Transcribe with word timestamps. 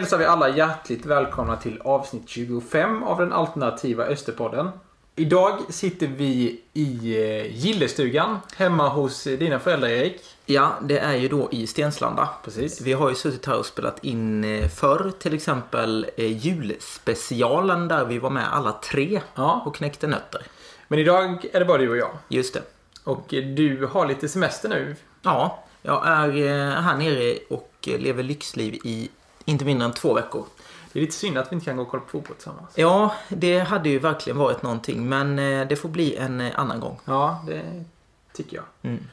Hälsar 0.00 0.18
vi 0.18 0.24
alla 0.24 0.48
hjärtligt 0.48 1.06
välkomna 1.06 1.56
till 1.56 1.80
avsnitt 1.80 2.28
25 2.28 3.02
av 3.02 3.18
den 3.18 3.32
alternativa 3.32 4.04
Österpodden. 4.04 4.68
Idag 5.16 5.58
sitter 5.68 6.06
vi 6.06 6.60
i 6.72 7.16
eh, 7.22 7.56
Gillestugan 7.56 8.38
hemma 8.56 8.88
hos 8.88 9.24
dina 9.24 9.58
föräldrar 9.58 9.88
Erik. 9.88 10.20
Ja, 10.46 10.72
det 10.82 10.98
är 10.98 11.14
ju 11.14 11.28
då 11.28 11.48
i 11.52 11.66
Stenslanda. 11.66 12.28
Precis. 12.44 12.80
Vi 12.80 12.92
har 12.92 13.08
ju 13.08 13.14
suttit 13.14 13.46
här 13.46 13.58
och 13.58 13.66
spelat 13.66 14.04
in 14.04 14.44
eh, 14.44 14.68
förr, 14.68 15.12
till 15.18 15.34
exempel 15.34 16.06
eh, 16.16 16.46
julspecialen 16.46 17.88
där 17.88 18.04
vi 18.04 18.18
var 18.18 18.30
med 18.30 18.52
alla 18.52 18.72
tre 18.72 19.20
Ja. 19.34 19.62
och 19.66 19.74
knäckte 19.76 20.06
nötter. 20.06 20.42
Men 20.88 20.98
idag 20.98 21.44
är 21.52 21.58
det 21.60 21.64
bara 21.66 21.78
du 21.78 21.90
och 21.90 21.96
jag. 21.96 22.10
Just 22.28 22.54
det. 22.54 22.62
Och 23.04 23.34
eh, 23.34 23.44
du 23.44 23.86
har 23.92 24.06
lite 24.06 24.28
semester 24.28 24.68
nu. 24.68 24.96
Ja, 25.22 25.64
jag 25.82 26.06
är 26.08 26.28
eh, 26.28 26.80
här 26.80 26.96
nere 26.96 27.38
och 27.50 27.72
eh, 27.86 27.98
lever 27.98 28.22
lyxliv 28.22 28.74
i 28.74 29.08
inte 29.44 29.64
mindre 29.64 29.84
än 29.84 29.92
två 29.92 30.14
veckor. 30.14 30.44
Det 30.92 30.98
är 30.98 31.00
lite 31.00 31.16
synd 31.16 31.38
att 31.38 31.52
vi 31.52 31.54
inte 31.54 31.64
kan 31.64 31.76
gå 31.76 31.82
och 31.82 31.88
kolla 31.88 32.02
på 32.02 32.08
fotboll 32.08 32.36
tillsammans. 32.36 32.70
Ja, 32.74 33.14
det 33.28 33.58
hade 33.58 33.88
ju 33.88 33.98
verkligen 33.98 34.38
varit 34.38 34.62
någonting, 34.62 35.08
men 35.08 35.38
eh, 35.38 35.68
det 35.68 35.76
får 35.76 35.88
bli 35.88 36.16
en 36.16 36.40
eh, 36.40 36.60
annan 36.60 36.80
gång. 36.80 37.00
Ja, 37.04 37.44
det 37.46 37.84
tycker 38.32 38.56
jag. 38.56 38.64
Mm. 38.82 39.04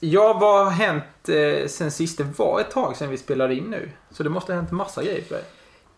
Ja, 0.00 0.38
vad 0.40 0.64
har 0.64 0.70
hänt 0.70 1.28
eh, 1.28 1.68
sen 1.68 1.90
sist? 1.90 2.18
Det 2.18 2.24
var 2.38 2.60
ett 2.60 2.70
tag 2.70 2.96
sedan 2.96 3.10
vi 3.10 3.18
spelade 3.18 3.54
in 3.54 3.64
nu. 3.64 3.90
Så 4.10 4.22
det 4.22 4.30
måste 4.30 4.52
ha 4.52 4.60
hänt 4.60 4.70
massa 4.70 5.02
grejer 5.02 5.22
för 5.22 5.34
dig. 5.34 5.44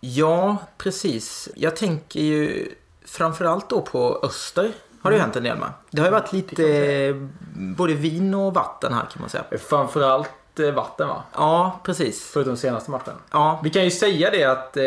Ja, 0.00 0.56
precis. 0.78 1.48
Jag 1.56 1.76
tänker 1.76 2.20
ju 2.20 2.68
framförallt 3.04 3.70
då 3.70 3.80
på 3.80 4.20
Öster. 4.22 4.72
Har 5.00 5.10
det 5.10 5.16
ju 5.16 5.22
hänt 5.22 5.36
en 5.36 5.42
del 5.42 5.58
med. 5.58 5.72
Det 5.90 6.00
har 6.00 6.06
ju 6.06 6.12
varit 6.12 6.32
lite 6.32 7.28
både 7.54 7.94
vin 7.94 8.34
och 8.34 8.54
vatten 8.54 8.92
här 8.92 9.06
kan 9.12 9.20
man 9.20 9.30
säga. 9.30 9.44
Framförallt 9.68 10.30
vatten 10.60 11.08
va? 11.08 11.22
Ja, 11.34 11.80
precis. 11.84 12.30
Förutom 12.32 12.56
senaste 12.56 12.90
matchen. 12.90 13.14
Ja, 13.30 13.60
Vi 13.64 13.70
kan 13.70 13.84
ju 13.84 13.90
säga 13.90 14.30
det 14.30 14.44
att 14.44 14.76
eh, 14.76 14.82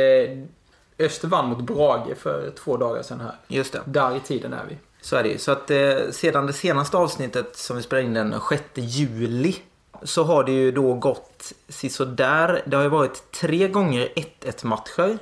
Öster 1.05 1.27
vann 1.27 1.49
mot 1.49 1.61
Brage 1.61 2.17
för 2.17 2.51
två 2.63 2.77
dagar 2.77 3.01
sedan 3.03 3.19
här. 3.19 3.35
just 3.47 3.73
det. 3.73 3.81
Där 3.85 4.15
i 4.15 4.19
tiden 4.19 4.53
är 4.53 4.63
vi. 4.69 4.77
Så 5.01 5.15
är 5.15 5.23
det 5.23 5.29
ju. 5.29 5.37
Så 5.37 5.51
att 5.51 5.71
eh, 5.71 5.77
sedan 6.11 6.47
det 6.47 6.53
senaste 6.53 6.97
avsnittet 6.97 7.57
som 7.57 7.77
vi 7.77 7.83
spelade 7.83 8.05
in 8.07 8.13
den 8.13 8.35
6 8.49 8.63
juli 8.75 9.55
så 10.03 10.23
har 10.23 10.43
det 10.43 10.51
ju 10.51 10.71
då 10.71 10.93
gått 10.93 11.51
sisådär. 11.69 12.61
Det 12.65 12.75
har 12.75 12.83
ju 12.83 12.89
varit 12.89 13.31
tre 13.31 13.67
gånger 13.67 14.09
1-1 14.41 14.65
matcher 14.65 15.17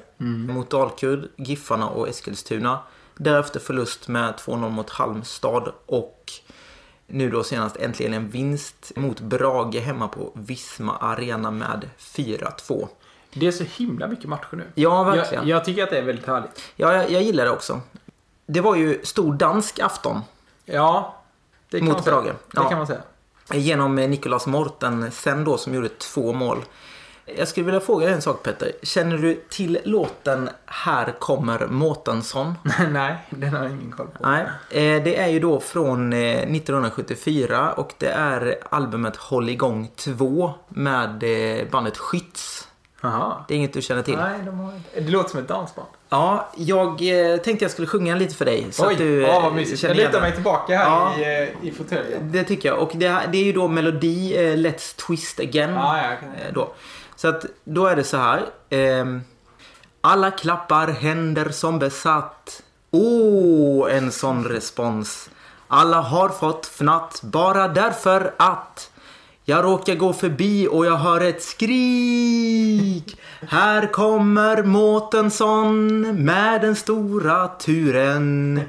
mot 0.53 0.69
Dalkurd, 0.69 1.29
Giffarna 1.37 1.89
och 1.89 2.09
Eskilstuna. 2.09 2.79
Därefter 3.17 3.59
förlust 3.59 4.07
med 4.07 4.33
2-0 4.33 4.69
mot 4.69 4.89
Halmstad 4.89 5.71
och 5.85 6.31
nu 7.13 7.29
då 7.29 7.43
senast 7.43 7.77
äntligen 7.77 8.13
en 8.13 8.29
vinst 8.29 8.91
mot 8.95 9.19
Brage 9.19 9.75
hemma 9.79 10.07
på 10.07 10.31
Visma 10.35 10.97
Arena 10.97 11.51
med 11.51 11.89
4-2. 11.99 12.87
Det 13.33 13.47
är 13.47 13.51
så 13.51 13.63
himla 13.63 14.07
mycket 14.07 14.25
matcher 14.29 14.47
nu. 14.51 14.63
Ja, 14.75 15.03
verkligen. 15.03 15.47
Jag, 15.47 15.57
jag 15.57 15.65
tycker 15.65 15.83
att 15.83 15.89
det 15.89 15.97
är 15.97 16.01
väldigt 16.03 16.27
härligt. 16.27 16.61
Ja, 16.75 16.93
jag, 16.93 17.11
jag 17.11 17.21
gillar 17.23 17.45
det 17.45 17.51
också. 17.51 17.81
Det 18.45 18.61
var 18.61 18.75
ju 18.75 18.99
stor 19.03 19.33
dansk 19.33 19.79
afton 19.79 20.21
Ja, 20.65 21.15
det 21.69 21.79
kan 21.79 21.85
Mot 21.87 21.95
man 21.95 22.03
säga. 22.03 22.15
Brage. 22.15 22.25
Det 22.27 22.33
Ja. 22.53 22.69
kan 22.69 22.77
man 22.77 22.87
säga. 22.87 23.01
Genom 23.53 23.95
Nicolas 23.95 24.47
Mortensen 24.47 25.43
då 25.43 25.57
som 25.57 25.73
gjorde 25.73 25.89
två 25.89 26.33
mål. 26.33 26.57
Jag 27.25 27.47
skulle 27.47 27.65
vilja 27.65 27.79
fråga 27.79 28.05
dig 28.05 28.15
en 28.15 28.21
sak 28.21 28.43
Petter. 28.43 28.71
Känner 28.83 29.17
du 29.17 29.43
till 29.49 29.79
låten 29.83 30.49
Här 30.65 31.11
kommer 31.19 31.67
Mårtensson? 31.67 32.53
Nej, 32.91 33.15
den 33.29 33.53
har 33.53 33.63
jag 33.63 33.71
ingen 33.71 33.91
koll 33.91 34.07
på. 34.07 34.29
Nej. 34.29 34.43
Eh, 34.69 35.03
Det 35.03 35.19
är 35.19 35.27
ju 35.27 35.39
då 35.39 35.59
från 35.59 36.13
eh, 36.13 36.19
1974 36.19 37.73
och 37.73 37.93
det 37.97 38.07
är 38.09 38.55
albumet 38.69 39.15
Håll 39.15 39.49
igång 39.49 39.91
2 39.95 40.51
med 40.69 41.23
eh, 41.23 41.67
bandet 41.71 41.97
Skytts. 41.97 42.67
Jaha. 43.05 43.45
Det 43.47 43.53
är 43.53 43.57
inget 43.57 43.73
du 43.73 43.81
känner 43.81 44.01
till? 44.01 44.15
Nej, 44.17 44.39
de 44.45 44.59
har. 44.59 44.73
Det 44.95 45.01
låter 45.09 45.29
som 45.29 45.39
ett 45.39 45.47
dansband. 45.47 45.87
Ja, 46.09 46.49
jag 46.57 46.89
eh, 47.33 47.37
tänkte 47.37 47.65
jag 47.65 47.71
skulle 47.71 47.87
sjunga 47.87 48.15
lite 48.15 48.35
för 48.35 48.45
dig. 48.45 48.67
Så 48.71 48.85
Oj, 48.87 48.91
att 48.93 48.97
du 48.97 49.21
ja, 49.21 49.39
vad 49.39 49.49
eh, 49.51 49.55
mysigt. 49.55 49.79
känner 49.81 49.95
Jag 49.95 50.05
lutar 50.05 50.21
mig 50.21 50.31
tillbaka 50.33 50.77
här 50.77 50.85
Ja. 50.85 51.13
i, 51.19 51.43
eh, 51.61 51.67
i 51.67 51.71
fåtöljen. 51.71 52.31
Det 52.31 52.43
tycker 52.43 52.69
jag. 52.69 52.79
Och 52.79 52.91
det, 52.93 53.19
det 53.31 53.37
är 53.37 53.43
ju 53.43 53.53
då 53.53 53.67
melodi 53.67 54.37
eh, 54.37 54.55
Let's 54.57 55.07
Twist 55.07 55.39
Again. 55.39 55.73
Ja, 55.73 55.97
ja, 55.97 56.03
kan- 56.19 56.29
eh, 56.47 56.53
då. 56.53 56.73
Så 57.15 57.27
att 57.27 57.45
då 57.63 57.85
är 57.85 57.95
det 57.95 58.03
så 58.03 58.17
här. 58.17 58.41
ehm, 58.69 59.21
alla 60.01 60.31
klappar 60.31 60.87
händer 60.87 61.49
som 61.49 61.79
besatt. 61.79 62.61
Åh, 62.91 63.95
en 63.95 64.11
sån 64.11 64.43
respons. 64.45 65.29
Alla 65.67 66.01
har 66.01 66.29
fått 66.29 66.65
fnatt 66.65 67.19
bara 67.23 67.67
därför 67.67 68.33
att 68.37 68.91
jag 69.45 69.63
råkar 69.63 69.95
gå 69.95 70.13
förbi 70.13 70.67
och 70.71 70.85
jag 70.85 70.97
hör 70.97 71.21
ett 71.21 71.43
skrik. 71.43 73.19
Här 73.49 73.91
kommer 73.91 74.63
Mårtensson 74.63 76.01
med 76.25 76.61
den 76.61 76.75
stora 76.75 77.47
turen. 77.47 78.61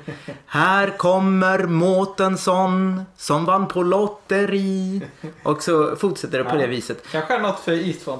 Här 0.46 0.90
kommer 0.96 1.58
Mårtensson 1.58 3.02
som 3.16 3.44
vann 3.44 3.68
på 3.68 3.82
lotteri. 3.82 5.02
Och 5.42 5.62
så 5.62 5.96
fortsätter 5.96 6.38
det 6.38 6.44
på 6.44 6.56
det 6.56 6.66
viset. 6.66 7.04
Kanske 7.12 7.38
något 7.38 7.60
för 7.60 7.72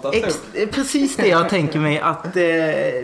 upp. 0.09 0.73
precis 0.73 1.17
det 1.17 1.29
jag 1.29 1.49
tänker 1.49 1.79
mig 1.79 2.01
att 2.01 2.37
eh, 2.37 2.43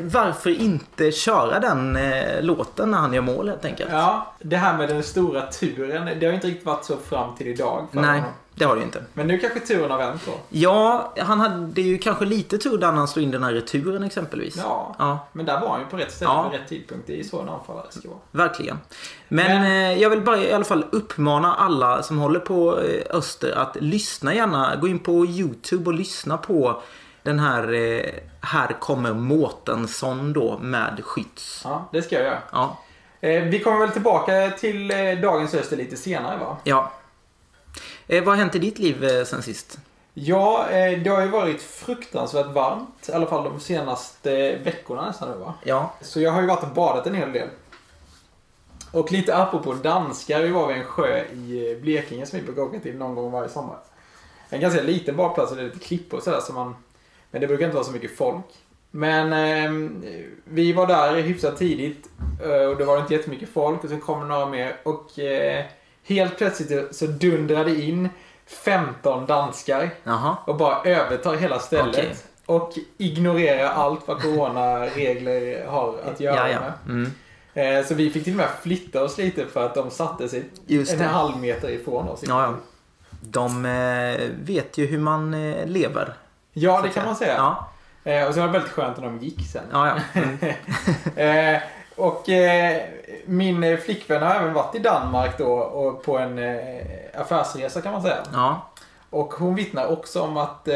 varför 0.03 0.61
inte 0.61 1.13
köra 1.13 1.61
den 1.61 1.97
eh, 1.97 2.43
låten 2.43 2.91
när 2.91 2.99
han 2.99 3.13
gör 3.13 3.23
mål 3.23 3.49
helt 3.49 3.65
enkelt. 3.65 3.91
Ja, 3.93 4.35
det 4.39 4.57
här 4.57 4.77
med 4.79 4.89
den 4.89 5.03
stora 5.03 5.47
turen. 5.47 6.21
Det 6.21 6.27
har 6.27 6.33
inte 6.33 6.47
riktigt 6.47 6.67
varit 6.67 6.85
så 6.85 6.97
fram 6.97 7.37
till 7.37 7.47
idag. 7.47 7.87
för 7.93 8.01
Nej, 8.01 8.21
honom. 8.21 8.33
Det 8.55 8.65
har 8.65 8.75
det 8.75 8.79
ju 8.81 8.85
inte. 8.85 9.05
Men 9.15 9.27
nu 9.27 9.39
kanske 9.39 9.61
turen 9.61 9.91
har 9.91 9.99
vänt 9.99 10.23
då. 10.27 10.33
Ja, 10.49 11.13
han 11.19 11.41
hade 11.41 11.81
ju 11.81 11.99
kanske 11.99 12.25
lite 12.25 12.59
tur 12.59 12.79
där 12.79 12.87
när 12.93 12.99
han 12.99 13.09
slog 13.09 13.23
in 13.25 13.31
den 13.31 13.43
här 13.43 13.53
returen 13.53 14.05
exempelvis. 14.05 14.57
Ja. 14.57 14.95
Ja, 14.99 15.29
Men 15.33 15.47
där 15.47 15.61
var 15.61 15.69
han 15.69 15.81
ju 15.81 15.87
på 15.87 15.97
rätt 15.97 16.13
ställe 16.13 16.31
Ja. 16.31 16.49
vid 16.51 16.61
rätt 16.61 16.69
tidpunkt. 16.69 17.07
Det 17.07 17.13
är 17.13 17.17
ju 17.17 17.25
så 17.25 17.41
en 17.41 17.49
anfallare 17.49 17.87
ska 17.91 18.09
vara. 18.09 18.19
verkligen. 18.31 18.79
Men, 19.29 19.63
Men- 19.63 19.93
eh, 19.93 20.03
jag 20.03 20.11
vill 20.11 20.21
bara 20.21 20.39
i 20.39 20.53
alla 20.53 20.65
fall 20.65 20.85
uppmana 20.93 21.55
alla 21.55 22.03
som 22.03 22.19
håller 22.19 22.41
på 22.41 22.81
eh, 22.81 23.17
Öster 23.17 23.53
att 23.59 23.77
lyssna 23.81 24.35
gärna. 24.35 24.77
Gå 24.77 24.89
in 24.89 24.99
på 24.99 25.27
YouTube 25.27 25.85
och 25.87 25.95
lyssna 25.95 26.39
på 26.39 26.83
den 27.23 27.39
här 27.39 27.73
eh, 27.73 28.05
Här 28.41 28.81
kommer 28.81 29.13
Mårtensson 29.15 30.33
då 30.33 30.59
med 30.59 31.01
Skytts. 31.05 31.61
Ja, 31.65 31.89
det 31.93 32.03
ska 32.03 32.15
jag 32.15 32.25
göra. 32.25 32.39
Ja. 32.53 32.79
Eh, 33.21 33.43
vi 33.43 33.59
kommer 33.61 33.79
väl 33.79 33.91
tillbaka 33.91 34.51
till 34.59 34.91
eh, 34.91 34.97
dagens 35.23 35.55
Öster 35.55 35.77
lite 35.77 35.97
senare 35.97 36.39
va? 36.39 36.57
ja. 36.65 36.93
Eh, 38.11 38.25
vad 38.25 38.35
har 38.35 38.37
hänt 38.37 38.55
i 38.55 38.59
ditt 38.59 38.79
liv 38.79 39.05
eh, 39.05 39.25
sen 39.25 39.43
sist? 39.43 39.79
Ja, 40.15 40.69
eh, 40.71 41.03
det 41.03 41.11
har 41.11 41.23
ju 41.23 41.29
varit 41.29 41.63
fruktansvärt 41.63 42.47
varmt. 42.47 43.09
I 43.09 43.13
alla 43.13 43.27
fall 43.27 43.45
de 43.45 43.61
senaste 43.61 44.57
veckorna 44.57 45.07
nästan 45.07 45.31
nu 45.31 45.37
va? 45.37 45.55
Ja. 45.65 45.95
Så 46.01 46.21
jag 46.21 46.31
har 46.31 46.41
ju 46.41 46.47
varit 46.47 46.63
och 46.63 46.69
badat 46.69 47.07
en 47.07 47.15
hel 47.15 47.33
del. 47.33 47.49
Och 48.93 49.13
lite 49.13 49.37
apropå 49.37 49.75
danskar, 49.75 50.43
vi 50.43 50.49
var 50.49 50.69
vid 50.69 50.77
en 50.77 50.85
sjö 50.85 51.25
i 51.25 51.73
eh, 51.73 51.79
Blekinge 51.79 52.27
som 52.27 52.39
vi 52.39 52.45
brukar 52.45 52.63
åka 52.63 52.81
till 52.81 52.97
någon 52.97 53.15
gång 53.15 53.33
varje 53.33 53.49
sommar. 53.49 53.77
En 54.49 54.61
ganska 54.61 54.83
liten 54.83 55.17
badplats 55.17 55.51
och 55.51 55.57
det 55.57 55.63
är 55.63 55.67
lite 55.67 55.79
klippor 55.79 56.17
och 56.17 56.23
sådär 56.23 56.41
så 56.41 56.53
man... 56.53 56.77
Men 57.31 57.41
det 57.41 57.47
brukar 57.47 57.65
inte 57.65 57.77
vara 57.77 57.87
så 57.87 57.93
mycket 57.93 58.17
folk. 58.17 58.47
Men 58.91 59.33
eh, 59.33 59.91
vi 60.45 60.73
var 60.73 60.87
där 60.87 61.15
hyfsat 61.23 61.57
tidigt 61.57 62.09
eh, 62.43 62.67
och 62.67 62.77
det 62.77 62.85
var 62.85 62.99
inte 62.99 63.15
jättemycket 63.15 63.49
folk 63.49 63.85
och 63.85 63.91
så 63.91 63.97
kom 63.97 64.29
några 64.29 64.47
mer 64.47 64.77
och 64.83 65.19
eh, 65.19 65.65
helt 66.05 66.39
plötsligt 66.39 66.97
så 66.97 67.07
dundrade 67.07 67.71
in 67.83 68.09
15 68.47 69.27
danskar 69.27 69.91
Jaha. 70.05 70.37
och 70.47 70.57
bara 70.57 70.83
övertar 70.83 71.35
hela 71.37 71.59
stället. 71.59 71.97
Okej. 71.99 72.17
Och 72.47 72.73
ignorerar 72.99 73.69
allt 73.69 74.09
vad 74.09 74.23
coronaregler 74.23 75.67
har 75.67 75.95
att 76.13 76.21
göra 76.21 76.37
Ja, 76.37 76.49
ja. 76.49 76.61
med. 76.61 76.73
Mm. 76.89 77.13
Eh, 77.81 77.87
Så 77.87 77.95
vi 77.95 78.11
fick 78.11 78.25
till 78.25 78.33
och 78.33 78.37
med 78.37 78.49
flytta 78.63 79.03
oss 79.05 79.19
lite 79.19 79.47
för 79.47 79.67
att 79.67 79.75
de 79.75 79.91
satte 79.91 80.29
sig 80.29 80.45
en 80.69 80.85
det. 80.99 81.05
halv 81.05 81.37
meter 81.37 81.69
ifrån 81.71 82.09
oss. 82.09 82.21
Ja, 82.27 82.43
ja. 82.43 82.55
De 83.21 83.65
eh, 83.67 84.29
vet 84.45 84.79
ju 84.79 84.87
hur 84.87 84.99
man 84.99 85.35
eh, 85.35 85.67
lever. 85.67 86.15
Ja, 86.53 86.81
det 86.83 86.89
kan 86.89 87.05
man 87.07 87.17
säga. 87.17 87.35
Ja, 88.05 88.27
Och 88.29 88.35
så 88.35 88.41
var 88.41 88.47
det 88.47 88.53
väldigt 88.53 88.73
skönt 88.73 88.97
när 88.97 89.05
de 89.05 89.19
gick 89.19 89.47
sen. 89.53 89.63
ja. 89.73 89.99
ja. 90.15 90.21
Mm. 91.17 91.61
Och 91.97 92.29
min 93.27 93.65
eh, 93.65 93.79
flickvän 93.79 94.23
har 94.23 94.35
även 94.35 94.53
varit 94.55 94.75
i 94.75 94.79
Danmark 94.79 95.39
då 95.39 95.53
och 95.53 96.03
på 96.03 96.19
en 96.19 96.39
eh, 96.39 96.57
affärsresa 97.21 97.81
kan 97.81 97.93
man 97.93 98.03
säga. 98.03 98.17
ja. 98.33 98.67
Och 99.13 99.35
hon 99.35 99.55
vittnar 99.55 99.87
också 99.93 100.21
om 100.23 100.37
att 100.37 100.69
eh, 100.69 100.75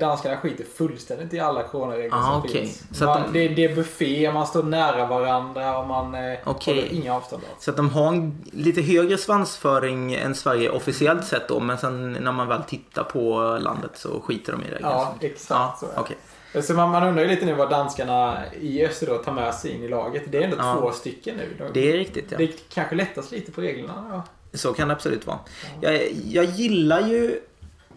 danskarna 0.00 0.36
skiter 0.36 0.64
fullständigt 0.64 1.34
i 1.34 1.40
alla 1.40 1.62
coronaregler 1.62 2.18
Ah, 2.18 2.22
som 2.22 2.38
okej. 2.38 2.50
finns. 2.52 2.82
Så 2.98 3.04
man, 3.04 3.22
de- 3.32 3.48
det, 3.48 3.54
det 3.54 3.64
är 3.64 3.74
buffé, 3.74 4.32
man 4.32 4.46
står 4.46 4.62
nära 4.62 5.06
varandra 5.06 5.78
och 5.78 5.86
man 5.86 6.14
eh, 6.14 6.38
Okej. 6.44 6.74
håller 6.74 6.92
inga 6.92 7.14
avstånd. 7.16 7.42
Så 7.58 7.70
att 7.70 7.76
de 7.76 7.90
har 7.90 8.08
en 8.08 8.44
lite 8.52 8.80
högre 8.82 9.18
svansföring 9.18 10.14
än 10.14 10.34
Sverige 10.34 10.70
officiellt 10.70 11.24
sett 11.24 11.48
då. 11.48 11.60
Men 11.60 11.78
sen 11.78 12.12
när 12.12 12.32
man 12.32 12.48
väl 12.48 12.62
tittar 12.62 13.04
på 13.04 13.40
landet 13.60 13.90
så 13.94 14.20
skiter 14.20 14.52
de 14.52 14.62
i 14.62 14.70
det. 14.70 14.78
Ja, 14.80 15.14
liksom. 15.20 15.30
exakt 15.30 15.50
ja, 15.50 15.76
så 15.80 15.86
är 16.00 16.08
det. 16.08 16.14
Så 16.62 16.74
man, 16.74 16.90
man 16.90 17.02
undrar 17.08 17.22
ju 17.22 17.28
lite 17.28 17.46
nu 17.46 17.54
vad 17.54 17.70
danskarna 17.70 18.42
i 18.60 18.86
öster 18.86 19.06
då 19.06 19.18
tar 19.18 19.32
med 19.32 19.54
sig 19.54 19.70
in 19.70 19.82
i 19.82 19.88
laget. 19.88 20.22
Det 20.26 20.38
är 20.38 20.42
ändå 20.42 20.56
Ja. 20.58 20.76
två 20.80 20.92
stycken 20.92 21.36
nu. 21.36 21.54
De, 21.58 21.70
Det 21.72 21.92
är 21.92 21.96
riktigt 21.96 22.26
ja. 22.30 22.38
det 22.38 22.68
kanske 22.68 22.94
lättas 22.94 23.30
lite 23.30 23.52
på 23.52 23.60
reglerna. 23.60 24.06
Ja. 24.10 24.22
Så 24.58 24.72
kan 24.72 24.88
det 24.88 24.94
absolut 24.94 25.26
vara. 25.26 25.38
Jag, 25.80 26.12
jag 26.12 26.44
gillar 26.44 27.08
ju 27.08 27.40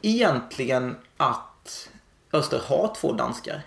egentligen 0.01 0.95
att 1.17 1.89
Öster 2.33 2.61
har 2.65 2.95
två 2.95 3.11
danskar. 3.13 3.61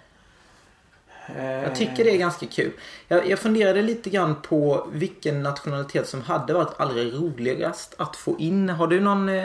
Jag 1.39 1.77
tycker 1.77 2.05
det 2.05 2.11
är 2.11 2.17
ganska 2.19 2.47
kul. 2.47 2.73
Jag, 3.09 3.29
jag 3.31 3.39
funderade 3.39 3.83
lite 3.83 4.11
grann 4.11 4.35
på 4.43 4.87
vilken 4.93 5.43
nationalitet 5.43 6.09
som 6.09 6.23
hade 6.23 6.53
varit 6.55 6.81
allra 6.81 7.05
roligast 7.05 7.95
att 7.99 8.17
få 8.17 8.39
in. 8.39 8.69
Har 8.69 8.87
du 8.87 9.01
någon 9.01 9.29
eh, 9.29 9.45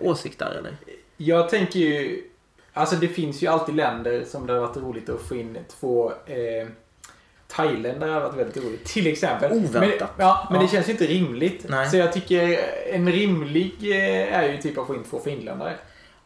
åsikt 0.00 0.38
där 0.38 0.50
eller? 0.58 0.76
Jag 1.16 1.48
tänker 1.48 1.78
ju... 1.78 2.24
Alltså 2.74 2.96
det 2.96 3.08
finns 3.08 3.42
ju 3.42 3.46
alltid 3.46 3.74
länder 3.74 4.24
som 4.24 4.46
det 4.46 4.52
har 4.52 4.60
varit 4.60 4.76
roligt 4.76 5.08
att 5.08 5.20
få 5.22 5.34
in 5.34 5.58
två... 5.80 6.12
Eh, 6.26 6.68
Thailändare 7.48 8.10
har 8.10 8.20
varit 8.20 8.34
väldigt 8.36 8.56
roligt. 8.64 8.84
Till 8.84 9.06
exempel. 9.06 9.52
Oväntat. 9.52 10.10
Men, 10.16 10.26
ja, 10.26 10.46
men 10.50 10.60
Ja. 10.60 10.66
det 10.66 10.72
känns 10.72 10.88
ju 10.88 10.92
inte 10.92 11.06
rimligt. 11.06 11.64
Nej. 11.68 11.90
Så 11.90 11.96
jag 11.96 12.12
tycker 12.12 12.58
en 12.92 13.12
rimlig 13.12 13.74
eh, 13.82 14.38
är 14.38 14.48
ju 14.52 14.56
typ 14.58 14.78
att 14.78 14.86
få 14.86 14.94
in 14.94 15.04
två 15.10 15.18
finländare. 15.20 15.72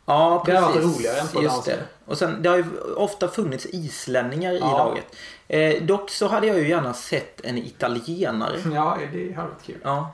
Ja, 0.07 0.43
Det 0.47 0.53
precis. 0.53 0.67
har 0.67 0.73
varit 0.83 0.97
roligare 0.97 1.19
än 1.21 1.27
två 1.27 1.43
Just 1.43 1.65
det. 1.65 1.79
Och 2.05 2.19
sen, 2.19 2.43
det 2.43 2.49
har 2.49 2.57
ju 2.57 2.65
ofta 2.97 3.29
funnits 3.29 3.67
islänningar 3.67 4.53
i 4.53 4.59
Ja. 4.59 4.79
laget. 4.79 5.17
Eh, 5.49 5.83
dock 5.83 6.11
så 6.11 6.27
hade 6.27 6.47
jag 6.47 6.59
ju 6.59 6.69
gärna 6.69 6.95
sett 6.95 7.41
en 7.45 7.59
italienare. 7.59 8.59
Ja, 8.75 8.99
det 9.13 9.33
har 9.33 9.43
varit 9.43 9.63
kul. 9.67 9.77
Ja, 9.83 10.13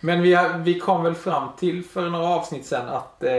Men 0.00 0.22
vi, 0.22 0.34
har, 0.34 0.58
vi 0.58 0.78
kom 0.80 1.02
väl 1.04 1.14
fram 1.14 1.48
till 1.58 1.84
för 1.84 2.08
några 2.08 2.26
avsnitt 2.28 2.66
sen 2.66 2.88
att 2.88 3.22
eh, 3.22 3.30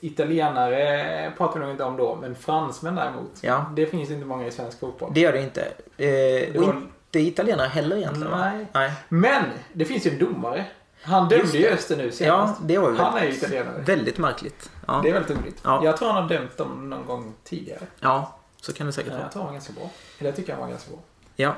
italienare 0.00 1.32
pratar 1.36 1.54
vi 1.60 1.64
nog 1.66 1.74
inte 1.74 1.84
om 1.84 1.96
då, 1.96 2.16
men 2.20 2.34
fransmän 2.36 2.94
däremot. 2.94 3.30
Ja. 3.40 3.72
Det 3.76 3.86
finns 3.86 4.10
inte 4.10 4.26
många 4.26 4.46
i 4.46 4.50
svensk 4.50 4.80
fotboll. 4.80 5.10
det 5.14 5.20
gör 5.20 5.32
det 5.32 5.42
inte. 5.42 5.62
Eh, 5.96 6.56
och 6.60 6.66
var- 6.66 6.74
inte 6.74 7.20
italienare 7.20 7.68
heller 7.68 7.96
egentligen? 7.96 8.38
Nej. 8.38 8.66
Nej. 8.72 8.92
Men 9.08 9.44
det 9.72 9.84
finns 9.84 10.06
ju 10.06 10.10
en 10.10 10.18
domare. 10.18 10.64
Han 11.02 11.28
dömde 11.28 11.58
ju. 11.58 11.68
Öster 11.68 11.96
nu 11.96 12.04
Ja, 12.04 12.10
senast. 12.12 12.60
det 12.64 12.78
var 12.78 12.90
ju 12.90 12.96
Han 12.96 13.18
är 13.18 13.24
ju 13.24 13.30
italienare. 13.32 13.82
väldigt 13.86 14.18
märkligt. 14.18 14.70
Ja. 14.86 15.00
Det 15.02 15.08
är 15.08 15.12
väldigt 15.12 15.38
roligt. 15.38 15.60
Ja. 15.64 15.80
Jag 15.84 15.96
tror 15.96 16.08
han 16.12 16.22
har 16.22 16.28
dömt 16.28 16.56
dem 16.56 16.90
någon 16.90 17.06
gång 17.06 17.34
tidigare. 17.44 17.80
ja, 18.00 18.36
så 18.60 18.72
kan 18.72 18.86
det 18.86 18.92
säkert 18.92 19.12
Jag 19.12 19.18
vara. 19.18 19.28
tror 19.28 19.42
han 19.42 19.46
var 19.46 19.52
ganska 19.52 19.72
bra. 19.72 19.90
Eller 20.18 20.28
jag 20.30 20.36
tycker 20.36 20.52
han 20.52 20.60
var 20.62 20.68
ganska 20.68 20.90
bra. 20.90 21.00
Ja. 21.36 21.54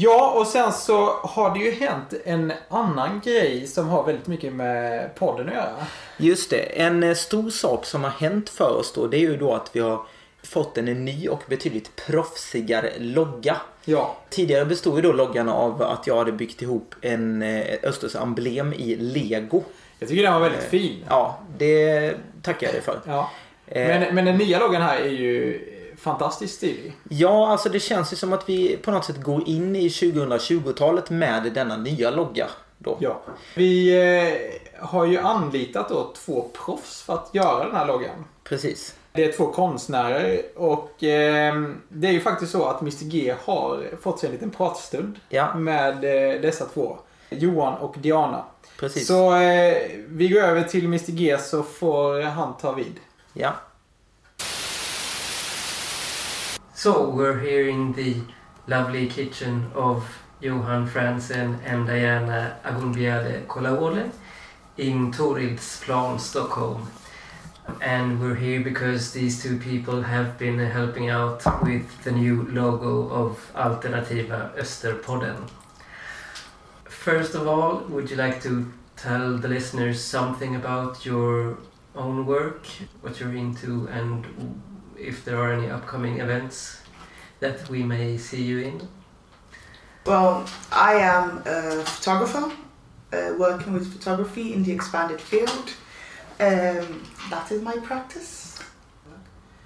Ja, 0.00 0.32
och 0.36 0.46
sen 0.46 0.72
så 0.72 1.06
har 1.22 1.54
det 1.54 1.60
ju 1.60 1.70
hänt 1.70 2.14
en 2.24 2.52
annan 2.68 3.20
grej 3.24 3.66
som 3.66 3.88
har 3.88 4.04
väldigt 4.06 4.26
mycket 4.26 4.52
med 4.52 5.14
podden 5.14 5.48
att 5.48 5.54
göra. 5.54 5.86
Just 6.16 6.50
det. 6.50 6.80
En 6.80 7.02
eh, 7.02 7.14
stor 7.14 7.50
sak 7.50 7.86
som 7.86 8.04
har 8.04 8.10
hänt 8.10 8.50
för 8.50 8.76
oss 8.76 8.92
då 8.92 9.06
det 9.06 9.16
är 9.16 9.20
ju 9.20 9.36
då 9.36 9.54
att 9.54 9.70
vi 9.72 9.80
har 9.80 10.00
fått 10.42 10.78
en 10.78 11.04
ny 11.04 11.28
och 11.28 11.42
betydligt 11.46 11.96
proffsigare 12.06 12.90
logga. 12.98 13.56
Ja. 13.84 14.16
Tidigare 14.30 14.64
bestod 14.64 14.96
ju 14.96 15.02
då 15.02 15.12
loggan 15.12 15.48
av 15.48 15.82
att 15.82 16.06
jag 16.06 16.16
hade 16.16 16.32
byggt 16.32 16.62
ihop 16.62 16.94
en 17.00 17.42
eh, 17.42 17.64
Östers 17.82 18.16
emblem 18.16 18.72
i 18.72 18.96
lego. 18.96 19.62
Jag 19.98 20.08
tycker 20.08 20.22
den 20.22 20.32
var 20.32 20.40
väldigt 20.40 20.64
fin. 20.64 21.04
Ja, 21.08 21.38
det 21.58 22.14
tackar 22.42 22.66
jag 22.66 22.74
dig 22.74 22.82
för. 22.82 23.00
Ja. 23.06 23.30
Eh, 23.66 23.88
Men, 23.88 24.14
men 24.14 24.24
den 24.24 24.36
nya 24.36 24.58
loggan 24.58 24.82
här 24.82 24.98
är 25.00 25.10
ju 25.10 25.60
fantastiskt 25.98 26.54
stilig. 26.56 26.96
Ja, 27.08 27.48
alltså 27.48 27.68
det 27.68 27.80
känns 27.80 28.12
ju 28.12 28.16
som 28.16 28.32
att 28.32 28.48
vi 28.48 28.76
på 28.76 28.90
något 28.90 29.04
sätt 29.04 29.22
går 29.22 29.48
in 29.48 29.76
i 29.76 29.88
2020-talet 29.88 31.10
med 31.10 31.52
denna 31.54 31.76
nya 31.76 32.10
logga. 32.10 32.46
Då. 32.78 32.96
Ja. 33.00 33.20
Vi 33.56 33.98
eh, 34.78 34.84
har 34.88 35.04
ju 35.04 35.18
anlitat 35.18 35.88
då 35.88 36.12
två 36.24 36.48
proffs 36.64 37.02
för 37.02 37.14
att 37.14 37.30
göra 37.32 37.64
den 37.64 37.76
här 37.76 37.86
loggan. 37.86 38.24
Precis. 38.44 38.94
Det 39.12 39.24
är 39.24 39.32
två 39.32 39.46
konstnärer 39.52 40.42
och 40.56 41.04
eh, 41.04 41.62
det 41.88 42.08
är 42.08 42.12
ju 42.12 42.20
faktiskt 42.20 42.52
så 42.52 42.64
att 42.64 42.80
Mr 42.80 43.04
G 43.04 43.34
har 43.44 43.82
fått 44.02 44.18
sig 44.18 44.26
en 44.26 44.32
liten 44.32 44.50
pratstund 44.50 45.20
Ja, 45.28 45.54
med 45.54 45.94
eh, 45.94 46.40
dessa 46.40 46.64
två. 46.64 46.98
Johan 47.30 47.74
och 47.74 47.94
Diana. 47.98 48.44
precis. 48.80 49.06
Så 49.06 49.34
eh, 49.36 49.76
vi 50.08 50.28
går 50.28 50.40
över 50.40 50.62
till 50.62 50.84
Mr 50.84 51.10
G 51.12 51.38
så 51.38 51.62
får 51.62 52.22
han 52.22 52.56
ta 52.56 52.72
vid. 52.72 52.94
Ja. 53.32 53.52
So 56.78 57.10
we're 57.10 57.40
here 57.40 57.68
in 57.68 57.92
the 57.94 58.18
lovely 58.68 59.08
kitchen 59.08 59.68
of 59.74 60.06
Johan 60.40 60.86
Franzen 60.88 61.58
and 61.64 61.88
Diana 61.88 62.56
Agunbiade 62.64 63.48
Kolaole 63.48 64.12
in 64.76 65.10
Torildsplan, 65.10 66.20
Stockholm. 66.20 66.88
And 67.82 68.20
we're 68.20 68.36
here 68.36 68.60
because 68.60 69.10
these 69.12 69.42
two 69.42 69.58
people 69.58 70.02
have 70.02 70.38
been 70.38 70.60
helping 70.60 71.10
out 71.10 71.42
with 71.64 72.04
the 72.04 72.12
new 72.12 72.44
logo 72.44 73.10
of 73.10 73.50
Alternativa 73.56 74.52
Österpodden. 74.56 75.50
First 76.84 77.34
of 77.34 77.48
all, 77.48 77.78
would 77.88 78.08
you 78.08 78.14
like 78.14 78.40
to 78.42 78.72
tell 78.96 79.36
the 79.36 79.48
listeners 79.48 80.00
something 80.00 80.54
about 80.54 81.04
your 81.04 81.58
own 81.96 82.24
work, 82.24 82.66
what 83.00 83.18
you're 83.18 83.34
into, 83.34 83.88
and 83.88 84.24
if 84.98 85.24
there 85.24 85.38
are 85.38 85.52
any 85.52 85.70
upcoming 85.70 86.20
events 86.20 86.82
that 87.40 87.68
we 87.68 87.82
may 87.82 88.16
see 88.18 88.42
you 88.42 88.58
in? 88.58 88.88
Well, 90.04 90.46
I 90.72 90.94
am 90.94 91.42
a 91.44 91.84
photographer 91.84 92.50
uh, 93.12 93.34
working 93.38 93.72
with 93.72 93.92
photography 93.92 94.54
in 94.54 94.62
the 94.62 94.72
expanded 94.72 95.20
field. 95.20 95.74
Um, 96.40 97.02
that 97.30 97.50
is 97.50 97.62
my 97.62 97.76
practice. 97.76 98.58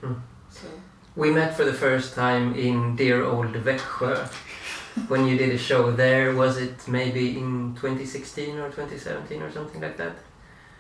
Mm. 0.03 0.21
So, 0.51 0.67
We 1.15 1.31
met 1.31 1.57
for 1.57 1.65
the 1.65 1.73
first 1.75 2.15
time 2.15 2.55
in 2.55 2.97
dear 2.97 3.25
old 3.25 3.53
Växjö 3.53 4.27
when 5.09 5.27
you 5.27 5.37
did 5.37 5.55
a 5.55 5.59
show 5.59 5.91
there. 5.93 6.35
Was 6.35 6.57
it 6.57 6.89
maybe 6.89 7.39
in 7.39 7.75
2016 7.75 8.59
or 8.59 8.71
2017 8.71 9.43
or 9.43 9.53
something 9.53 9.81
like 9.81 9.97
that? 9.99 10.17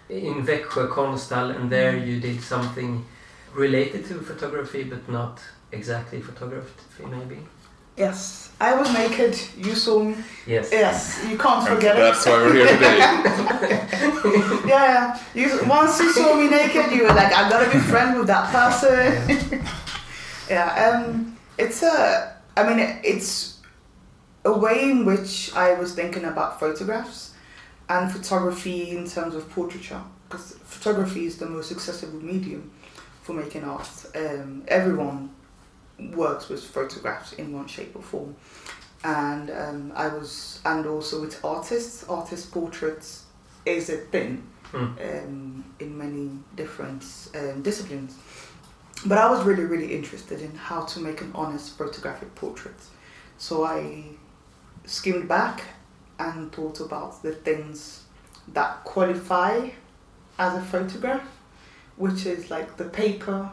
In 0.08 0.44
Växjö 0.46 0.88
Konsthall, 0.88 1.54
and 1.54 1.70
there 1.70 1.96
you 1.96 2.20
did 2.20 2.42
something 2.42 3.04
related 3.54 4.04
to 4.06 4.14
photography 4.20 4.84
but 4.84 5.08
not 5.08 5.40
exactly 5.72 6.20
photography, 6.20 7.04
maybe? 7.04 7.38
yes, 7.96 8.50
I 8.60 8.74
was 8.74 8.92
naked. 8.94 9.38
You 9.56 9.74
saw 9.74 10.02
me. 10.02 10.16
Yes. 10.46 10.70
Yes, 10.72 11.24
you 11.28 11.36
can't 11.36 11.66
And 11.68 11.76
forget 11.76 11.96
that's 11.96 12.26
it. 12.26 12.30
why 12.30 12.36
we're 12.42 12.54
here 12.54 12.68
today. 12.68 12.98
yeah, 14.68 15.18
you, 15.34 15.60
once 15.66 16.00
you 16.00 16.10
saw 16.12 16.34
me 16.34 16.48
naked, 16.48 16.90
you 16.92 17.02
were 17.02 17.08
like, 17.14 17.32
"I've 17.32 17.50
gotta 17.50 17.70
be 17.70 17.78
friends 17.78 18.16
with 18.18 18.26
that 18.28 18.50
person. 18.52 19.62
yeah, 20.50 20.68
um, 21.04 21.36
it's 21.58 21.82
a. 21.82 22.36
I 22.56 22.62
mean, 22.68 22.78
it, 22.78 23.00
it's 23.04 23.60
a 24.44 24.52
way 24.56 24.90
in 24.90 25.04
which 25.04 25.52
I 25.54 25.74
was 25.74 25.94
thinking 25.94 26.24
about 26.24 26.58
photographs 26.60 27.34
and 27.88 28.10
photography 28.10 28.90
in 28.96 29.06
terms 29.06 29.34
of 29.34 29.48
portraiture, 29.50 30.02
because 30.28 30.52
photography 30.64 31.26
is 31.26 31.36
the 31.38 31.46
most 31.46 31.70
accessible 31.72 32.20
medium 32.20 32.70
for 33.22 33.32
making 33.32 33.64
art. 33.64 33.88
Um, 34.14 34.64
everyone 34.68 35.30
works 36.14 36.48
with 36.48 36.62
photographs 36.62 37.32
in 37.34 37.52
one 37.52 37.66
shape 37.66 37.96
or 37.96 38.02
form, 38.02 38.36
and 39.04 39.50
um, 39.50 39.92
I 39.94 40.08
was, 40.08 40.60
and 40.64 40.86
also 40.86 41.20
with 41.20 41.44
artists, 41.44 42.04
artist 42.08 42.52
portraits 42.52 43.24
is 43.64 43.88
a 43.90 43.96
thing 43.96 44.48
Mm. 44.72 45.24
um, 45.26 45.64
in 45.80 45.98
many 45.98 46.30
different 46.56 47.04
um, 47.34 47.60
disciplines. 47.60 48.16
But 49.04 49.18
I 49.18 49.30
was 49.30 49.44
really, 49.44 49.64
really 49.64 49.94
interested 49.94 50.40
in 50.40 50.54
how 50.54 50.84
to 50.86 51.00
make 51.00 51.20
an 51.20 51.30
honest 51.34 51.76
photographic 51.76 52.34
portrait. 52.34 52.80
So 53.36 53.64
I 53.64 54.04
skimmed 54.86 55.28
back 55.28 55.62
and 56.18 56.50
thought 56.52 56.80
about 56.80 57.22
the 57.22 57.32
things 57.32 58.04
that 58.54 58.82
qualify 58.84 59.68
as 60.38 60.56
a 60.56 60.62
photograph, 60.62 61.28
which 61.96 62.26
is 62.26 62.50
like 62.50 62.76
the 62.76 62.84
paper 62.84 63.50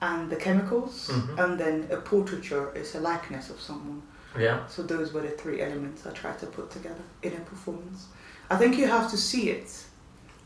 and 0.00 0.30
the 0.30 0.36
chemicals, 0.36 1.08
Mhm. 1.12 1.38
and 1.38 1.58
then 1.58 1.86
a 1.90 1.96
portraiture 1.96 2.70
is 2.74 2.94
a 2.94 3.00
likeness 3.00 3.50
of 3.50 3.60
someone. 3.60 4.02
Yeah. 4.38 4.58
So 4.68 4.82
those 4.82 5.12
were 5.12 5.22
the 5.22 5.30
three 5.42 5.60
elements 5.62 6.06
I 6.06 6.10
tried 6.12 6.38
to 6.40 6.46
put 6.46 6.70
together 6.70 7.02
in 7.22 7.32
a 7.32 7.40
performance. 7.40 8.06
I 8.50 8.56
think 8.56 8.76
you 8.78 8.86
have 8.86 9.10
to 9.10 9.16
see 9.16 9.50
it 9.50 9.68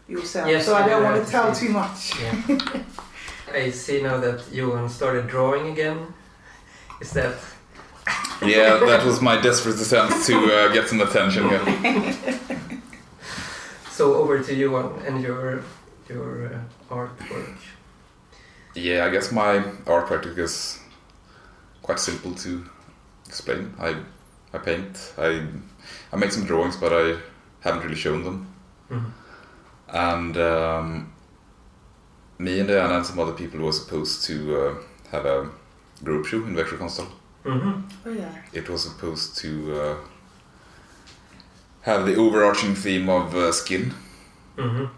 yourself, 0.08 0.48
Yes, 0.48 0.64
so 0.66 0.74
I 0.74 0.88
don't 0.88 1.02
want 1.02 1.16
to 1.16 1.24
to 1.24 1.30
tell 1.30 1.54
see 1.54 1.66
too 1.66 1.72
much. 1.72 2.12
Yeah. 2.20 2.82
I 3.66 3.70
see 3.70 4.00
now 4.02 4.18
that 4.20 4.40
Johan 4.52 4.88
started 4.88 5.26
drawing 5.28 5.72
again. 5.72 5.98
Is 7.00 7.10
that 7.12 7.34
yeah, 8.42 8.76
that 8.78 9.04
was 9.04 9.20
my 9.20 9.36
desperate 9.40 9.80
attempt 9.80 10.26
to 10.26 10.34
uh, 10.34 10.72
get 10.72 10.88
some 10.88 11.00
attention 11.00 11.48
here. 11.48 11.60
so? 13.90 14.14
Over 14.14 14.42
to 14.42 14.54
Johan 14.54 15.00
and 15.06 15.22
your 15.22 15.62
your 16.08 16.46
uh, 16.46 16.58
artwork. 16.92 17.56
Yeah, 18.74 19.06
I 19.06 19.10
guess 19.10 19.32
my 19.32 19.62
art 19.86 20.06
practice 20.06 20.38
is 20.38 20.80
quite 21.82 21.98
simple 22.00 22.34
to 22.34 22.64
explain. 23.26 23.74
I 23.80 23.96
I 24.54 24.58
paint. 24.58 25.14
I 25.18 25.30
I 26.12 26.16
make 26.16 26.32
some 26.32 26.46
drawings, 26.46 26.76
but 26.76 26.92
I 26.92 27.16
haven't 27.60 27.82
really 27.84 28.00
shown 28.06 28.24
them. 28.24 28.46
Mhm. 28.90 29.12
And 29.88 30.36
um, 30.36 31.12
me 32.38 32.60
and 32.60 32.68
Diana 32.68 32.94
and 32.96 33.06
some 33.06 33.18
other 33.22 33.32
people 33.34 33.60
were 33.60 33.72
supposed 33.72 34.24
to 34.28 34.34
uh, 34.60 34.74
had 35.10 35.26
a 35.26 35.48
group 36.04 36.26
show 36.26 36.38
in 36.46 36.54
Växjö 36.56 36.78
Konsthall. 36.78 37.08
Mhm. 37.44 37.82
Oh 38.06 38.10
yeah. 38.12 38.34
It 38.52 38.68
was 38.68 38.82
supposed 38.82 39.36
to 39.42 39.48
uh, 39.82 39.96
have 41.82 42.06
the 42.06 42.16
overarching 42.16 42.74
theme 42.74 43.08
of 43.12 43.34
uh, 43.34 43.52
skin, 43.52 43.92
Mhm. 44.56 44.88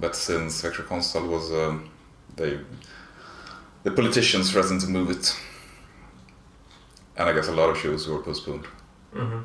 But 0.00 0.14
since 0.16 0.62
Växjö 0.62 0.84
Konsthall 0.86 1.28
was 1.28 1.50
um, 1.52 1.88
they 2.36 2.58
the 3.84 3.90
politicians 3.90 4.50
threatened 4.52 4.80
to 4.80 4.88
move 4.88 5.10
it, 5.10 5.36
and 7.16 7.28
I 7.28 7.32
guess 7.32 7.48
a 7.48 7.52
lot 7.52 7.70
of 7.70 7.76
shows 7.78 8.08
were 8.08 8.22
postponed, 8.22 8.66
Mhm. 9.14 9.42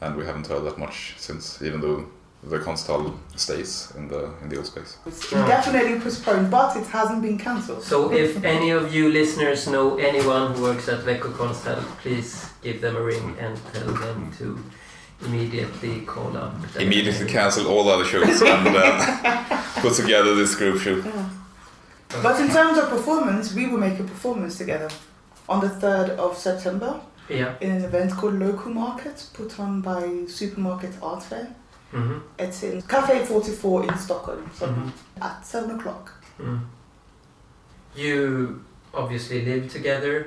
and 0.00 0.16
we 0.16 0.24
haven't 0.26 0.46
heard 0.46 0.64
that 0.64 0.78
much 0.78 1.14
since, 1.18 1.62
even 1.66 1.80
though 1.80 2.04
the 2.42 2.58
Konsthall 2.58 3.12
stays 3.36 3.92
in 3.96 4.08
the 4.08 4.30
in 4.42 4.48
the 4.48 4.56
old 4.56 4.66
space. 4.66 4.96
It's 5.06 5.30
Yeah. 5.32 5.42
indefinitely 5.42 6.00
postponed, 6.00 6.50
but 6.50 6.76
it 6.76 6.86
hasn't 6.86 7.20
been 7.22 7.38
cancelled. 7.38 7.82
So 7.84 8.10
if 8.12 8.44
any 8.44 8.70
of 8.70 8.94
you 8.94 9.08
listeners 9.10 9.66
know 9.66 9.96
anyone 9.98 10.54
who 10.54 10.62
works 10.62 10.88
at 10.88 11.04
Vecco 11.04 11.30
Konsthall, 11.32 11.82
please 12.02 12.46
give 12.62 12.80
them 12.80 12.96
a 12.96 13.02
ring 13.02 13.36
and 13.40 13.58
tell 13.72 13.92
them 14.04 14.30
to 14.38 14.58
immediately 15.22 16.00
call 16.02 16.36
up. 16.36 16.54
Immediately 16.76 17.26
cancel 17.26 17.66
all 17.66 17.88
other 17.88 18.04
shows 18.04 18.40
and 18.42 18.68
uh, 18.68 19.62
put 19.80 19.94
together 19.94 20.34
this 20.34 20.54
group 20.54 20.80
show. 20.80 21.02
But 22.22 22.40
in 22.40 22.48
terms 22.48 22.78
of 22.78 22.88
performance, 22.88 23.54
we 23.54 23.66
will 23.68 23.78
make 23.78 23.98
a 24.00 24.04
performance 24.04 24.58
together 24.58 24.88
on 25.48 25.60
the 25.60 25.68
3rd 25.68 26.10
of 26.18 26.36
September 26.36 27.00
Yeah. 27.28 27.54
in 27.60 27.70
an 27.70 27.84
event 27.84 28.12
called 28.12 28.34
Local 28.34 28.72
Market, 28.72 29.26
put 29.34 29.58
on 29.60 29.80
by 29.80 30.24
Supermarket 30.26 30.94
Art 31.02 31.22
Fair. 31.22 31.48
Mhm. 31.92 32.20
It's 32.38 32.62
in 32.62 32.82
Cafe 32.82 33.24
44 33.24 33.84
in 33.84 33.98
Stockholm 33.98 34.50
so 34.54 34.66
Mhm. 34.66 34.92
at 35.20 35.44
7 35.46 35.70
o'clock. 35.76 36.12
Mm. 36.40 36.60
You 37.96 38.64
obviously 38.94 39.44
live 39.44 39.72
together, 39.72 40.26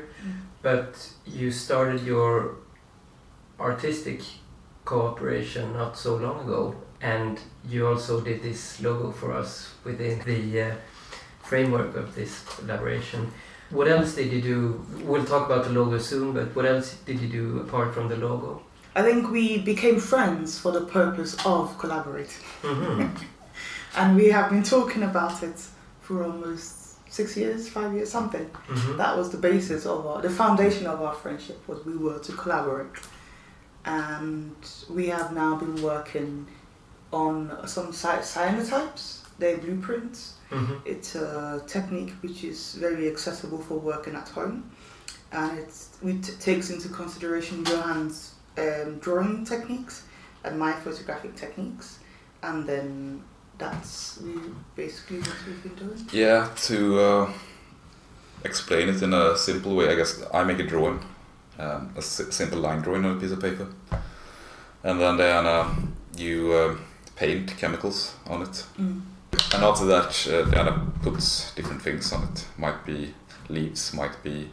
but 0.62 0.96
you 1.26 1.52
started 1.52 2.02
your 2.04 2.56
artistic 3.60 4.22
cooperation 4.86 5.74
not 5.74 5.98
so 5.98 6.16
long 6.18 6.42
ago, 6.42 6.76
and 7.02 7.40
you 7.70 7.88
also 7.88 8.22
did 8.22 8.42
this 8.44 8.82
logo 8.82 9.12
for 9.12 9.34
us 9.34 9.74
within 9.84 10.20
the 10.26 10.62
uh, 10.62 10.76
framework 11.44 11.96
of 11.96 12.16
this 12.16 12.44
collaboration. 12.46 13.32
What 13.70 13.88
else 13.88 14.16
did 14.16 14.32
you 14.32 14.42
do? 14.42 14.86
We'll 15.04 15.26
talk 15.26 15.46
about 15.50 15.64
the 15.66 15.72
logo 15.72 15.98
soon, 15.98 16.34
but 16.34 16.56
what 16.56 16.66
else 16.66 16.96
did 17.06 17.20
you 17.20 17.28
do 17.28 17.60
apart 17.60 17.94
from 17.94 18.08
the 18.10 18.18
logo? 18.18 18.62
I 18.96 19.02
think 19.02 19.32
we 19.32 19.58
became 19.58 20.00
friends 20.00 20.60
for 20.60 20.72
the 20.72 20.82
purpose 20.86 21.36
of 21.46 21.78
collaborating. 21.80 22.44
Mhm. 22.62 23.10
And 23.96 24.16
we 24.16 24.30
have 24.32 24.50
been 24.50 24.64
talking 24.64 25.04
about 25.04 25.44
it 25.44 25.60
for 26.02 26.24
almost 26.24 26.98
six 27.12 27.38
years, 27.38 27.70
five 27.70 27.94
years, 27.94 28.10
something. 28.10 28.50
Mhm. 28.68 28.98
That 28.98 29.16
was 29.18 29.30
the 29.30 29.38
basis 29.38 29.86
of 29.86 30.06
our, 30.08 30.20
the 30.22 30.30
foundation 30.32 30.88
of 30.88 31.00
our 31.02 31.14
friendship 31.14 31.60
was 31.68 31.86
we 31.86 31.96
were 31.96 32.18
to 32.20 32.32
collaborate. 32.34 32.88
And 33.86 34.56
we 34.90 35.08
have 35.08 35.34
now 35.34 35.56
been 35.56 35.82
working 35.82 36.48
on 37.12 37.68
some 37.68 37.92
cy- 37.94 38.20
cyanotypes, 38.20 39.20
they're 39.40 39.58
blueprints. 39.58 40.34
Mhm. 40.52 40.82
It's 40.86 41.16
a 41.16 41.62
technique 41.68 42.14
which 42.22 42.44
is 42.44 42.76
very 42.76 43.08
accessible 43.10 43.60
for 43.60 43.78
working 43.80 44.16
at 44.16 44.30
home. 44.30 44.72
And 45.32 45.58
it's, 45.60 45.90
it 46.04 46.24
takes 46.40 46.70
into 46.70 46.90
consideration 46.90 47.64
Johan's 47.66 48.36
um, 48.58 49.00
drawing 49.00 49.46
techniques 49.46 50.04
and 50.44 50.58
my 50.60 50.72
photographic 50.74 51.36
techniques. 51.36 52.00
And 52.44 52.68
then 52.68 53.24
that's 53.58 54.20
basically 54.76 55.20
what 55.20 55.36
we've 55.48 55.64
been 55.64 55.76
doing. 55.88 56.08
Yeah, 56.12 56.50
to 56.68 57.00
uh, 57.00 57.34
explain 58.44 58.90
it 58.90 59.02
in 59.02 59.14
a 59.14 59.38
simple 59.38 59.76
way, 59.76 59.90
I 59.90 59.96
guess 59.96 60.22
I 60.34 60.44
make 60.44 60.60
a 60.60 60.68
drawing, 60.68 61.00
um, 61.60 61.94
a 61.96 62.02
simple 62.02 62.60
line 62.60 62.82
drawing 62.82 63.06
on 63.06 63.18
a 63.18 63.20
piece 63.20 63.32
of 63.32 63.40
paper, 63.42 63.68
and 64.84 65.00
then 65.00 65.18
Diana, 65.18 65.70
you 66.18 66.52
uh, 66.54 66.76
paint 67.16 67.56
chemicals 67.58 68.16
on 68.28 68.42
it, 68.42 68.64
Mm. 68.80 69.02
and 69.54 69.64
after 69.64 69.86
that, 69.86 70.28
uh, 70.28 70.50
Diana 70.50 70.86
puts 71.02 71.54
different 71.56 71.82
things 71.82 72.12
on 72.14 72.24
it. 72.24 72.46
Might 72.58 72.86
be 72.86 73.14
leaves, 73.50 73.94
might 73.94 74.24
be 74.24 74.50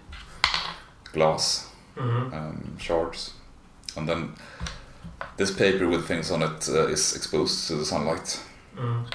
glass 1.13 1.69
Mhm. 1.97 2.33
um, 2.33 2.77
shards, 2.79 3.33
and 3.97 4.09
then 4.09 4.35
this 5.37 5.51
paper 5.51 5.89
with 5.89 6.07
things 6.07 6.31
on 6.31 6.43
it 6.43 6.69
uh, 6.69 6.87
is 6.89 7.17
exposed 7.17 7.67
to 7.69 7.77
the 7.77 7.85
sunlight, 7.85 8.41
Mm. 8.77 9.07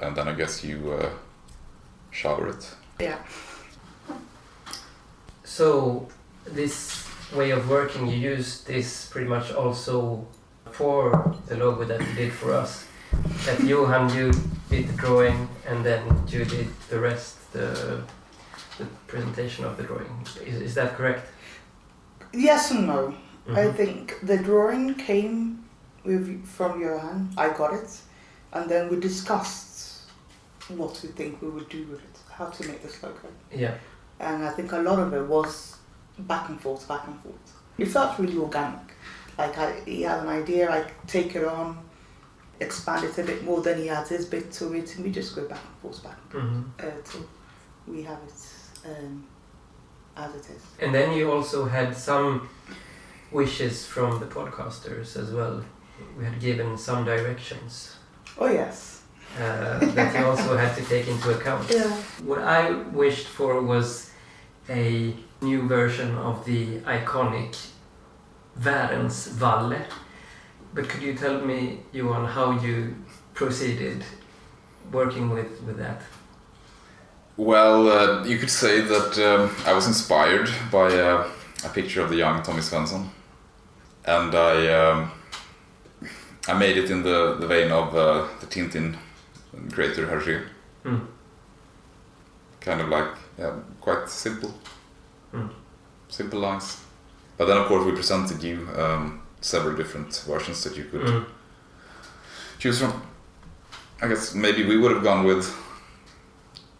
and 0.00 0.16
then 0.16 0.28
I 0.28 0.32
guess 0.34 0.64
you 0.64 0.92
uh, 0.92 1.10
shower 2.10 2.48
it. 2.48 2.76
Yeah. 3.00 3.18
So 5.44 6.08
this 6.54 7.06
way 7.34 7.50
of 7.50 7.68
working, 7.68 8.06
you 8.06 8.16
use 8.16 8.62
this 8.64 9.06
pretty 9.08 9.28
much 9.28 9.52
also 9.52 10.26
for 10.70 11.34
the 11.46 11.56
logo 11.56 11.84
that 11.84 12.00
you 12.00 12.14
did 12.14 12.32
for 12.32 12.52
us. 12.52 12.86
That 13.46 13.62
Johan, 13.64 14.14
you 14.14 14.32
did 14.70 14.88
the 14.88 14.96
drawing, 14.96 15.48
and 15.66 15.84
then 15.84 16.02
you 16.28 16.44
did 16.44 16.68
the 16.88 16.98
rest, 17.00 17.52
the 17.52 18.02
the 18.78 18.84
presentation 19.06 19.64
of 19.64 19.76
the 19.78 19.82
drawing. 19.84 20.10
Is, 20.44 20.60
is 20.60 20.74
that 20.74 20.96
correct? 20.96 21.26
Yes 22.34 22.70
and 22.70 22.86
no. 22.86 23.14
I 23.48 23.52
Mhm. 23.66 23.74
think 23.76 24.18
the 24.22 24.36
drawing 24.36 24.94
came 24.94 25.64
with 26.04 26.44
from 26.46 26.80
Johan. 26.80 27.30
I 27.38 27.48
got 27.56 27.72
it, 27.72 27.90
and 28.52 28.68
then 28.70 28.90
we 28.90 28.96
discussed 29.00 30.02
what 30.68 31.00
we 31.02 31.08
think 31.08 31.40
we 31.40 31.48
would 31.48 31.68
do 31.70 31.86
with 31.90 32.00
it, 32.00 32.16
how 32.38 32.46
to 32.46 32.66
make 32.68 32.82
this 32.82 33.02
logo. 33.02 33.28
Yeah. 33.52 33.74
And 34.20 34.44
I 34.44 34.50
think 34.50 34.72
a 34.72 34.78
lot 34.78 34.98
of 34.98 35.12
it 35.14 35.26
was 35.26 35.76
back 36.18 36.48
and 36.48 36.60
forth, 36.60 36.86
back 36.88 37.06
and 37.06 37.18
forth. 37.20 37.52
It 37.78 37.86
felt 37.86 38.18
really 38.18 38.36
organic. 38.38 38.92
Like 39.38 39.56
I, 39.58 39.80
he 39.84 40.02
had 40.02 40.20
an 40.20 40.28
idea, 40.28 40.70
I 40.70 40.90
take 41.06 41.34
it 41.36 41.44
on, 41.44 41.78
expand 42.60 43.04
it 43.04 43.18
a 43.18 43.22
bit 43.22 43.44
more. 43.44 43.60
Then 43.60 43.78
he 43.82 43.88
adds 43.90 44.08
his 44.08 44.24
bit 44.24 44.50
to 44.52 44.72
it, 44.74 44.96
and 44.96 45.04
we 45.04 45.10
just 45.12 45.34
go 45.36 45.46
back 45.46 45.60
and 45.60 45.76
forth, 45.82 46.02
back 46.02 46.16
and 46.32 46.64
forth 46.78 46.92
uh, 46.92 46.96
till 47.04 47.26
we 47.86 48.02
have 48.02 48.18
it 48.26 48.88
um, 48.90 49.24
as 50.16 50.34
it 50.34 50.50
is. 50.56 50.62
And 50.80 50.94
then 50.94 51.12
you 51.12 51.30
also 51.30 51.66
had 51.66 51.94
some 51.96 52.48
wishes 53.30 53.84
from 53.86 54.20
the 54.20 54.26
podcasters 54.26 55.16
as 55.16 55.30
well. 55.32 55.62
We 56.18 56.24
had 56.24 56.40
given 56.40 56.76
some 56.78 57.04
directions 57.04 57.96
Oh 58.38 58.46
yes. 58.50 59.02
uh, 59.38 59.78
that 59.78 60.18
you 60.18 60.24
also 60.26 60.56
had 60.56 60.74
to 60.76 60.84
take 60.84 61.08
into 61.08 61.30
account. 61.38 61.70
Yeah. 61.74 61.90
What 62.24 62.38
I 62.38 62.70
wished 62.70 63.26
for 63.26 63.60
was 63.62 64.05
a 64.68 65.14
new 65.40 65.68
version 65.68 66.16
of 66.16 66.44
the 66.44 66.78
iconic 66.80 67.56
Värens 68.58 69.28
Valle. 69.30 69.86
But 70.74 70.88
could 70.88 71.02
you 71.02 71.14
tell 71.14 71.40
me, 71.40 71.80
Johan, 71.92 72.26
how 72.26 72.60
you 72.60 72.96
proceeded 73.34 74.04
working 74.92 75.30
with, 75.30 75.62
with 75.62 75.78
that? 75.78 76.02
Well, 77.36 77.88
uh, 77.88 78.24
you 78.24 78.38
could 78.38 78.50
say 78.50 78.80
that 78.80 79.18
um, 79.18 79.54
I 79.66 79.74
was 79.74 79.86
inspired 79.86 80.48
by 80.72 80.86
uh, 80.86 81.28
a 81.64 81.68
picture 81.68 82.00
of 82.00 82.08
the 82.08 82.16
young 82.16 82.42
Tommy 82.42 82.60
Svensson, 82.60 83.08
and 84.06 84.34
I 84.34 84.72
um, 84.72 85.10
I 86.48 86.54
made 86.54 86.78
it 86.78 86.90
in 86.90 87.02
the, 87.02 87.36
the 87.38 87.46
vein 87.46 87.70
of 87.72 87.94
uh, 87.94 88.26
the 88.40 88.46
Tintin 88.46 88.96
creator 89.70 90.06
Hergé. 90.06 90.46
Mm. 90.84 91.06
Kind 92.60 92.80
of 92.80 92.88
like 92.88 93.08
yeah, 93.38 93.52
quite 93.86 94.08
simple, 94.10 94.50
Mm. 95.32 95.48
simple 96.08 96.40
lines. 96.40 96.76
But 97.38 97.46
then 97.46 97.56
of 97.58 97.66
course 97.68 97.84
we 97.86 97.92
presented 97.92 98.42
you 98.42 98.56
um, 98.82 99.20
several 99.40 99.76
different 99.76 100.24
versions 100.26 100.62
that 100.64 100.76
you 100.76 100.84
could 100.90 101.06
Mm. 101.06 101.24
choose 102.58 102.78
from. 102.80 102.92
I 104.02 104.08
guess 104.08 104.34
maybe 104.34 104.62
we 104.64 104.76
would 104.76 104.92
have 104.96 105.04
gone 105.04 105.24
with 105.26 105.46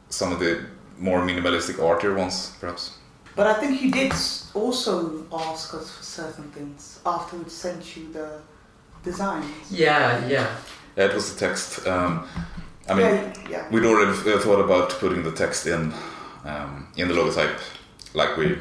some 0.08 0.32
of 0.34 0.38
the 0.40 0.58
more 0.98 1.20
minimalistic 1.26 1.78
artier 1.90 2.14
ones, 2.14 2.52
perhaps. 2.60 2.90
But 3.36 3.46
I 3.46 3.54
think 3.60 3.82
you 3.82 3.90
did 3.90 4.12
also 4.54 4.92
ask 5.32 5.74
us 5.74 5.90
for 5.90 6.02
certain 6.02 6.50
things 6.56 6.98
after 7.04 7.36
we 7.36 7.50
sent 7.50 7.96
you 7.96 8.12
the 8.12 8.28
design. 9.04 9.42
Yeah, 9.70 10.26
yeah. 10.28 10.46
Yeah, 10.96 11.08
it 11.08 11.14
was 11.14 11.32
the 11.34 11.38
text. 11.46 11.86
Um, 11.86 12.12
I 12.88 12.94
mean, 12.94 13.06
yeah, 13.06 13.32
yeah. 13.50 13.70
we'd 13.70 13.84
already 13.84 14.12
uh, 14.12 14.38
thought 14.44 14.60
about 14.64 14.88
putting 15.00 15.22
the 15.24 15.32
text 15.32 15.66
in 15.66 15.92
um, 16.46 16.86
in 16.96 17.08
the 17.08 17.14
logotype, 17.14 17.58
like 18.14 18.36
we 18.36 18.58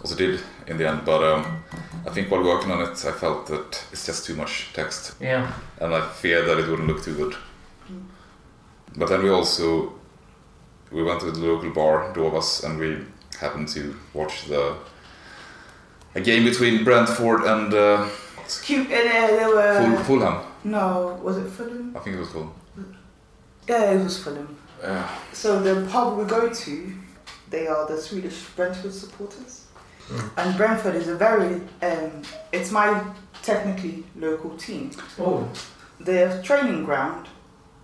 also 0.00 0.14
did 0.16 0.40
in 0.66 0.76
the 0.78 0.88
end. 0.88 1.04
But 1.04 1.22
um, 1.22 1.62
I 2.06 2.10
think 2.10 2.30
while 2.30 2.42
working 2.44 2.70
on 2.72 2.80
it, 2.82 3.04
I 3.04 3.12
felt 3.12 3.46
that 3.46 3.84
it's 3.92 4.06
just 4.06 4.24
too 4.26 4.34
much 4.34 4.70
text, 4.72 5.14
Yeah. 5.20 5.52
and 5.80 5.94
I 5.94 6.00
feared 6.08 6.46
that 6.48 6.58
it 6.58 6.68
wouldn't 6.68 6.88
look 6.88 7.02
too 7.04 7.14
good. 7.14 7.34
But 8.96 9.08
then 9.08 9.22
we 9.22 9.30
also 9.30 9.92
we 10.92 11.02
went 11.02 11.20
to 11.20 11.30
the 11.32 11.38
local 11.40 11.70
bar, 11.70 12.12
Dovas, 12.14 12.62
and 12.64 12.78
we 12.78 12.98
happened 13.40 13.68
to 13.68 13.96
watch 14.12 14.46
the 14.48 14.76
a 16.14 16.20
game 16.20 16.44
between 16.44 16.84
Brentford 16.84 17.42
and 17.42 17.74
uh, 17.74 18.08
It's 18.44 18.60
cute. 18.60 18.88
And 18.90 19.08
uh, 19.10 19.48
were 19.48 19.96
Ful- 19.96 20.04
Fulham. 20.04 20.44
no, 20.62 21.18
was 21.24 21.36
it 21.38 21.48
Fulham? 21.50 21.92
I 21.96 21.98
think 22.00 22.16
it 22.16 22.20
was 22.20 22.30
Fulham. 22.30 22.52
Yeah, 23.68 23.90
it 23.92 24.04
was 24.04 24.22
Fulham. 24.22 24.56
Uh, 24.84 25.08
So 25.32 25.60
the 25.60 25.86
pub 25.90 26.18
we 26.18 26.24
go 26.24 26.48
to, 26.48 26.92
they 27.50 27.66
are 27.66 27.86
the 27.86 28.00
Swedish 28.00 28.38
Brentford 28.56 28.92
supporters, 28.94 29.60
Mm. 30.08 30.30
and 30.36 30.56
Brentford 30.56 30.94
is 30.96 31.08
a 31.08 31.14
very, 31.16 31.54
um, 31.82 32.22
it's 32.52 32.70
my 32.70 33.02
technically 33.42 34.04
local 34.16 34.50
team. 34.56 34.90
Oh, 35.18 35.48
Their 36.00 36.42
training 36.42 36.84
ground 36.84 37.28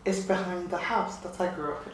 is 0.04 0.26
behind 0.26 0.68
the 0.70 0.76
house 0.76 1.16
that 1.22 1.40
I 1.40 1.46
grew 1.54 1.72
up 1.72 1.86
in. 1.86 1.92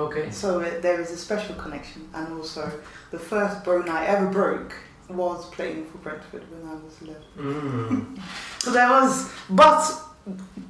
okay. 0.00 0.30
So 0.30 0.48
uh, 0.60 0.64
there 0.80 1.00
is 1.00 1.10
a 1.12 1.16
special 1.16 1.54
connection, 1.54 2.08
and 2.14 2.26
also 2.38 2.62
the 3.10 3.18
first 3.18 3.62
bone 3.64 3.88
I 3.88 4.06
ever 4.06 4.26
broke 4.26 4.72
was 5.08 5.44
playing 5.56 5.86
for 5.90 5.98
Brentford 5.98 6.42
when 6.50 6.62
I 6.72 6.74
was 6.84 6.94
11. 7.02 7.22
Mm. 7.38 8.18
So 8.58 8.70
there 8.72 8.88
was, 8.90 9.28
but 9.50 9.82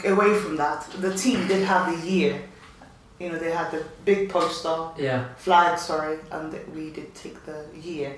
away 0.04 0.35
from 0.42 0.56
that, 0.56 0.80
the 1.00 1.14
team 1.16 1.47
did 1.49 1.62
have 1.64 1.85
the 1.92 2.06
year. 2.06 2.35
You 3.21 3.30
know, 3.30 3.38
they 3.38 3.50
had 3.52 3.71
the 3.71 3.83
big 4.04 4.28
poster, 4.28 4.76
Yeah, 4.99 5.25
flag, 5.37 5.78
sorry, 5.78 6.18
and 6.30 6.52
we 6.75 6.90
did 6.90 7.14
take 7.14 7.37
the 7.47 7.64
year. 7.80 8.12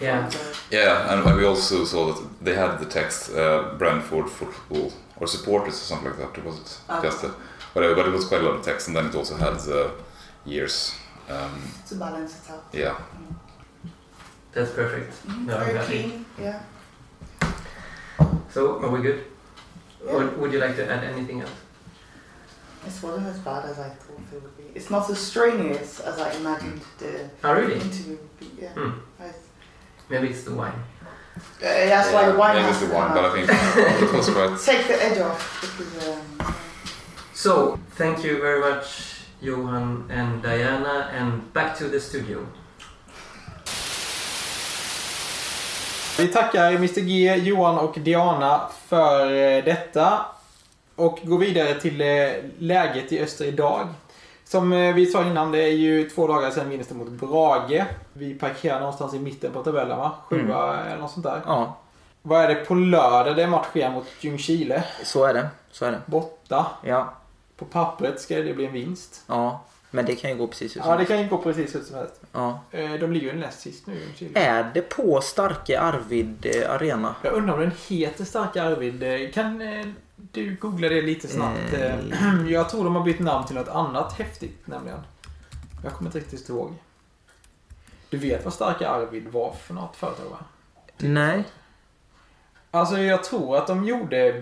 yeah. 0.00 0.28
the- 0.28 0.56
yeah, 0.76 1.12
and 1.12 1.36
we 1.36 1.44
also 1.46 1.84
saw 1.84 2.12
that 2.12 2.44
they 2.44 2.54
had 2.54 2.78
the 2.78 2.86
text 2.86 3.30
uh, 3.30 3.74
Brentford 3.78 4.28
football 4.28 4.92
or 5.20 5.26
supporters 5.28 5.74
or 5.74 5.84
something 5.86 6.08
like 6.10 6.18
that. 6.18 6.38
It 6.38 6.44
was 6.44 6.80
Okay. 6.90 7.02
just 7.08 7.24
a, 7.24 7.30
but, 7.74 7.82
uh, 7.84 7.94
but 7.94 8.06
it 8.06 8.12
was 8.12 8.24
quite 8.24 8.40
a 8.40 8.44
lot 8.44 8.54
of 8.58 8.64
text, 8.64 8.88
and 8.88 8.96
then 8.96 9.06
it 9.06 9.14
also 9.14 9.36
had 9.36 9.54
the 9.60 9.90
years. 10.44 10.94
Um, 11.30 11.62
to 11.88 11.94
balance 11.94 12.34
it 12.44 12.50
out. 12.52 12.64
yeah, 12.72 12.96
That's 14.52 14.70
perfect. 14.72 15.12
Mhm, 15.26 15.46
No, 15.46 15.56
Very 15.58 15.78
happy. 15.78 16.02
keen, 16.02 16.26
yeah. 16.38 16.60
So, 18.50 18.78
are 18.82 18.90
we 18.90 19.00
good? 19.02 19.24
Yeah. 20.04 20.12
Or 20.12 20.26
would 20.38 20.52
you 20.52 20.58
like 20.60 20.76
to 20.76 20.84
add 20.90 21.02
anything 21.04 21.40
else? 21.40 21.50
This 22.84 23.02
wasn't 23.02 23.26
as 23.26 23.38
bad 23.38 23.64
as 23.64 23.78
I 23.78 23.88
thought 23.88 24.20
it 24.32 24.42
would 24.42 24.56
be. 24.56 24.64
It's 24.74 24.90
not 24.90 25.08
as 25.10 25.18
strenuous 25.18 26.00
as 26.00 26.18
I 26.18 26.32
imagined 26.32 26.80
the 26.98 27.30
Oh, 27.44 27.52
really? 27.54 27.74
interview 27.74 28.16
would 28.16 28.38
be. 28.40 28.50
Yeah. 28.62 28.72
Hmm. 28.74 28.90
I, 29.20 29.24
uh, 29.26 29.32
Maybe 30.10 30.28
it's 30.28 30.44
the 30.44 30.54
wine. 30.54 30.74
that's 31.60 32.12
why 32.12 32.28
the 32.30 32.38
wine 32.38 32.56
maybe 32.56 32.68
it's 32.68 32.80
the 32.80 32.94
wine, 32.94 33.12
but 33.14 33.24
I 33.24 33.32
think 33.32 33.48
it 34.02 34.12
was 34.12 34.28
quite. 34.34 34.58
Take 34.60 34.86
the 34.86 35.02
edge 35.02 35.18
off 35.20 35.60
because 35.60 36.08
um, 36.08 36.54
So, 37.34 37.78
thank 37.96 38.22
you 38.24 38.40
very 38.40 38.60
much, 38.60 38.86
Johan 39.40 40.04
and 40.10 40.42
Diana, 40.42 41.10
and 41.12 41.52
back 41.52 41.76
to 41.78 41.88
the 41.88 42.00
studio. 42.00 42.46
Vi 46.18 46.28
tackar 46.28 46.72
Mr 46.78 47.00
G, 47.00 47.36
Johan 47.36 47.78
och 47.78 47.98
Diana 47.98 48.68
för 48.88 49.26
eh, 49.32 49.64
detta. 49.64 50.26
Och 50.96 51.18
går 51.22 51.38
vidare 51.38 51.74
till 51.74 52.00
eh, 52.00 52.28
läget 52.58 53.12
i 53.12 53.20
öster 53.22 53.44
idag. 53.44 53.88
Som 54.44 54.72
eh, 54.72 54.94
vi 54.94 55.06
sa 55.06 55.24
innan, 55.24 55.52
det 55.52 55.62
är 55.62 55.72
ju 55.72 56.10
två 56.10 56.26
dagar 56.26 56.50
sedan 56.50 56.70
vinsten 56.70 56.96
mot 56.98 57.08
Brage. 57.10 57.84
Vi 58.12 58.34
parkerar 58.34 58.80
någonstans 58.80 59.14
i 59.14 59.18
mitten 59.18 59.52
på 59.52 59.62
tabellen 59.62 59.98
va? 59.98 60.12
Sjua 60.28 60.80
eller 60.86 61.00
något 61.00 61.10
sånt 61.10 61.26
där. 61.26 61.40
Ja, 61.46 61.76
Vad 62.22 62.40
är 62.44 62.48
det 62.48 62.54
på 62.54 62.74
lördag? 62.74 63.36
Det 63.36 63.42
är 63.42 63.46
match 63.46 63.66
igen 63.74 63.92
mot 63.92 64.06
Ljungskile. 64.20 64.84
så 65.04 65.24
är 65.24 65.34
det. 65.34 65.48
Så 65.70 65.84
är 65.84 65.90
det. 65.90 66.00
Borta. 66.06 66.66
Ja, 66.82 67.14
På 67.56 67.64
pappret 67.64 68.20
ska 68.20 68.36
det 68.36 68.54
bli 68.54 68.66
en 68.66 68.72
vinst. 68.72 69.22
ja. 69.26 69.60
Men 69.90 70.06
det 70.06 70.14
kan 70.14 70.30
ju 70.30 70.36
gå 70.36 70.46
precis 70.46 70.76
hur 70.76 70.80
som 70.80 70.90
Ja, 70.90 70.96
det 70.96 70.98
helst. 70.98 71.08
kan 71.12 71.22
ju 71.22 71.28
gå 71.28 71.38
precis 71.38 71.74
hur 71.74 71.80
som 71.80 71.96
helst. 71.96 72.20
Ja. 72.32 72.60
Eh, 72.70 72.92
De 72.92 73.12
ligger 73.12 73.32
ju 73.32 73.38
näst 73.40 73.60
sist 73.60 73.86
nu, 73.86 73.94
Ljungskile. 73.94 74.40
Är 74.40 74.70
det 74.74 74.82
på 74.82 75.20
Starke 75.20 75.80
Arvid 75.80 76.46
Arena? 76.68 77.14
Jag 77.22 77.32
undrar 77.32 77.54
om 77.54 77.60
den 77.60 77.72
heter 77.88 78.24
Starka 78.24 78.62
Arvid. 78.62 79.34
Kan 79.34 79.62
du 80.16 80.56
googla 80.56 80.88
det 80.88 81.02
lite 81.02 81.28
snabbt? 81.28 81.72
Eh. 81.72 81.94
Eh, 81.94 82.46
Jag 82.48 82.68
tror 82.68 82.84
de 82.84 82.96
har 82.96 83.04
bytt 83.04 83.20
namn 83.20 83.46
till 83.46 83.56
något 83.56 83.68
annat 83.68 84.12
häftigt 84.12 84.66
nämligen. 84.66 85.00
Jag 85.84 85.92
kommer 85.92 86.08
inte 86.08 86.18
riktigt 86.18 86.48
ihåg. 86.48 86.74
Du 88.10 88.18
vet 88.18 88.44
vad 88.44 88.52
Starka 88.52 88.88
Arvid 88.88 89.28
var 89.28 89.52
för 89.52 89.74
något 89.74 89.96
företag 89.96 90.24
va? 90.30 90.38
Nej. 90.98 91.44
Alltså 92.70 92.98
jag 92.98 93.24
tror 93.24 93.56
att 93.56 93.66
de 93.66 93.84
gjorde 93.84 94.40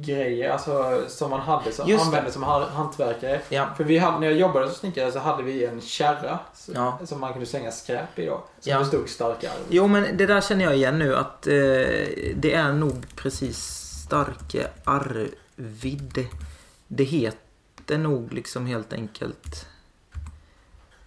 bygggrejer 0.00 0.50
alltså, 0.50 1.04
som 1.08 1.30
man 1.30 1.40
hade 1.40 1.72
som 1.72 1.88
Just 1.88 2.02
det. 2.04 2.06
använde 2.06 2.32
som 2.32 2.42
ha- 2.42 2.68
hantverkare. 2.68 3.40
Ja. 3.48 3.68
För 3.76 3.84
vi 3.84 3.98
hade, 3.98 4.18
när 4.18 4.26
jag 4.26 4.36
jobbade 4.36 4.66
som 4.66 4.74
snickare 4.74 5.12
så 5.12 5.18
hade 5.18 5.42
vi 5.42 5.64
en 5.64 5.80
kärra 5.80 6.38
så- 6.54 6.72
Ja. 6.74 6.98
som 7.04 7.20
man 7.20 7.32
kunde 7.32 7.46
slänga 7.46 7.70
skräp 7.72 8.18
i 8.18 8.26
då. 8.26 8.32
Som 8.60 8.72
Ja. 8.72 8.78
det 8.78 8.84
stod 8.84 9.08
Starka 9.08 9.50
Arvid. 9.50 9.66
Jo, 9.70 9.86
men 9.88 10.16
det 10.16 10.26
där 10.26 10.40
känner 10.40 10.64
jag 10.64 10.76
igen 10.76 10.98
nu 10.98 11.16
att 11.16 11.46
eh, 11.46 11.52
det 12.36 12.52
är 12.54 12.72
nog 12.72 13.06
precis 13.16 13.58
Starke 14.06 14.66
Arvid. 14.84 16.26
Det 16.88 17.04
heter 17.04 17.98
nog 17.98 18.32
liksom 18.32 18.66
helt 18.66 18.92
enkelt... 18.92 19.66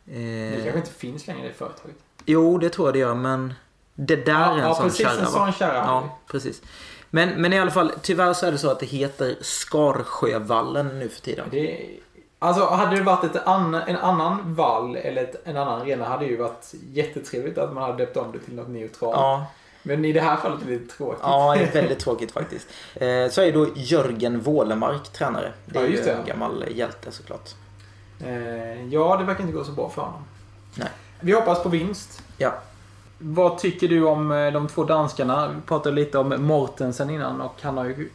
Det 0.03 0.53
Eh, 0.57 0.63
kanske 0.63 0.77
inte 0.79 0.91
finns 0.91 1.27
längre 1.27 1.49
i 1.49 1.53
företaget. 1.53 1.95
jo, 2.25 2.57
det 2.57 2.69
tror 2.69 2.87
jag 2.87 2.95
det 2.95 2.99
gör, 2.99 3.15
men 3.15 3.53
det 3.95 4.15
där 4.15 4.33
är 4.51 4.51
en 4.53 4.57
ja, 4.59 4.75
sån 4.75 4.83
precis 4.85 5.05
kärra 5.07 5.17
en 5.17 5.23
va? 5.25 5.31
sån 5.31 5.53
kärra. 5.53 5.75
Ja, 5.75 6.17
precis. 6.27 6.61
Men, 7.09 7.29
men 7.41 7.53
i 7.53 7.59
alla 7.59 7.71
fall, 7.71 7.91
tyvärr 8.01 8.33
så 8.33 8.45
är 8.45 8.51
det 8.51 8.57
så 8.57 8.69
att 8.69 8.79
det 8.79 8.85
heter 8.85 9.35
Skarsjövallen 9.41 10.99
nu 10.99 11.09
för 11.09 11.21
tiden. 11.21 11.47
Det, 11.51 11.89
alltså 12.39 12.65
hade 12.65 12.95
det 12.95 13.03
varit 13.03 13.35
ett 13.35 13.47
ann, 13.47 13.73
en 13.75 13.95
annan 13.95 14.55
vall 14.55 14.95
eller 14.95 15.23
ett, 15.23 15.47
en 15.47 15.57
annan 15.57 15.81
arena 15.81 16.05
hade 16.05 16.25
det 16.25 16.29
ju 16.31 16.37
varit 16.37 16.71
jättetrevligt 16.93 17.57
att 17.57 17.73
man 17.73 17.83
hade 17.83 17.97
döpt 18.05 18.17
om 18.17 18.31
det 18.31 18.39
till 18.39 18.55
något 18.55 18.69
neutralt. 18.69 19.15
Ja, 19.15 19.45
Men 19.83 20.05
i 20.05 20.11
det 20.13 20.21
här 20.21 20.37
fallet 20.37 20.61
är 20.61 20.65
det 20.65 20.71
lite 20.71 20.95
tråkigt. 20.97 21.19
ja, 21.23 21.55
det 21.57 21.63
är 21.63 21.71
väldigt 21.81 21.99
tråkigt 21.99 22.31
faktiskt. 22.31 22.67
Eh, 22.95 23.29
så 23.29 23.41
är 23.41 23.51
då 23.51 23.67
Jörgen 23.75 24.41
Wålemark 24.41 25.09
tränare. 25.13 25.53
Det 25.65 25.79
är 25.79 25.83
Ja, 25.83 25.89
ju 25.89 26.09
en 26.09 26.25
gammal 26.25 26.65
hjälte 26.71 27.11
såklart. 27.11 27.49
Eh, 28.25 28.85
ja, 28.85 29.17
det 29.17 29.23
verkar 29.23 29.41
inte 29.41 29.53
gå 29.53 29.63
så 29.63 29.71
bra 29.71 29.89
för 29.89 30.01
honom. 30.01 30.21
Nej. 30.75 30.89
Vi 31.19 31.31
hoppas 31.31 31.63
på 31.63 31.69
vinst. 31.69 32.21
Ja. 32.37 32.53
Vad 33.19 33.57
tycker 33.57 33.87
du 33.87 34.03
om 34.03 34.31
eh, 34.31 34.51
de 34.53 34.67
två 34.67 34.83
danskarna? 34.83 35.47
Vi 35.47 35.61
pratade 35.61 35.95
lite 35.95 36.17
om 36.17 36.35
Mortensen 36.45 37.09
innan 37.09 37.41
och 37.41 37.55
han 37.61 37.77
har 37.77 37.85
ju 37.85 38.09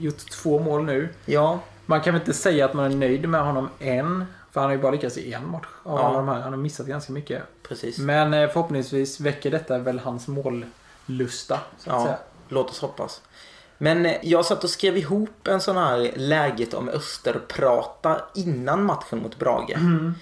gjort 0.00 0.30
två 0.30 0.58
mål 0.58 0.84
nu. 0.84 1.08
Ja, 1.24 1.58
Man 1.86 2.00
kan 2.00 2.14
väl 2.14 2.22
inte 2.22 2.34
säga 2.34 2.64
att 2.64 2.74
man 2.74 2.84
är 2.84 2.96
nöjd 2.96 3.28
med 3.28 3.42
honom 3.44 3.68
än. 3.80 4.24
För 4.52 4.60
han 4.60 4.70
har 4.70 4.76
ju 4.76 4.82
bara 4.82 4.92
lyckats 4.92 5.18
i 5.18 5.32
en 5.32 5.50
match 5.50 5.66
av 5.82 5.98
Ja. 5.98 6.04
alla 6.04 6.16
de 6.18 6.28
här. 6.28 6.40
Han 6.40 6.52
har 6.52 6.56
missat 6.60 6.86
ganska 6.86 7.12
mycket. 7.12 7.42
precis. 7.68 7.98
Men 7.98 8.34
eh, 8.34 8.48
förhoppningsvis 8.48 9.20
väcker 9.20 9.50
detta 9.50 9.78
väl 9.78 9.98
hans 9.98 10.28
mållusta. 10.28 11.58
Så 11.78 11.90
att 11.90 11.96
Ja. 11.96 12.04
säga. 12.04 12.18
Låt 12.48 12.70
oss 12.70 12.80
hoppas. 12.80 13.22
Men 13.78 14.06
eh, 14.06 14.16
jag 14.22 14.44
satt 14.44 14.64
och 14.64 14.70
skrev 14.70 14.96
ihop 14.96 15.48
en 15.48 15.60
sån 15.60 15.76
här 15.76 16.10
läget 16.16 16.74
om 16.74 16.88
Österprata 16.88 18.20
innan 18.34 18.84
matchen 18.84 19.18
mot 19.22 19.38
Brage. 19.38 19.70
Mm. 19.76 20.14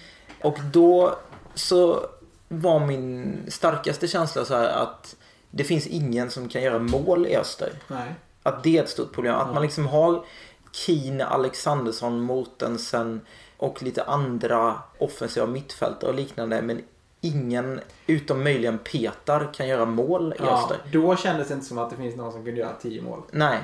Och 0.42 0.58
då 0.72 1.16
så 1.54 2.06
var 2.48 2.80
min 2.86 3.38
starkaste 3.48 4.08
känsla 4.08 4.44
så 4.44 4.54
här 4.56 4.68
att 4.68 5.16
det 5.50 5.64
finns 5.64 5.86
ingen 5.86 6.30
som 6.30 6.48
kan 6.48 6.62
göra 6.62 6.78
mål 6.78 7.26
i 7.26 7.36
Öster. 7.36 7.72
Nej. 7.88 8.14
Att 8.42 8.62
det 8.62 8.78
är 8.78 8.82
ett 8.82 8.88
stort 8.88 9.12
problem. 9.12 9.34
Att 9.34 9.46
Ja. 9.48 9.52
man 9.54 9.62
liksom 9.62 9.86
har 9.86 10.24
Keen, 10.72 11.20
Alexandersson, 11.20 12.20
Mortensen 12.20 13.20
och 13.56 13.82
lite 13.82 14.02
andra 14.04 14.74
offensiva 14.98 15.46
mittfältare 15.46 16.10
och 16.10 16.16
liknande. 16.16 16.62
Men 16.62 16.80
ingen, 17.20 17.80
utom 18.06 18.44
möjligen 18.44 18.78
Petar, 18.78 19.50
kan 19.54 19.68
göra 19.68 19.84
mål 19.84 20.32
i 20.32 20.36
Ja, 20.42 20.58
Öster. 20.62 20.78
då 20.92 21.16
kändes 21.16 21.48
det 21.48 21.54
inte 21.54 21.66
som 21.66 21.78
att 21.78 21.90
det 21.90 21.96
finns 21.96 22.16
någon 22.16 22.32
som 22.32 22.44
kunde 22.44 22.60
göra 22.60 22.72
10 22.82 23.02
mål. 23.02 23.22
Nej. 23.30 23.58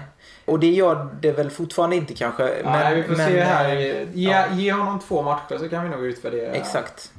Och 0.45 0.61
det 0.61 0.71
gör 0.71 1.09
det 1.21 1.33
väl 1.33 1.51
fortfarande 1.51 1.97
inte 1.97 2.15
kanske. 2.15 2.43
Men, 2.65 2.73
Nej, 2.73 2.95
vi 2.95 3.03
får 3.03 3.17
men, 3.17 3.29
se 3.29 3.41
här. 3.41 3.77
Ge, 4.13 4.31
ja. 4.31 4.45
ge 4.55 4.73
honom 4.73 5.01
två 5.01 5.23
matcher 5.23 5.59
så 5.59 5.69
kan 5.69 5.85
vi 5.85 5.91
nog 5.91 6.05
utvärdera. 6.05 6.53
Exakt. 6.53 7.13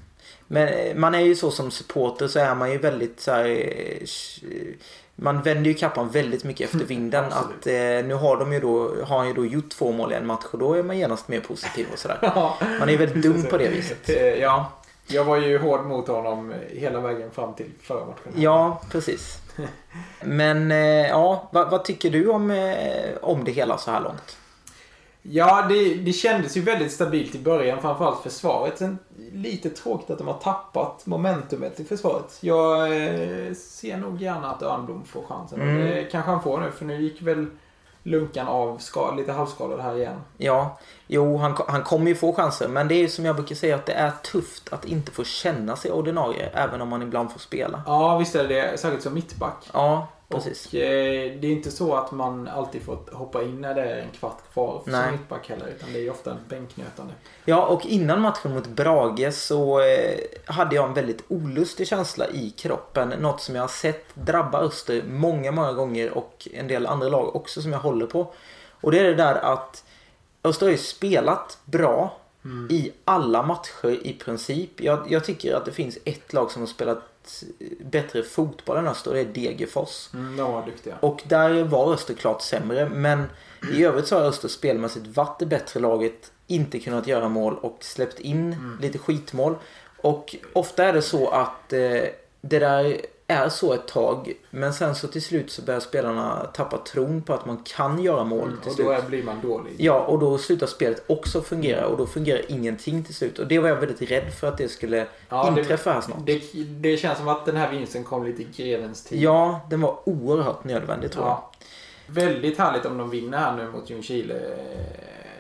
Men 0.48 0.68
eh, 0.68 0.96
man 0.96 1.16
är 1.16 1.20
ju 1.20 1.36
så 1.36 1.52
som 1.52 1.72
supporter 1.72 2.28
så 2.28 2.40
är 2.40 2.56
man 2.56 2.72
ju 2.72 2.78
väldigt 2.78 3.20
så 3.20 3.32
här, 3.32 3.46
eh, 3.46 4.02
sh- 4.02 4.74
Man 5.16 5.42
vänder 5.42 5.70
ju 5.70 5.74
kappan 5.74 6.10
väldigt 6.10 6.44
mycket 6.44 6.74
efter 6.74 6.86
vinden. 6.86 7.26
Absolut. 7.26 7.58
att 7.60 7.68
eh, 7.68 8.08
nu 8.08 8.14
har 8.14 8.38
de 8.38 8.54
ju 8.54 8.60
då, 8.60 8.96
har 9.06 9.18
han 9.18 9.28
ju 9.28 9.34
då 9.34 9.46
gjort 9.46 9.70
två 9.70 9.92
mål 9.92 10.12
i 10.12 10.16
en 10.16 10.26
match 10.28 10.44
och 10.52 10.60
då 10.60 10.74
är 10.74 10.84
man 10.84 10.98
genast 10.98 11.28
mer 11.28 11.40
positiv 11.40 11.88
och 11.94 12.00
sådär. 12.00 12.18
Ja. 12.36 12.58
Man 12.80 12.88
är 12.88 12.92
ju 12.92 12.98
väldigt 12.98 13.24
dum 13.24 13.44
på 13.44 13.58
det 13.58 13.68
viset. 13.70 14.10
Eh, 14.10 14.16
Ja. 14.28 14.72
Jag 15.08 15.24
var 15.24 15.38
ju 15.38 15.58
hård 15.58 15.86
mot 15.86 16.08
honom 16.08 16.54
hela 16.70 17.00
vägen 17.00 17.32
fram 17.32 17.54
till 17.54 17.66
förra 17.82 18.06
matchen. 18.06 18.32
Ja, 18.36 18.82
precis. 18.92 19.38
Men 20.22 20.72
eh, 20.72 20.78
ja, 21.10 21.50
vad, 21.52 21.70
vad 21.72 21.86
tycker 21.86 22.10
du 22.10 22.28
om, 22.30 22.52
eh, 22.52 23.10
om 23.22 23.44
det 23.44 23.52
hela 23.52 23.78
så 23.78 23.92
här 23.92 24.02
långt? 24.02 24.38
Ja, 25.26 25.66
det, 25.70 25.96
det 25.96 26.14
kändes 26.14 26.58
ju 26.58 26.62
väldigt 26.62 26.92
stabilt 26.92 27.36
i 27.36 27.40
början, 27.40 27.82
framförallt 27.82 28.24
försvaret. 28.24 28.78
Sen 28.78 29.00
lite 29.34 29.70
tråkigt 29.70 30.10
att 30.10 30.18
de 30.18 30.28
har 30.28 30.38
tappat 30.38 31.06
momentumet 31.06 31.80
i 31.80 31.84
försvaret. 31.84 32.38
Jag 32.42 32.82
eh, 32.82 33.54
ser 33.54 33.98
nog 33.98 34.22
gärna 34.22 34.52
att 34.52 34.62
Örnblom 34.62 35.06
får 35.06 35.24
chansen. 35.24 35.62
Mm. 35.62 35.78
Det 35.78 36.04
kanske 36.12 36.32
han 36.32 36.44
får 36.44 36.60
nu, 36.60 36.72
för 36.72 36.86
nu 36.86 37.02
gick 37.02 37.22
väl 37.22 37.46
Lunkan 38.06 38.48
av 38.48 38.78
ska, 38.78 39.12
lite 39.12 39.32
halvskadad 39.32 39.80
här 39.80 39.96
igen. 39.96 40.22
Ja, 40.38 40.80
jo 41.08 41.38
han, 41.38 41.56
han 41.68 41.84
kommer 41.84 42.08
ju 42.08 42.16
få 42.16 42.34
chanser 42.34 42.68
men 42.68 42.88
det 42.88 42.96
är 42.96 43.00
ju 43.00 43.10
som 43.10 43.26
jag 43.26 43.36
brukar 43.36 43.56
säga 43.56 43.76
att 43.76 43.86
det 43.86 43.94
är 43.94 44.12
tufft 44.12 44.74
att 44.74 44.86
inte 44.86 45.12
få 45.12 45.24
känna 45.24 45.76
sig 45.76 45.92
ordinarie 45.92 46.50
även 46.54 46.82
om 46.82 46.90
man 46.90 47.02
ibland 47.02 47.32
får 47.32 47.40
spela. 47.40 47.82
Ja, 47.86 48.18
visst 48.18 48.36
är 48.36 48.48
det 48.48 48.56
det. 48.56 48.78
Särskilt 48.78 49.04
som 49.04 49.14
mittback. 49.14 49.70
Ja, 49.74 50.08
Precis. 50.34 50.68
Och 50.68 50.74
eh, 50.74 51.40
det 51.40 51.48
är 51.48 51.52
inte 51.52 51.72
så 51.72 51.96
att 51.96 52.12
man 52.12 52.48
alltid 52.48 52.82
får 52.82 53.00
hoppa 53.12 53.44
in 53.44 53.62
när 53.62 53.76
det 53.76 53.82
är 53.82 53.98
en 53.98 54.12
kvart 54.12 54.54
kvar 54.54 54.82
som 54.84 54.92
Nej. 54.92 55.12
mittback 55.12 55.50
heller. 55.50 55.68
Utan 55.68 55.94
det 55.94 56.00
är 56.00 56.04
ju 56.04 56.10
ofta 56.10 56.32
en 56.32 56.38
bänknötande. 56.50 57.14
Ja, 57.46 57.66
och 57.66 57.86
innan 57.86 58.22
matchen 58.22 58.54
mot 58.54 58.68
Brage 58.68 59.34
så 59.34 59.80
eh, 59.80 60.20
hade 60.46 60.76
jag 60.76 60.88
en 60.88 60.94
väldigt 60.94 61.24
olustig 61.28 61.88
känsla 61.88 62.28
i 62.28 62.50
kroppen. 62.50 63.10
Något 63.10 63.42
som 63.42 63.56
jag 63.56 63.64
har 63.64 63.68
sett 63.68 64.16
drabba 64.16 64.60
Öster 64.60 65.04
många, 65.08 65.52
många 65.52 65.74
gånger 65.74 66.12
och 66.18 66.48
en 66.54 66.68
del 66.68 66.86
andra 66.86 67.10
lag 67.10 67.36
också 67.36 67.62
som 67.62 67.72
jag 67.72 67.80
håller 67.80 68.06
på. 68.06 68.34
Och 68.82 68.92
det 68.92 69.00
är 69.00 69.04
det 69.04 69.16
där 69.16 69.36
att 69.36 69.84
Öster 70.44 70.66
har 70.66 70.72
ju 70.72 70.78
spelat 70.78 71.58
bra 71.66 72.18
i 72.70 72.92
alla 73.06 73.44
matcher 73.44 74.08
i 74.08 74.14
princip. 74.14 74.82
Jag, 74.82 75.06
jag 75.10 75.24
tycker 75.26 75.56
att 75.56 75.66
det 75.66 75.72
finns 75.72 75.98
ett 76.06 76.34
lag 76.34 76.52
som 76.52 76.62
har 76.62 76.68
spelat 76.68 77.13
bättre 77.80 78.24
fotboll 78.24 78.78
än 78.78 78.88
Öster 78.88 79.12
och 79.12 79.16
det 79.16 79.22
är 79.22 79.26
Degerfors. 79.26 80.10
Mm, 80.14 80.38
de 80.38 80.52
var 80.52 80.66
duktiga. 80.66 80.96
Och 81.00 81.22
där 81.28 81.64
var 81.64 81.94
Öster 81.94 82.14
klart 82.14 82.42
sämre. 82.42 82.90
Men 82.90 83.24
i 83.74 83.84
övrigt 83.84 84.08
så 84.08 84.16
har 84.16 84.24
Öster 84.24 84.48
spelmässigt 84.48 85.08
varit 85.08 85.40
det 85.40 85.46
bättre 85.46 85.80
laget. 85.80 86.32
Inte 86.48 86.80
kunnat 86.80 87.08
göra 87.08 87.30
mål 87.30 87.58
och 87.62 87.78
släppt 87.82 88.20
in 88.20 88.78
lite 88.82 88.98
skitmål. 88.98 89.56
Och 89.98 90.36
ofta 90.54 90.86
är 90.86 90.94
det 90.94 91.02
så 91.02 91.30
att 91.30 91.74
eh, 91.74 92.02
det 92.42 92.60
där 92.60 93.02
är 93.28 93.50
så 93.50 93.74
ett 93.74 93.88
tag. 93.88 94.34
Men 94.50 94.74
sen 94.74 94.96
så 94.96 95.08
till 95.08 95.22
slut 95.22 95.52
så 95.52 95.62
börjar 95.62 95.80
spelarna 95.80 96.46
tappa 96.54 96.78
tron 96.78 97.22
på 97.22 97.34
att 97.34 97.46
man 97.46 97.58
kan 97.66 98.04
göra 98.04 98.24
mål 98.24 98.52
till 98.62 98.70
Och 98.70 98.76
slut. 98.76 98.88
då 99.04 99.10
blir 99.10 99.24
man 99.24 99.42
dålig. 99.42 99.74
Ja, 99.78 100.00
och 100.00 100.20
då 100.20 100.38
slutar 100.38 100.68
spelet 100.68 101.04
också 101.08 101.42
fungera 101.42 101.88
och 101.88 101.98
då 101.98 102.06
fungerar 102.08 102.42
ingenting 102.52 103.04
till 103.04 103.16
slut. 103.16 103.40
Och 103.40 103.48
det 103.48 103.60
var 103.60 103.70
jag 103.70 103.76
väldigt 103.76 104.12
rädd 104.12 104.34
för 104.34 104.48
att 104.48 104.58
det 104.58 104.70
skulle 104.70 105.08
Ja, 105.30 105.52
det- 105.56 105.62
inträffa 105.62 105.92
här 105.94 106.02
snart. 106.02 106.18
Det, 106.26 106.42
det 106.82 106.98
känns 106.98 107.18
som 107.18 107.28
att 107.28 107.46
den 107.46 107.56
här 107.56 107.72
vinsten 107.72 108.04
kom 108.04 108.26
lite 108.26 108.42
i 108.42 108.48
grevens 108.56 109.04
tid. 109.04 109.22
Ja, 109.22 109.60
den 109.70 109.82
var 109.82 109.98
oerhört 110.10 110.64
nödvändig 110.64 111.12
tror 111.12 111.26
jag. 111.26 111.32
Ja. 111.32 111.52
Väldigt 112.08 112.58
härligt 112.58 112.86
om 112.86 112.98
de 112.98 113.10
vinner 113.10 113.38
här 113.38 113.56
nu 113.56 113.72
mot 113.72 113.90
Ljungskile. 113.90 114.42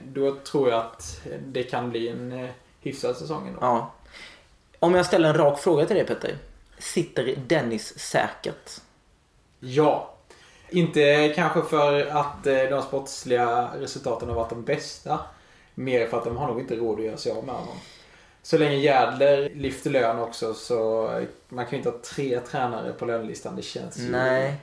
Då 0.04 0.36
tror 0.36 0.70
jag 0.70 0.80
att 0.80 1.22
det 1.48 1.64
kan 1.64 1.90
bli 1.90 2.10
en 2.10 2.32
eh, 2.32 2.50
hyfsad 2.82 3.18
säsong 3.18 3.48
ändå. 3.48 3.60
Ja. 3.62 3.92
Om 4.80 4.96
jag 4.96 5.06
ställer 5.06 5.30
en 5.30 5.38
rak 5.38 5.60
fråga 5.60 5.86
till 5.86 5.96
dig 5.96 6.06
Petter. 6.06 6.38
Sitter 6.84 7.36
Dennis 7.48 8.00
säkert? 8.00 8.72
Ja. 9.60 10.14
Inte 10.70 11.34
kanske 11.36 11.62
för 11.62 12.06
att 12.06 12.48
eh, 12.48 12.64
de 12.70 12.82
sportsliga 12.82 13.70
resultaten 13.80 14.30
har 14.30 14.36
varit 14.36 14.50
de 14.50 14.64
bästa. 14.64 15.20
Mer 15.76 16.08
för 16.08 16.18
att 16.18 16.24
de 16.24 16.38
har 16.38 16.48
nog 16.48 16.60
inte 16.60 16.76
råd 16.76 17.00
att 17.00 17.06
göra 17.06 17.18
sig 17.18 17.32
av 17.32 17.46
med 17.46 17.56
honom. 17.56 17.76
Så 18.44 18.58
länge 18.58 18.76
Jädler 18.76 19.52
lyfter 19.56 19.90
lön 19.90 20.20
också 20.20 20.54
så 20.54 21.10
man 21.50 21.66
kan 21.66 21.72
ju 21.72 21.78
inte 21.78 21.90
ha 21.90 21.98
tre 21.98 22.40
tränare 22.40 22.94
på 22.94 23.06
lönelistan. 23.06 23.56
Det 23.56 23.62
känns 23.62 23.98
ju... 23.98 24.12
Nej, 24.12 24.56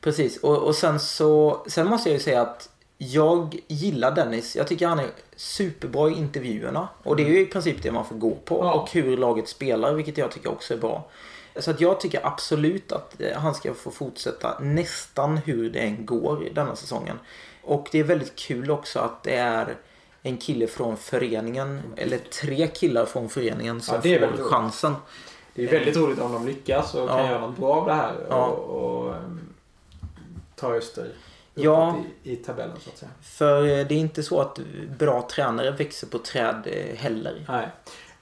precis. 0.00 0.36
Och, 0.36 0.58
och 0.58 0.74
sen 0.74 1.00
så 1.00 1.62
sen 1.68 1.86
måste 1.86 2.08
jag 2.08 2.14
ju 2.14 2.22
säga 2.22 2.42
att 2.42 2.68
jag 2.98 3.56
gillar 3.68 4.14
Dennis. 4.14 4.56
Jag 4.56 4.68
tycker 4.68 4.86
han 4.86 4.98
är 4.98 5.10
superbra 5.36 6.10
i 6.10 6.12
intervjuerna. 6.12 6.88
Och 7.02 7.16
det 7.16 7.22
är 7.22 7.28
ju 7.28 7.40
i 7.40 7.46
princip 7.46 7.82
det 7.82 7.92
man 7.92 8.04
får 8.04 8.16
gå 8.16 8.34
på. 8.34 8.58
Ja. 8.64 8.74
Och 8.74 8.90
hur 8.90 9.16
laget 9.16 9.48
spelar, 9.48 9.94
vilket 9.94 10.18
jag 10.18 10.30
tycker 10.30 10.50
också 10.50 10.74
är 10.74 10.78
bra. 10.78 11.10
Så 11.58 11.70
att 11.70 11.80
jag 11.80 12.00
tycker 12.00 12.26
absolut 12.26 12.92
att 12.92 13.20
eh, 13.20 13.38
han 13.38 13.54
ska 13.54 13.74
få 13.74 13.90
fortsätta 13.90 14.58
nästan 14.58 15.36
hur 15.36 15.70
det 15.70 15.78
än 15.78 16.06
går 16.06 16.46
i 16.46 16.50
denna 16.52 16.76
säsongen. 16.76 17.18
Och 17.62 17.88
det 17.92 17.98
är 17.98 18.04
väldigt 18.04 18.36
kul 18.36 18.70
också 18.70 18.98
att 18.98 19.22
det 19.22 19.36
är 19.36 19.76
en 20.22 20.36
kille 20.36 20.66
från 20.66 20.96
föreningen, 20.96 21.82
eller 21.96 22.18
tre 22.18 22.66
killar 22.66 23.06
från 23.06 23.28
föreningen 23.28 23.80
som 23.80 23.94
Ja, 23.94 24.00
får 24.18 24.26
roligt. 24.26 24.40
chansen. 24.40 24.94
Det 25.54 25.64
är 25.64 25.70
väldigt 25.70 25.96
roligt 25.96 26.20
om 26.20 26.32
de 26.32 26.46
lyckas 26.46 26.94
och 26.94 27.08
kan 27.08 27.18
Ja. 27.18 27.30
göra 27.30 27.40
något 27.40 27.56
bra 27.56 27.74
av 27.74 27.86
det 27.86 27.94
här. 27.94 28.26
Ja. 28.28 28.46
Och, 28.46 29.04
och 29.04 29.14
um, 29.14 29.40
ta 30.56 30.74
Öster 30.74 31.08
Ja. 31.54 31.96
i, 32.22 32.32
i 32.32 32.36
tabellen 32.36 32.76
så 32.84 32.90
att 32.90 32.98
säga. 32.98 33.10
För 33.22 33.62
eh, 33.62 33.86
det 33.86 33.94
är 33.94 33.98
inte 33.98 34.22
så 34.22 34.40
att 34.40 34.58
bra 34.98 35.28
tränare 35.30 35.70
växer 35.70 36.06
på 36.06 36.18
träd 36.18 36.62
eh, 36.66 36.96
heller. 36.96 37.44
Nej. 37.48 37.68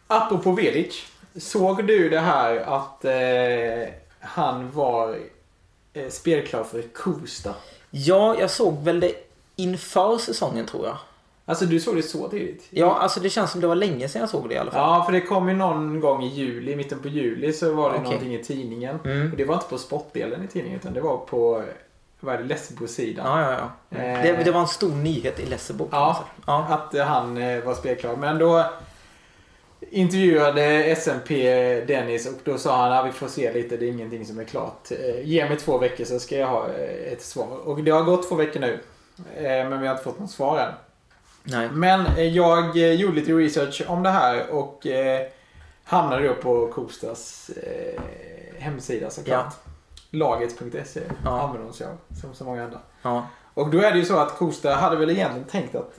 Apropå 0.06 0.52
Velic. 0.52 1.06
Såg 1.36 1.86
du 1.86 2.08
det 2.08 2.20
här 2.20 2.56
att 2.56 3.04
eh, 3.04 3.94
han 4.20 4.70
var 4.70 5.18
eh, 5.92 6.08
spelklar 6.08 6.64
för 6.64 6.82
Kosta? 6.82 7.54
Ja, 7.90 8.36
jag 8.40 8.50
såg 8.50 8.82
väl 8.82 9.00
det 9.00 9.12
inför 9.56 10.18
säsongen 10.18 10.66
tror 10.66 10.86
jag. 10.86 10.96
Alltså 11.46 11.64
du 11.64 11.80
såg 11.80 11.96
det 11.96 12.02
så 12.02 12.28
tidigt? 12.28 12.66
Ja, 12.70 12.98
alltså 12.98 13.20
det 13.20 13.30
känns 13.30 13.50
som 13.50 13.60
det 13.60 13.66
var 13.66 13.74
länge 13.74 14.08
sedan 14.08 14.20
jag 14.20 14.28
såg 14.28 14.48
det 14.48 14.54
i 14.54 14.58
alla 14.58 14.70
fall. 14.70 14.80
Ja, 14.80 15.04
för 15.04 15.12
det 15.12 15.20
kom 15.20 15.48
ju 15.48 15.54
någon 15.54 16.00
gång 16.00 16.22
i 16.22 16.28
juli, 16.28 16.76
mitten 16.76 16.98
på 16.98 17.08
juli 17.08 17.52
så 17.52 17.74
var 17.74 17.90
det 17.90 17.96
Okej. 17.96 18.04
någonting 18.04 18.34
i 18.34 18.44
tidningen. 18.44 18.98
Mm. 19.04 19.30
Och 19.30 19.36
det 19.36 19.44
var 19.44 19.54
inte 19.54 19.66
på 19.66 19.78
sportdelen 19.78 20.44
i 20.44 20.48
tidningen 20.48 20.80
utan 20.80 20.92
det 20.92 21.00
var 21.00 21.16
på, 21.16 21.64
vad 22.20 22.34
är 22.34 22.38
det, 22.38 22.44
Lessebo-sidan. 22.44 23.26
Ja, 23.26 23.52
ja, 23.52 23.70
ja. 23.88 23.98
Eh. 23.98 24.22
Det, 24.22 24.44
det 24.44 24.50
var 24.50 24.60
en 24.60 24.68
stor 24.68 24.92
nyhet 24.92 25.40
i 25.40 25.46
Lessebo. 25.46 25.88
Ja. 25.90 26.24
ja. 26.46 26.66
Att 26.68 27.06
han 27.06 27.36
eh, 27.36 27.64
var 27.64 27.74
spelklar. 27.74 28.16
Men 28.16 28.38
då 28.38 28.64
intervjuade 29.90 30.62
SMP 30.96 31.34
Dennis 31.86 32.26
och 32.26 32.34
då 32.44 32.58
sa 32.58 32.82
han 32.82 32.92
att 32.92 33.06
vi 33.06 33.12
får 33.12 33.28
se 33.28 33.52
lite, 33.52 33.76
det 33.76 33.86
är 33.86 33.90
ingenting 33.90 34.26
som 34.26 34.38
är 34.38 34.44
klart. 34.44 34.90
Eh, 34.90 35.20
Ge 35.28 35.48
mig 35.48 35.56
två 35.58 35.78
veckor 35.78 36.04
så 36.04 36.18
ska 36.18 36.36
jag 36.38 36.46
ha 36.46 36.66
eh, 36.68 37.12
ett 37.12 37.22
svar. 37.22 37.58
Och 37.64 37.82
det 37.84 37.90
har 37.90 38.02
gått 38.02 38.28
två 38.28 38.34
veckor 38.34 38.60
nu. 38.60 38.80
Eh, 39.36 39.42
Men 39.68 39.80
vi 39.80 39.86
har 39.86 39.94
inte 39.94 40.04
fått 40.04 40.18
något 40.20 40.30
svar 40.30 40.58
än. 40.58 40.72
Nej. 41.42 41.68
Men 41.72 42.34
jag 42.34 42.76
gjorde 42.76 43.14
lite 43.20 43.32
research 43.32 43.82
om 43.88 44.02
det 44.02 44.10
här 44.10 44.50
och 44.50 44.86
hamnade 45.84 46.28
då 46.28 46.34
på 46.34 46.66
Kostas 46.72 47.50
hemsida 48.58 49.10
såklart. 49.10 49.54
Laget.se 50.10 51.00
Ja. 51.24 51.40
använder 51.40 51.66
de 51.68 51.72
sig 51.72 51.86
av, 51.86 51.96
som 52.20 52.34
så 52.34 52.44
många 52.44 52.64
andra. 52.64 52.78
Ja. 53.02 53.26
Och 53.54 53.70
då 53.70 53.78
är 53.80 53.92
det 53.92 53.98
ju 53.98 54.04
så 54.04 54.16
att 54.18 54.38
Kosta 54.38 54.74
hade 54.74 54.96
väl 54.96 55.10
egentligen 55.10 55.48
tänkt 55.48 55.74
att 55.74 55.92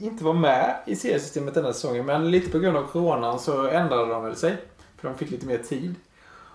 inte 0.00 0.24
vara 0.24 0.34
med 0.34 0.74
i 0.86 0.96
seriesystemet 0.96 1.54
den 1.54 1.64
här 1.64 1.72
säsongen. 1.72 2.06
Men 2.06 2.30
lite 2.30 2.50
på 2.50 2.58
grund 2.58 2.76
av 2.76 2.82
coronan 2.86 3.38
så 3.38 3.66
ändrade 3.68 4.06
de 4.12 4.24
väl 4.24 4.36
sig. 4.36 4.56
För 5.00 5.08
de 5.08 5.16
fick 5.18 5.30
lite 5.30 5.46
mer 5.46 5.58
tid. 5.58 5.94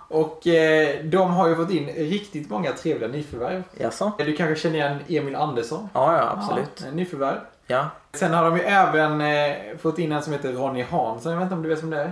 Och 0.07 0.47
eh, 0.47 1.03
de 1.05 1.29
har 1.33 1.47
ju 1.47 1.55
fått 1.55 1.71
in 1.71 1.87
riktigt 1.87 2.49
många 2.49 2.71
trevliga 2.71 3.09
nyförvärv. 3.09 3.63
Jaså? 3.77 4.11
Du 4.17 4.35
kanske 4.35 4.55
känner 4.55 4.75
igen 4.75 4.99
Emil 5.07 5.35
Andersson? 5.35 5.89
Ja, 5.93 6.17
ja, 6.17 6.29
absolut. 6.37 6.83
Ja, 6.85 6.91
nyförvärv. 6.91 7.37
Ja. 7.67 7.87
Sen 8.13 8.33
har 8.33 8.43
de 8.43 8.57
ju 8.57 8.63
även 8.63 9.21
eh, 9.21 9.77
fått 9.81 9.99
in 9.99 10.11
en 10.11 10.23
som 10.23 10.33
heter 10.33 10.53
Ronny 10.53 10.81
Hansson. 10.83 11.31
Jag 11.31 11.39
vet 11.39 11.43
inte 11.45 11.55
om 11.55 11.61
du 11.63 11.69
vet 11.69 11.83
vem 11.83 11.89
det 11.89 12.01
är? 12.01 12.11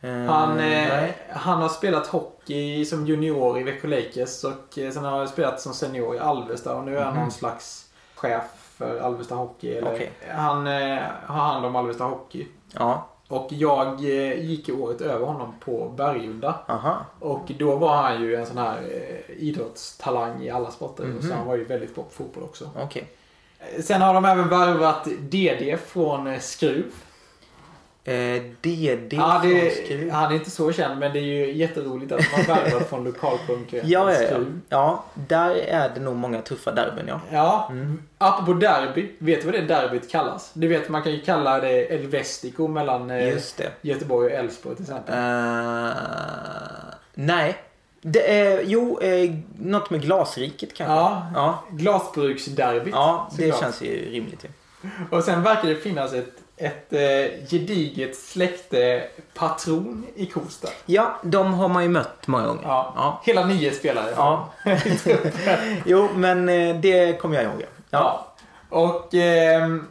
Eh, 0.00 0.30
Han, 0.32 0.58
eh, 0.60 1.10
han 1.30 1.62
har 1.62 1.68
spelat 1.68 2.06
hockey 2.06 2.84
som 2.84 3.06
junior 3.06 3.58
i 3.58 3.62
Växjö 3.62 3.88
Lakers 3.88 4.44
och 4.44 4.78
eh, 4.78 4.90
sen 4.90 5.04
har 5.04 5.18
han 5.18 5.28
spelat 5.28 5.60
som 5.60 5.74
senior 5.74 6.14
i 6.16 6.18
Alvesta 6.18 6.74
och 6.76 6.84
nu 6.84 6.96
är 6.98 7.02
han 7.04 7.12
Mhm. 7.14 7.22
någon 7.22 7.30
slags 7.32 7.86
chef 8.14 8.42
för 8.76 9.00
Alvesta 9.00 9.34
Hockey. 9.34 9.72
Eller, 9.74 9.92
Okej. 9.94 10.12
Han 10.28 10.66
eh, 10.66 10.98
har 11.26 11.40
hand 11.40 11.66
om 11.66 11.76
Alvesta 11.76 12.04
Hockey. 12.04 12.46
Ja. 12.72 13.08
Och 13.28 13.48
jag 13.52 13.88
eh, 13.88 14.44
gick 14.44 14.68
året 14.68 15.00
över 15.00 15.26
honom 15.26 15.54
på 15.60 15.88
Bergunda. 15.96 16.54
Och 17.18 17.52
då 17.58 17.76
var 17.76 17.96
han 17.96 18.22
ju 18.22 18.36
en 18.36 18.46
sån 18.46 18.58
här 18.58 18.78
eh, 18.78 19.34
idrottstalang 19.42 20.42
i 20.42 20.50
alla 20.50 20.70
sporter. 20.70 21.04
Mhm. 21.04 21.22
Så 21.22 21.34
han 21.34 21.46
var 21.46 21.56
ju 21.56 21.64
väldigt 21.64 21.94
bra 21.94 22.04
på 22.04 22.10
fotboll 22.10 22.42
också. 22.44 22.70
Okej. 22.82 23.08
Eh, 23.58 23.82
Sen 23.82 24.02
har 24.02 24.14
de 24.14 24.24
även 24.24 24.48
värvat 24.48 25.04
DD 25.04 25.76
från 25.86 26.40
Skruv. 26.40 26.92
Eh, 28.04 28.42
DD 28.60 29.12
Ja, 29.16 29.40
från 29.42 29.50
det, 29.50 29.70
Skruv. 29.84 30.10
han 30.10 30.30
är 30.32 30.36
inte 30.36 30.50
så 30.50 30.72
känd 30.72 30.98
men 31.00 31.12
det 31.12 31.18
är 31.18 31.22
ju 31.22 31.52
jätteroligt 31.52 32.12
att 32.12 32.20
man 32.32 32.56
värvar 32.56 32.80
från 32.88 33.04
lokalkonkurrenten 33.04 33.90
Ja, 33.90 34.12
ja, 34.12 34.20
ja. 34.22 34.26
Skruv. 34.28 34.60
Ja, 34.68 35.04
där 35.14 35.50
är 35.54 35.90
det 35.94 36.00
nog 36.00 36.16
många 36.16 36.42
tuffa 36.42 36.72
derbyn 36.72 37.04
ja. 37.08 37.20
Ja, 37.32 37.68
Mm. 37.70 38.02
apropå 38.18 38.52
derby. 38.52 39.10
Vet 39.18 39.40
du 39.40 39.46
vad 39.46 39.54
det 39.54 39.60
derbyt 39.66 40.10
kallas? 40.10 40.50
Du 40.54 40.68
vet, 40.68 40.88
man 40.88 41.02
kan 41.02 41.12
ju 41.12 41.20
kalla 41.20 41.60
det 41.60 41.92
El 41.94 42.06
Vestico 42.06 42.68
mellan 42.68 43.10
eh. 43.10 43.38
Göteborg 43.82 44.26
och 44.26 44.38
Elfsborg 44.38 44.76
till 44.76 44.84
exempel. 44.84 45.14
Eh, 45.14 45.92
nej. 47.14 47.56
Det 48.04 48.40
är, 48.40 48.62
jo, 48.64 48.98
eh, 49.00 49.30
något 49.58 49.90
med 49.90 50.02
glasriket 50.02 50.74
kanske. 50.74 50.94
Ja, 50.94 51.26
Ja, 51.34 51.64
glasbruksderbyt. 51.70 52.94
ja 52.94 53.28
det 53.30 53.42
såklart. 53.42 53.60
känns 53.60 53.82
ju 53.82 54.10
rimligt. 54.10 54.44
ju. 54.44 54.48
Och 55.10 55.24
sen 55.24 55.42
verkar 55.42 55.68
det 55.68 55.76
finnas 55.76 56.12
ett, 56.14 56.32
ett 56.62 56.92
eh, 56.92 57.46
gediget 57.50 58.16
släkte 58.16 59.02
patron 59.34 60.06
i 60.14 60.26
Kosta. 60.26 60.68
Ja, 60.86 61.16
de 61.22 61.54
har 61.54 61.68
man 61.68 61.82
ju 61.82 61.88
mött 61.88 62.26
många 62.26 62.46
gånger. 62.46 62.62
Ja. 62.64 62.92
Ja. 62.96 63.20
Hela 63.24 63.46
nio 63.46 63.70
spelare. 63.72 64.12
Ja. 64.16 64.48
Jo, 65.86 66.08
men 66.14 66.48
eh, 66.48 66.76
det 66.76 67.20
kommer 67.20 67.34
jag 67.36 67.44
ihåg. 67.44 67.60
Ja. 67.62 67.66
Ja. 67.90 68.26
Och 68.68 69.14
ehm, 69.14 69.86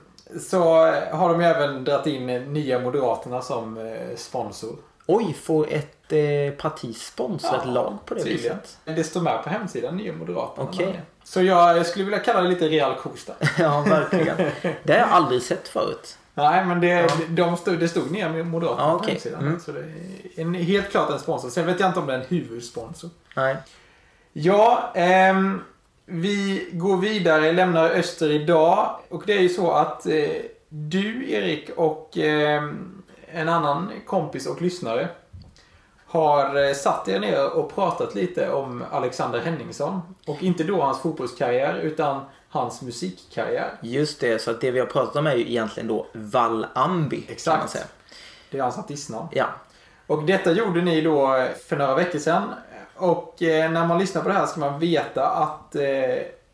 så 0.50 0.64
har 1.12 1.30
de 1.30 1.42
ju 1.42 1.48
även 1.48 1.84
dragit 1.84 2.08
in 2.08 2.26
nya 2.54 2.80
Moderaterna 2.80 3.42
som 3.42 3.78
eh, 3.78 4.16
sponsor. 4.16 4.76
Oj, 5.08 5.34
får 5.44 5.68
ett 5.70 6.12
eh, 6.12 6.54
parti 6.62 6.96
sponsra 6.96 7.50
ett 7.58 7.62
Ja, 7.66 7.72
lag 7.72 7.98
på 8.06 8.14
det 8.14 8.24
tydligen. 8.24 8.58
viset? 8.58 8.78
Det 8.98 9.04
står 9.04 9.22
med 9.22 9.44
på 9.44 9.50
hemsidan, 9.50 9.98
Nya 9.98 10.14
Moderaterna. 10.14 10.68
Okej. 10.74 11.02
Så 11.24 11.42
jag, 11.44 11.78
jag 11.78 11.86
skulle 11.86 12.06
vilja 12.06 12.20
kalla 12.20 12.42
det 12.42 12.48
lite 12.50 12.68
Real 12.68 12.96
Kosta. 12.96 13.34
Ja, 13.60 13.82
verkligen. 13.90 14.38
Det 14.84 14.94
har 14.94 15.00
jag 15.00 15.10
aldrig 15.10 15.42
sett 15.42 15.68
förut. 15.68 16.18
Nej, 16.42 16.66
men 16.66 16.80
det, 16.82 16.88
Ja. 16.88 17.08
de 17.30 17.58
stod, 17.58 17.80
det 17.80 17.88
stod 17.90 18.12
Nya 18.12 18.30
Moderaterna 18.44 18.82
Ja, 18.88 18.90
på 18.92 18.96
okej. 18.98 19.12
hemsidan. 19.14 19.42
Mm. 19.42 19.60
Så 19.60 19.72
det 19.72 19.80
är 19.80 20.42
en, 20.42 20.54
helt 20.54 20.92
klart 20.92 21.10
en 21.10 21.20
sponsor. 21.20 21.50
Sen 21.50 21.66
vet 21.66 21.80
jag 21.80 21.90
inte 21.90 22.00
om 22.00 22.08
det 22.08 22.14
är 22.14 22.18
en 22.20 22.26
huvudsponsor. 22.28 23.10
Nej. 23.36 23.56
Ja, 24.34 24.92
ehm, 24.96 25.62
vi 26.06 26.70
går 26.72 26.98
vidare, 26.98 27.52
lämnar 27.52 27.90
öster 27.90 28.32
idag. 28.32 28.96
Och 29.10 29.24
det 29.26 29.34
är 29.34 29.42
ju 29.42 29.50
så 29.50 29.72
att 29.72 30.06
eh, 30.06 30.14
du, 30.70 31.32
Erik, 31.32 31.70
och 31.76 32.18
ehm, 32.18 33.04
en 33.34 33.50
annan 33.50 33.92
kompis 34.06 34.48
och 34.48 34.62
lyssnare 34.62 35.08
har 36.08 36.68
eh, 36.68 36.74
satt 36.74 37.08
er 37.08 37.20
ner 37.20 37.50
och 37.54 37.76
pratat 37.76 38.16
lite 38.16 38.52
om 38.52 38.84
Alexander 38.92 39.40
Henningsson. 39.40 40.02
Och 40.28 40.44
inte 40.44 40.64
då 40.64 40.82
hans 40.82 41.02
fotbollskarriär, 41.02 41.76
utan 41.76 42.22
hans 42.52 42.82
musikkarriär. 42.82 43.72
Just 43.82 44.20
det, 44.20 44.42
så 44.42 44.52
att 44.52 44.62
det 44.62 44.72
vi 44.72 44.80
har 44.80 44.88
pratat 44.88 45.16
om 45.16 45.28
är 45.28 45.36
ju 45.36 45.50
egentligen 45.50 45.88
då 45.88 46.08
Val 46.14 46.66
Ambi. 46.74 47.22
Kan 47.22 47.34
Exakt. 47.34 47.86
Det 48.50 48.58
är 48.58 48.62
hans 48.62 48.78
artistnamn. 48.78 49.28
Ja, 49.32 49.46
Och 50.08 50.24
detta 50.24 50.52
gjorde 50.52 50.82
ni 50.82 51.02
då 51.02 51.48
för 51.68 51.78
några 51.78 51.96
veckor 51.96 52.20
sedan. 52.20 52.44
Och 52.96 53.42
eh, 53.44 53.72
när 53.72 53.88
man 53.88 54.00
lyssnar 54.00 54.22
på 54.22 54.28
det 54.28 54.34
här 54.34 54.46
ska 54.46 54.60
man 54.60 54.80
veta 54.80 55.28
att 55.28 55.76
eh, 55.76 55.84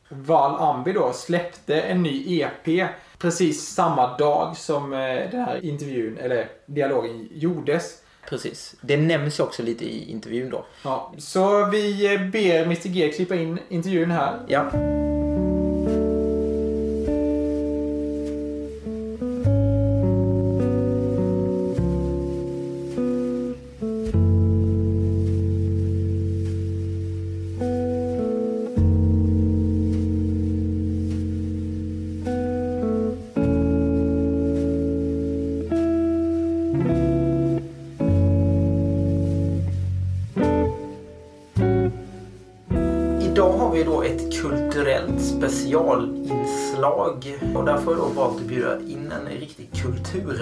Val 0.09 0.55
Ambi 0.59 0.93
då 0.93 1.13
släppte 1.13 1.81
en 1.81 2.03
ny 2.03 2.41
EP 2.41 2.87
precis 3.17 3.67
samma 3.67 4.17
dag 4.17 4.57
som 4.57 4.93
eh, 4.93 4.99
den 5.31 5.41
här 5.41 5.65
intervjun, 5.65 6.17
eller 6.17 6.49
dialogen, 6.65 7.27
gjordes. 7.31 8.01
precis. 8.29 8.75
Det 8.81 8.97
nämns 8.97 9.39
ju 9.39 9.43
också 9.43 9.63
lite 9.63 9.85
i 9.85 10.11
intervjun 10.11 10.49
då. 10.49 10.65
Ja, 10.83 11.13
så 11.17 11.65
vi 11.65 12.13
eh, 12.13 12.21
ber 12.21 12.61
Mr 12.63 12.87
G 12.87 13.11
klippa 13.11 13.35
in 13.35 13.59
intervjun 13.69 14.11
här. 14.11 14.39
Ja, 14.47 14.69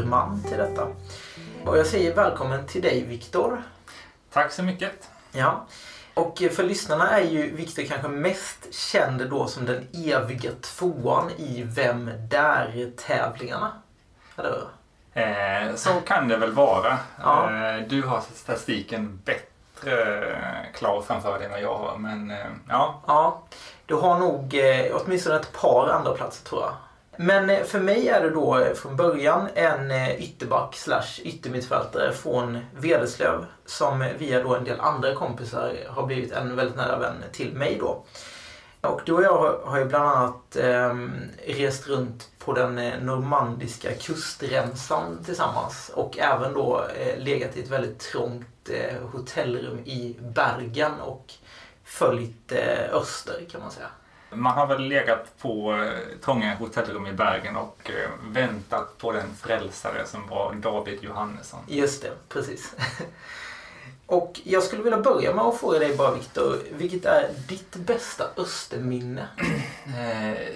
kulturman 0.06 0.44
till 0.44 0.58
detta. 0.58 0.88
Och 1.65 1.78
jag 1.78 1.88
säger 1.88 2.15
välkommen 2.15 2.65
till 2.65 2.82
dig 2.82 3.04
Viktor. 3.04 3.63
Tack 4.34 4.52
så 4.52 4.63
mycket. 4.63 5.10
Ja. 5.32 5.65
Och 6.13 6.41
för 6.52 6.63
lyssnarna 6.63 7.10
är 7.10 7.24
ju 7.24 7.56
Viktor 7.56 7.84
kanske 7.84 8.08
mest 8.08 8.74
känd 8.74 9.30
då 9.30 9.48
som 9.48 9.65
den 9.65 9.88
eviga 9.94 10.52
tvåan 10.62 11.32
i 11.38 11.63
Vem 11.63 12.12
Där-tävlingarna. 12.30 13.72
Eller 14.38 14.50
hur? 14.50 14.68
Eh, 15.22 15.76
så 15.76 15.89
kan 16.02 16.28
det 16.28 16.38
väl 16.38 16.52
vara. 16.52 16.98
Ja. 17.24 17.52
Eh, 17.52 17.88
du 17.88 18.02
har 18.04 18.22
statistiken 18.34 19.22
bättre 19.26 20.30
eh, 20.32 20.74
klar 20.74 21.02
framför 21.02 21.38
dig 21.38 21.46
än 21.46 21.52
vad 21.52 21.62
jag 21.62 21.78
har. 21.78 21.98
Men 21.98 22.32
eh, 22.32 22.48
ja, 22.70 23.02
Ja, 23.08 23.41
du 23.86 23.96
har 23.96 24.20
nog 24.20 24.54
eh, 24.54 24.91
åtminstone 24.94 25.36
ett 25.36 25.54
par 25.54 25.89
andra 25.89 26.13
platser 26.13 26.46
tror 26.50 26.62
jag. 26.62 26.74
Men 27.17 27.49
eh, 27.49 27.63
för 27.63 27.80
mig 27.80 28.08
är 28.10 28.21
det 28.21 28.30
då 28.30 28.60
eh, 28.60 28.73
från 28.73 28.95
början 28.95 29.47
en 29.56 29.91
eh, 29.91 30.21
ytterback 30.23 30.75
slash 30.75 31.21
yttermittfältare 31.23 32.13
från 32.13 32.60
Vederslöv 32.75 33.45
som 33.65 34.10
via 34.17 34.43
då 34.43 34.56
en 34.56 34.63
del 34.63 34.80
andra 34.80 35.15
kompisar 35.15 35.73
har 35.89 36.06
blivit 36.06 36.32
en 36.32 36.56
väldigt 36.56 36.78
nära 36.78 36.99
vän 36.99 37.23
till 37.32 37.54
mig 37.54 37.78
då. 37.80 38.04
Och 38.82 39.01
du 39.06 39.13
och 39.13 39.23
jag 39.23 39.60
har, 39.63 39.80
ju 39.80 39.86
bland 39.86 40.06
annat 40.06 40.56
eh, 40.56 40.95
rest 41.47 41.88
runt 41.88 42.30
på 42.39 42.54
den 42.54 42.75
normandiska 43.06 43.93
kustremsan 43.93 45.23
tillsammans 45.25 45.91
och 45.93 46.17
även 46.17 46.54
då 46.54 46.86
eh, 46.99 47.17
legat 47.23 47.58
i 47.58 47.60
ett 47.60 47.69
väldigt 47.69 47.99
trångt 47.99 48.69
eh, 48.69 49.08
hotellrum 49.12 49.80
i 49.80 50.17
Bergen 50.19 50.91
och 51.01 51.34
följt 51.84 52.51
eh, 52.51 52.95
öster 52.95 53.45
kan 53.51 53.62
man 53.62 53.71
säga 53.71 53.88
man 54.36 54.58
har 54.58 54.67
väl 54.67 54.88
legat 54.88 55.38
på 55.41 55.74
eh, 55.74 56.19
trånga 56.24 56.56
hotellrum 56.56 57.08
i 57.08 57.13
Bergen 57.13 57.56
och 57.56 57.91
eh, 57.91 58.10
väntat 58.32 58.98
på 58.98 59.12
den 59.12 59.36
frälsare 59.36 60.06
som 60.06 60.28
var 60.28 60.54
David 60.54 61.04
Johannesson. 61.04 61.60
Just 61.67 62.02
det, 62.02 62.12
precis. 62.30 62.76
Och 64.06 64.41
jag 64.43 64.63
skulle 64.63 64.84
vilja 64.84 65.02
börja 65.02 65.36
med 65.36 65.45
att 65.45 65.60
fråga 65.60 65.80
dig 65.80 65.95
bara 65.98 66.15
Viktor, 66.15 66.58
vilket 66.71 67.06
är 67.06 67.30
ditt 67.48 67.76
bästa 67.76 68.26
österminne? 68.38 69.28
Eh, 69.86 70.48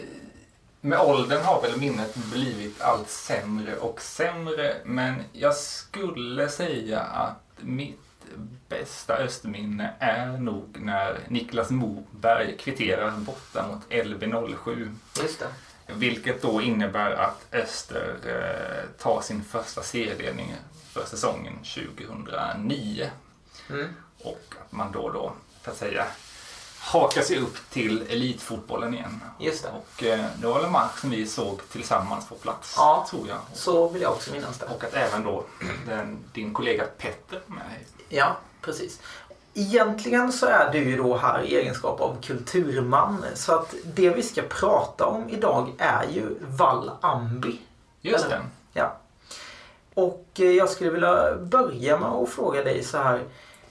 med 0.81 0.99
åldern 0.99 1.41
har 1.43 1.61
väl 1.61 1.79
minnet 1.79 2.15
blivit 2.15 2.81
allt 2.81 3.09
sämre 3.09 3.75
och 3.75 4.01
sämre. 4.01 4.75
Men 4.85 5.15
jag 5.31 5.55
skulle 5.55 6.49
säga 6.49 6.99
att 6.99 7.57
mitt 7.61 7.99
bästa 8.69 9.17
österminne 9.17 9.93
är 9.99 10.27
nog 10.37 10.77
när 10.79 11.19
Niklas 11.27 11.69
Moberg 11.69 12.57
kvitterar 12.57 13.11
borta 13.11 13.67
mot 13.67 13.89
LB07. 13.89 14.95
Just 15.21 15.39
det. 15.39 15.47
Vilket 15.93 16.41
då 16.41 16.61
innebär 16.61 17.11
att 17.11 17.45
Öster 17.53 18.15
eh, 18.25 19.01
tar 19.03 19.21
sin 19.21 19.43
första 19.43 19.81
serieledning 19.83 20.55
för 20.91 21.05
säsongen 21.05 21.53
2009. 21.63 23.09
Mm. 23.69 23.87
Och 24.23 24.53
att 24.61 24.71
man 24.71 24.91
då, 24.91 25.09
då 25.09 25.33
så 25.63 25.71
att 25.71 25.77
säga, 25.77 26.05
hakar 26.79 27.21
sig 27.21 27.37
upp 27.39 27.57
till 27.69 28.01
elitfotbollen 28.09 28.93
igen. 28.93 29.21
Just 29.39 29.63
det. 29.63 29.69
Och 29.69 30.03
eh, 30.03 30.25
det 30.41 30.47
var 30.47 30.63
en 30.63 30.71
match 30.71 30.99
som 31.01 31.09
vi 31.09 31.25
såg 31.27 31.61
tillsammans 31.71 32.27
på 32.29 32.35
plats, 32.35 32.73
Ja. 32.77 33.07
tror 33.09 33.27
jag. 33.27 33.37
Så 33.53 33.87
vill 33.89 34.01
jag 34.01 34.11
också 34.11 34.31
minnas 34.31 34.57
det. 34.57 34.65
Och 34.65 34.83
att 34.83 34.93
även 34.93 35.23
då 35.23 35.45
den, 35.87 36.17
din 36.33 36.53
kollega 36.53 36.83
Petter 36.97 37.41
med. 37.47 37.63
Ja, 38.09 38.37
precis. 38.61 39.01
Egentligen 39.53 40.31
så 40.31 40.45
är 40.45 40.71
du 40.71 40.89
ju 40.89 40.97
då 40.97 41.17
här 41.17 41.41
i 41.41 41.55
egenskap 41.55 42.01
av 42.01 42.21
kulturman. 42.21 43.25
Så 43.33 43.55
att 43.55 43.75
det 43.83 44.09
vi 44.09 44.23
ska 44.23 44.41
prata 44.41 45.05
om 45.05 45.29
idag 45.29 45.71
är 45.77 46.05
ju 46.13 46.35
Val 46.41 46.91
Ambi. 47.01 47.59
Just 48.01 48.29
det. 48.29 48.41
Ja. 48.73 48.97
Och 49.93 50.25
eh, 50.39 50.51
jag 50.51 50.69
skulle 50.69 50.89
vilja 50.89 51.35
börja 51.35 51.99
med 51.99 52.09
att 52.09 52.29
fråga 52.29 52.63
dig 52.63 52.83
så 52.83 52.97
här. 52.97 53.23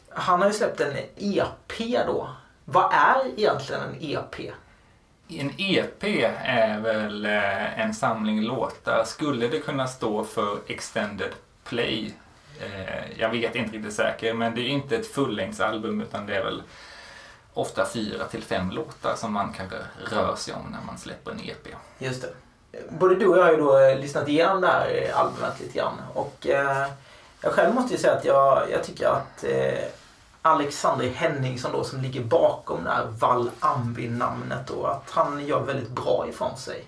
Han 0.09 0.41
har 0.41 0.49
ju 0.49 0.55
släppt 0.55 0.81
en 0.81 0.97
EP 1.17 2.07
då. 2.07 2.29
Vad 2.65 2.93
är 2.93 3.39
egentligen 3.39 3.83
en 3.83 3.97
EP? 4.01 4.53
En 5.29 5.53
EP 5.59 6.05
är 6.43 6.81
väl 6.81 7.27
eh, 7.27 7.81
en 7.81 7.95
samling 7.95 8.43
låtar. 8.43 9.05
Skulle 9.05 9.49
det 9.49 9.59
kunna 9.59 9.87
stå 9.87 10.25
för 10.25 10.59
Extended 10.67 11.33
Play? 11.65 12.15
Eh, 12.61 13.21
jag 13.21 13.31
vet 13.31 13.55
inte 13.55 13.77
riktigt 13.77 13.95
säkert, 13.95 14.37
men 14.37 14.55
det 14.55 14.61
är 14.61 14.69
inte 14.69 14.97
ett 14.97 15.07
fullängdsalbum 15.07 16.01
utan 16.01 16.27
det 16.27 16.37
är 16.37 16.45
väl 16.45 16.63
ofta 17.55 17.87
fyra 17.87 18.25
till 18.25 18.43
fem 18.43 18.71
låtar 18.71 19.15
som 19.17 19.33
man 19.33 19.53
kanske 19.53 19.77
rör 20.11 20.35
sig 20.37 20.55
om 20.55 20.71
när 20.71 20.87
man 20.87 20.99
släpper 20.99 21.31
en 21.31 21.41
EP. 21.41 21.69
Just 21.99 22.23
det. 22.23 22.29
Både 22.89 23.15
du 23.15 23.27
och 23.27 23.39
jag 23.39 23.45
har 23.45 23.51
ju 23.51 23.57
då 23.57 23.79
eh, 23.79 23.99
lyssnat 23.99 24.29
igenom 24.29 24.61
det 24.61 24.67
här 24.67 25.09
eh, 25.09 25.21
albumet 25.21 25.61
lite 25.61 25.79
grann. 25.79 25.95
Och 26.15 26.47
eh, 26.47 26.87
jag 27.41 27.53
själv 27.53 27.75
måste 27.75 27.95
ju 27.95 27.99
säga 28.01 28.13
att 28.13 28.25
jag, 28.25 28.71
jag 28.71 28.85
tycker 28.85 29.09
att 29.09 29.45
eh, 29.45 29.85
Alexander 30.43 31.09
Henningsson 31.09 31.73
då 31.73 31.85
som 31.85 32.01
ligger 32.01 32.21
bakom 32.25 32.85
det 32.85 32.91
här 32.91 33.05
Val 33.05 33.51
Ambi-namnet 33.61 34.67
då, 34.67 34.87
att 34.87 35.11
han 35.11 35.47
gör 35.47 35.61
väldigt 35.61 35.91
bra 35.91 36.27
ifrån 36.29 36.57
sig. 36.57 36.85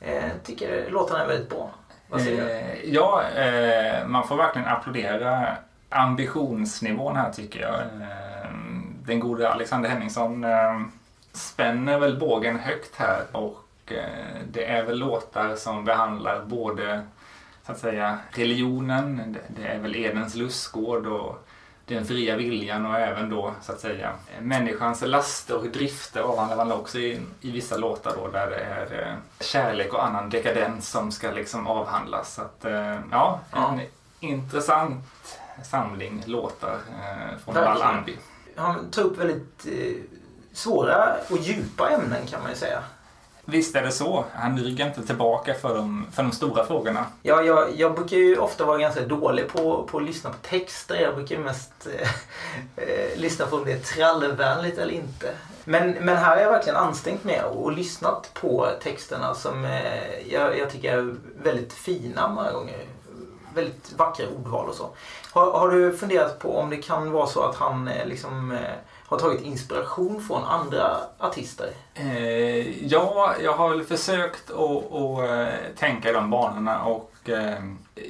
Eh, 0.00 0.30
tycker 0.44 0.90
låtarna 0.90 1.22
är 1.22 1.28
väldigt 1.28 1.48
bra. 1.48 1.70
Vad 2.08 2.20
säger 2.20 2.44
du? 2.44 2.50
Eh, 2.50 2.94
ja, 2.94 3.22
eh, 3.36 4.06
man 4.06 4.28
får 4.28 4.36
verkligen 4.36 4.68
applådera 4.68 5.56
ambitionsnivån 5.88 7.16
här 7.16 7.32
tycker 7.32 7.60
jag. 7.60 7.80
Eh, 7.80 8.50
den 9.04 9.20
gode 9.20 9.52
Alexander 9.52 9.90
Henningsson 9.90 10.44
eh, 10.44 10.80
spänner 11.32 11.98
väl 11.98 12.18
bågen 12.18 12.58
högt 12.58 12.96
här 12.96 13.22
och 13.32 13.92
eh, 13.92 14.40
det 14.52 14.64
är 14.64 14.82
väl 14.82 14.98
låtar 14.98 15.56
som 15.56 15.84
behandlar 15.84 16.44
både 16.44 17.02
så 17.66 17.72
att 17.72 17.78
säga 17.78 18.18
religionen, 18.30 19.32
det, 19.32 19.62
det 19.62 19.68
är 19.68 19.78
väl 19.78 19.96
Edens 19.96 20.34
lustgård 20.34 21.06
och 21.06 21.45
den 21.86 22.04
fria 22.04 22.36
viljan 22.36 22.86
och 22.86 22.98
även 22.98 23.30
då 23.30 23.54
så 23.62 23.72
att 23.72 23.80
säga 23.80 24.12
människans 24.40 25.02
laster 25.02 25.56
och 25.56 25.66
drifter 25.66 26.20
avhandlar 26.20 26.56
man 26.56 26.72
också 26.72 26.98
i, 26.98 27.20
i 27.40 27.50
vissa 27.50 27.76
låtar 27.76 28.12
då 28.16 28.28
där 28.28 28.50
det 28.50 28.56
är 28.56 29.08
eh, 29.08 29.14
kärlek 29.40 29.94
och 29.94 30.06
annan 30.06 30.30
dekadens 30.30 30.90
som 30.90 31.12
ska 31.12 31.30
liksom 31.30 31.66
avhandlas. 31.66 32.34
Så 32.34 32.42
att, 32.42 32.64
eh, 32.64 32.98
ja, 33.10 33.40
en 33.52 33.80
intressant 34.20 35.04
samling 35.62 36.22
låtar 36.26 36.74
eh, 36.74 37.38
från 37.44 37.54
Val. 37.54 37.82
Ambi. 37.82 38.18
Han 38.56 38.90
tar 38.90 39.02
upp 39.02 39.18
väldigt 39.18 39.66
eh, 39.66 40.02
svåra 40.52 41.16
och 41.30 41.38
djupa 41.38 41.90
ämnen 41.90 42.26
kan 42.26 42.42
man 42.42 42.50
ju 42.50 42.56
säga. 42.56 42.82
Visst 43.48 43.76
är 43.76 43.82
det 43.82 43.92
så. 43.92 44.24
Han 44.32 44.58
ryggar 44.58 44.86
inte 44.86 45.06
tillbaka 45.06 45.54
för 45.54 45.74
de, 45.74 46.06
för 46.12 46.22
de 46.22 46.32
stora 46.32 46.66
frågorna. 46.66 47.06
Ja, 47.22 47.42
jag, 47.42 47.68
jag 47.76 47.94
brukar 47.94 48.16
ju 48.16 48.38
ofta 48.38 48.64
vara 48.64 48.78
ganska 48.78 49.00
dålig 49.00 49.48
på, 49.48 49.88
på 49.90 49.98
att 49.98 50.04
lyssna 50.04 50.30
på 50.30 50.36
texter. 50.36 51.00
Jag 51.00 51.14
brukar 51.14 51.36
ju 51.36 51.42
mest 51.42 51.86
eh, 51.86 52.08
eh 52.76 53.18
lyssna 53.18 53.46
på 53.46 53.56
om 53.56 53.64
det 53.64 53.72
är 53.72 53.78
trallvänligt 53.78 54.78
eller 54.78 54.92
inte. 54.92 55.34
Men, 55.64 55.90
men 55.90 56.16
här 56.16 56.36
har 56.36 56.42
jag 56.42 56.50
verkligen 56.50 56.76
ansträngt 56.76 57.24
mig 57.24 57.42
och 57.42 57.72
lyssnat 57.72 58.30
på 58.34 58.68
texterna 58.82 59.34
som 59.34 59.64
eh, 59.64 60.32
jag, 60.32 60.58
jag 60.58 60.70
tycker 60.70 60.98
är 60.98 61.14
väldigt 61.42 61.72
fina 61.72 62.28
många 62.28 62.52
gånger. 62.52 62.78
Väldigt 63.54 63.92
vackra 63.96 64.26
ordval 64.28 64.68
och 64.68 64.74
så. 64.74 64.88
Har, 65.32 65.52
har 65.52 65.70
du 65.70 65.96
funderat 65.96 66.38
på 66.38 66.58
om 66.58 66.70
det 66.70 66.76
kan 66.76 67.10
vara 67.10 67.26
så 67.26 67.42
att 67.42 67.56
han 67.56 67.88
eh, 67.88 68.06
liksom 68.06 68.52
eh, 68.52 68.74
har 69.08 69.18
tagit 69.18 69.42
inspiration 69.42 70.22
från 70.22 70.44
andra 70.44 70.96
artister? 71.18 71.70
Eh, 71.94 72.86
ja, 72.86 73.34
jag 73.42 73.52
har 73.52 73.70
väl 73.70 73.84
försökt 73.84 74.50
att, 74.50 74.92
att 74.92 75.30
eh, 75.30 75.54
tänka 75.78 76.10
i 76.10 76.12
de 76.12 76.30
banorna 76.30 76.82
och 76.82 77.12
eh, 77.28 77.58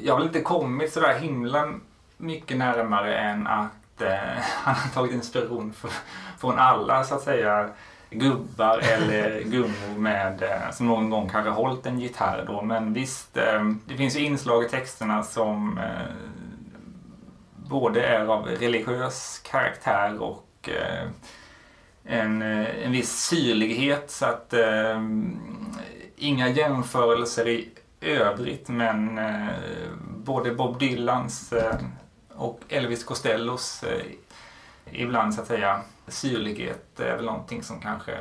jag 0.03 0.15
har 0.15 0.19
väl 0.19 0.27
inte 0.27 0.41
kommit 0.41 0.93
så 0.93 1.01
där 1.01 1.19
himla 1.19 1.69
mycket 2.17 2.57
närmare 2.57 3.19
än 3.19 3.47
att 3.47 4.01
eh, 4.01 4.43
han 4.63 4.75
har 4.75 4.91
tagit 4.91 5.13
inspiration 5.13 5.73
för, 5.73 5.91
från 6.39 6.59
alla 6.59 7.05
så 7.05 7.15
att 7.15 7.23
säga 7.23 7.69
gubbar 8.11 8.79
eller 8.79 9.41
gummor 9.45 9.99
med, 9.99 10.43
eh, 10.43 10.71
som 10.73 10.87
någon 10.87 11.11
gång 11.11 11.29
kanske 11.29 11.51
hållit 11.51 11.87
en 11.87 12.01
gitarr 12.01 12.45
då. 12.47 12.63
Men 12.63 12.93
visst, 12.93 13.37
eh, 13.37 13.65
det 13.87 13.97
finns 13.97 14.17
ju 14.17 14.21
inslag 14.21 14.65
i 14.65 14.69
texterna 14.69 15.23
som 15.23 15.81
både 17.57 18.03
är 18.03 18.27
av 18.27 18.47
religiös 18.47 19.41
karaktär 19.45 20.23
och 20.23 20.46
och 20.69 21.11
en, 22.07 22.43
eh, 22.43 22.85
en 22.85 22.93
viss 22.93 23.27
syrlighet 23.27 24.11
så 24.11 24.27
att 24.27 24.53
eh, 24.53 25.03
inga 26.17 26.49
jämförelser 26.49 27.49
i 27.49 27.69
övrigt 28.01 28.69
men 28.69 29.19
eh, 29.19 29.49
både 30.17 30.55
Bob 30.55 30.79
Dylans 30.79 31.53
eh, 31.53 31.77
och 32.35 32.61
Elvis 32.69 33.05
Costellos 33.05 33.83
eh, 33.83 34.07
ibland 34.91 35.35
så 35.35 35.41
att 35.41 35.47
säga 35.47 35.81
syrlighet 36.09 37.01
är 37.01 37.17
väl 37.17 37.25
någonting 37.25 37.63
som 37.63 37.81
kanske 37.81 38.13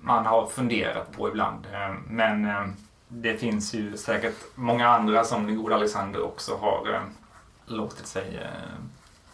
man 0.00 0.26
har 0.26 0.46
funderat 0.46 1.12
på 1.12 1.28
ibland. 1.28 1.66
Eh, 1.72 1.94
men 2.08 2.48
det 3.08 3.36
finns 3.36 3.74
ju 3.74 3.96
säkert 3.96 4.36
många 4.54 4.88
andra 4.88 5.24
som 5.24 5.46
den 5.46 5.56
gode 5.56 5.74
Alexander 5.74 6.24
också 6.24 6.56
har 6.56 7.00
låtit 7.66 8.06
sig 8.06 8.40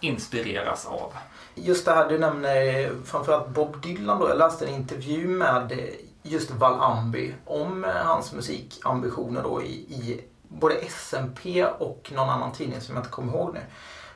inspireras 0.03 0.87
av. 0.87 1.13
Just 1.55 1.85
det 1.85 1.93
här 1.93 2.09
du 2.09 2.19
nämner 2.19 2.91
framförallt 3.05 3.49
Bob 3.49 3.83
Dylan 3.83 4.21
då. 4.21 4.29
Jag 4.29 4.39
läste 4.39 4.67
en 4.67 4.75
intervju 4.75 5.29
med 5.29 5.81
just 6.23 6.51
Val 6.51 6.81
Ambi 6.81 7.35
om 7.45 7.85
eh, 7.85 7.91
hans 7.91 8.33
musikambitioner 8.33 9.43
då 9.43 9.63
i, 9.63 9.73
i 9.73 10.21
både 10.49 10.75
SMP 10.75 11.65
och 11.65 12.13
någon 12.15 12.29
annan 12.29 12.53
tidning 12.53 12.81
som 12.81 12.95
jag 12.95 13.01
inte 13.01 13.11
kommer 13.11 13.33
ihåg 13.33 13.55
nu. 13.55 13.61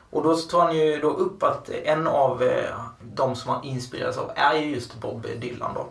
Och 0.09 0.23
då 0.23 0.35
tar 0.35 0.61
han 0.61 0.77
ju 0.77 0.99
då 0.99 1.09
upp 1.09 1.43
att 1.43 1.69
en 1.69 2.07
av 2.07 2.43
eh, 2.43 2.75
de 3.01 3.35
som 3.35 3.51
han 3.51 3.63
inspireras 3.63 4.17
av 4.17 4.31
är 4.35 4.53
ju 4.53 4.65
just 4.75 5.01
Bob 5.01 5.27
Dylan 5.39 5.73
då. 5.73 5.87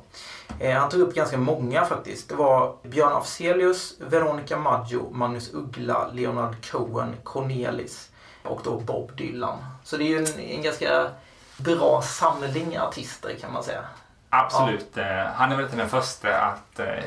Eh, 0.58 0.76
han 0.78 0.88
tog 0.88 1.00
upp 1.00 1.14
ganska 1.14 1.38
många 1.38 1.84
faktiskt. 1.84 2.28
Det 2.28 2.34
var 2.34 2.76
Björn 2.82 3.12
Afzelius, 3.12 3.94
Veronica 3.98 4.58
Maggio, 4.58 5.10
Magnus 5.10 5.54
Uggla, 5.54 6.10
Leonard 6.12 6.70
Cohen, 6.70 7.14
Cornelis 7.22 8.10
och 8.46 8.60
då 8.64 8.76
Bob 8.80 9.16
Dylan. 9.16 9.58
Så 9.84 9.96
det 9.96 10.04
är 10.04 10.08
ju 10.08 10.18
en, 10.18 10.40
en 10.40 10.62
ganska 10.62 11.10
bra 11.56 12.02
samling 12.02 12.78
artister 12.78 13.34
kan 13.40 13.52
man 13.52 13.64
säga. 13.64 13.84
Absolut. 14.30 14.96
eh, 14.96 15.24
Han 15.34 15.52
är 15.52 15.56
väl 15.56 15.64
inte 15.64 15.76
den 15.76 15.88
första 15.88 16.40
att 16.40 16.78
eh, 16.78 17.04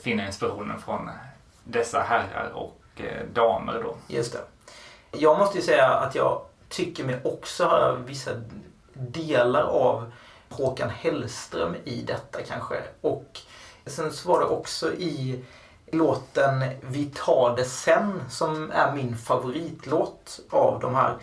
finna 0.00 0.26
inspirationen 0.26 0.80
från 0.80 1.10
dessa 1.64 2.00
herrar 2.00 2.50
och 2.54 2.80
eh, 2.96 3.26
damer 3.32 3.80
då. 3.82 3.96
Just 4.06 4.32
det. 4.32 4.40
Jag 5.18 5.38
måste 5.38 5.58
ju 5.58 5.64
säga 5.64 5.88
att 5.88 6.14
jag 6.14 6.42
tycker 6.68 7.04
mig 7.04 7.20
också 7.24 7.64
höra 7.68 7.94
vissa 7.94 8.30
delar 8.94 9.62
av 9.62 10.12
Håkan 10.48 10.90
Hellström 10.90 11.76
i 11.84 12.02
detta 12.02 12.38
kanske. 12.48 12.82
Och 13.00 13.38
sen 13.86 14.12
så 14.12 14.28
var 14.28 14.40
det 14.40 14.46
också 14.46 14.92
i 14.92 15.44
låten 15.92 16.64
Vi 16.80 17.04
tar 17.04 17.56
det 17.56 17.64
sen 17.64 18.22
som 18.28 18.70
är 18.70 18.92
min 18.92 19.16
favoritlåt 19.16 20.40
av 20.50 20.80
de 20.80 20.94
här. 20.94 21.16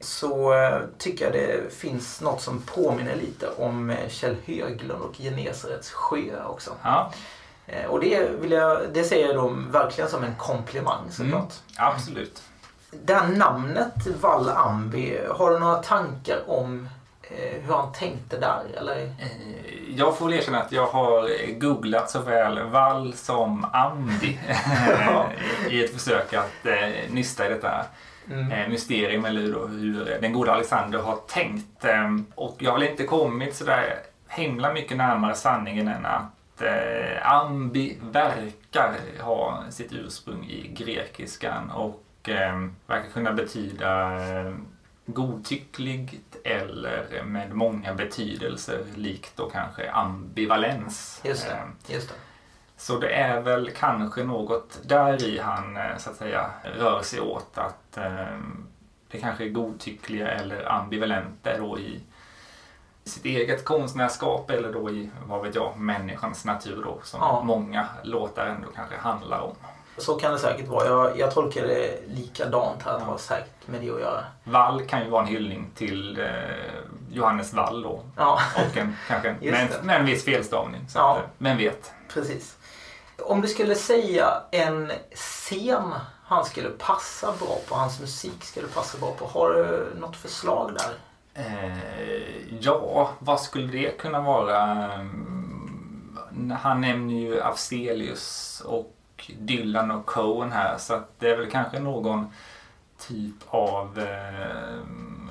Så 0.00 0.52
eh, 0.54 0.80
tycker 0.98 1.24
jag 1.24 1.34
det 1.34 1.74
finns 1.74 2.20
något 2.20 2.40
som 2.40 2.60
påminner 2.62 3.16
lite 3.16 3.48
om 3.58 3.90
eh, 3.90 4.08
Kjell 4.08 4.36
Höglund 4.44 5.02
och 5.02 5.14
Genesarets 5.18 5.90
sjö 5.90 6.44
också. 6.46 6.70
Ja, 6.82 7.12
Eh, 7.70 7.86
Och 7.86 8.00
det, 8.00 8.28
vill 8.40 8.50
jag, 8.52 8.80
det 8.92 9.04
säger 9.04 9.26
jag 9.26 9.36
då 9.36 9.48
verkligen 9.70 10.10
som 10.10 10.24
en 10.24 10.34
komplimang 10.34 11.10
såklart. 11.10 11.32
mm, 11.32 11.48
absolut. 11.94 12.42
Det 12.90 13.14
här 13.14 13.28
namnet 13.28 14.06
Val 14.20 14.48
Ambi, 14.48 15.18
har 15.30 15.50
du 15.50 15.58
några 15.58 15.82
tankar 15.82 16.38
om 16.46 16.88
hur 17.36 17.74
han 17.74 17.92
tänkte 17.92 18.36
där? 18.38 18.62
Eller? 18.76 19.02
Eh, 19.02 19.26
Jag 19.96 20.16
får 20.18 20.26
väl 20.28 20.34
erkänna 20.38 20.60
att 20.62 20.72
jag 20.72 20.86
har 20.86 21.30
googlat 21.60 22.10
såväl 22.10 22.62
Wall 22.62 23.12
som 23.14 23.66
Ambi 23.72 24.38
i 25.70 25.84
ett 25.84 25.94
försök 25.94 26.34
att 26.34 26.66
eh, 26.66 27.10
nysta 27.10 27.46
i 27.46 27.48
detta 27.48 27.84
Mm. 28.30 28.52
eh, 28.52 28.68
mysterium 28.68 29.24
eller 29.24 29.40
hur, 29.40 29.68
hur 29.68 30.18
den 30.20 30.32
goda 30.32 30.52
Alexander 30.52 30.98
har 30.98 31.16
tänkt. 31.28 31.84
Eh, 31.84 32.16
Och 32.34 32.56
jag 32.58 32.70
har 32.72 32.78
väl 32.78 32.88
inte 32.88 33.04
kommit 33.04 33.54
sådär 33.56 33.94
himla 34.28 34.72
mycket 34.72 34.96
närmare 34.96 35.34
sanningen 35.34 35.88
än 35.88 36.06
att 36.06 36.62
eh, 36.62 37.32
Ambi 37.32 37.98
verkar 38.00 38.94
ha 39.20 39.62
sitt 39.70 39.92
ursprung 39.92 40.44
i 40.44 40.68
grekiskan 40.78 41.70
och 41.70 42.28
eh, 42.28 42.66
verkar 42.86 43.10
kunna 43.14 43.32
betyda 43.32 44.14
eh, 44.14 44.52
godtyckligt 45.14 46.36
eller 46.44 47.22
med 47.24 47.54
många 47.54 47.94
betydelser 47.94 48.84
likt 48.94 49.36
då 49.36 49.50
kanske 49.50 49.90
ambivalens. 49.90 51.20
Just 51.24 51.46
det. 51.48 51.92
Just 51.94 52.08
det. 52.08 52.14
så 52.76 52.98
det 52.98 53.12
är 53.14 53.40
väl 53.40 53.70
kanske 53.70 54.24
något 54.24 54.80
där 54.84 55.24
i 55.24 55.38
han 55.38 55.76
eh, 55.76 55.96
så 55.98 56.10
att 56.10 56.16
säga 56.16 56.50
rör 56.78 57.02
sig 57.02 57.20
åt 57.20 57.58
att 57.58 57.96
eh, 57.96 58.38
det 59.10 59.18
kanske 59.20 59.44
är 59.44 59.48
godtyckliga 59.48 60.28
eller 60.30 60.72
ambivalenta 60.72 61.58
då 61.58 61.78
i 61.78 62.00
sitt 63.04 63.24
eget 63.24 63.64
konstnärskap 63.64 64.50
eller 64.50 64.72
då 64.72 64.90
i, 64.90 65.10
vad 65.26 65.42
vet 65.42 65.54
jag, 65.54 65.78
människans 65.78 66.44
natur 66.44 66.82
då 66.84 67.00
som 67.02 67.20
Ja. 67.20 67.42
många 67.44 67.86
låtar 68.02 68.46
ändå 68.46 68.68
kanske 68.74 68.96
handlar 68.96 69.40
om. 69.40 69.54
Så 69.98 70.14
kan 70.14 70.32
det 70.32 70.38
säkert 70.38 70.68
vara. 70.68 70.86
Jag, 70.86 71.18
jag 71.18 71.30
tolkar 71.34 71.66
det 71.66 72.00
likadant 72.08 72.82
här. 72.82 72.92
Att 72.92 72.98
det 72.98 73.04
har 73.04 73.18
säkert 73.18 73.66
med 73.66 73.80
det 73.80 73.90
att 73.90 74.00
göra. 74.00 74.24
Wall 74.44 74.86
kan 74.86 75.04
ju 75.04 75.10
vara 75.10 75.22
en 75.22 75.28
hyllning 75.28 75.70
till 75.74 76.20
eh, 76.20 76.26
Johannes 77.10 77.52
Wall 77.54 77.82
då 77.82 78.00
Ja, 78.16 78.38
och 78.56 78.76
en, 78.76 78.96
kanske 79.08 79.36
med, 79.40 79.68
med 79.82 80.00
en 80.00 80.06
viss 80.06 80.24
felstavning. 80.24 80.88
Så 80.88 80.98
Ja. 80.98 81.10
att, 81.12 81.18
eh, 81.18 81.24
vem 81.38 81.56
vet? 81.56 81.92
precis. 82.14 82.56
Om 83.18 83.40
du 83.40 83.48
skulle 83.48 83.74
säga 83.74 84.42
en 84.50 84.92
scen 85.14 85.94
han 86.24 86.44
skulle 86.44 86.68
passa 86.70 87.26
bra 87.40 87.58
på, 87.68 87.74
hans 87.74 88.00
musik 88.00 88.44
skulle 88.44 88.68
passa 88.68 88.98
bra 88.98 89.14
på. 89.18 89.26
Har 89.26 89.52
du 89.52 89.94
något 90.00 90.16
förslag 90.16 90.72
där? 90.74 90.94
Eh, 91.34 92.58
ja, 92.60 93.10
vad 93.18 93.40
skulle 93.40 93.66
det 93.66 93.98
kunna 93.98 94.20
vara? 94.20 94.62
Mm, 94.92 96.56
Han 96.62 96.80
nämner 96.80 97.14
ju 97.14 97.40
Afzelius 97.42 98.62
och 98.66 98.94
Dylan 99.38 99.90
och 99.90 100.06
Cohen 100.06 100.52
här 100.52 100.78
så 100.78 100.94
att 100.94 101.18
det 101.18 101.30
är 101.30 101.36
väl 101.36 101.50
kanske 101.50 101.78
någon 101.78 102.26
typ 102.98 103.34
av 103.46 103.98
eh, 103.98 104.78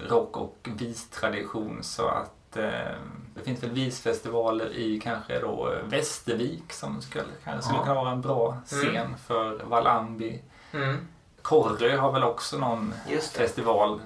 rock 0.10 0.38
och 0.38 0.58
vistradition 0.78 1.80
så 1.84 2.08
att 2.08 2.58
eh, 2.58 2.96
det 3.36 3.44
finns 3.44 3.64
väl 3.64 3.70
visfestivaler 3.72 4.74
i 4.74 5.00
kanske 5.00 5.40
då 5.40 5.74
Västervik 5.86 6.74
som 6.74 7.02
skulle, 7.02 7.26
kanske 7.44 7.62
skulle 7.64 7.84
kunna 7.84 7.96
vara 7.96 8.12
en 8.12 8.22
bra 8.22 8.58
scen 8.66 8.96
Mm. 8.96 9.18
för 9.18 9.64
Valambi. 9.64 10.42
Mm. 10.74 11.08
Korrö 11.42 11.98
har 11.98 12.12
väl 12.12 12.24
också 12.24 12.58
någon 12.58 12.94
festival 13.34 14.00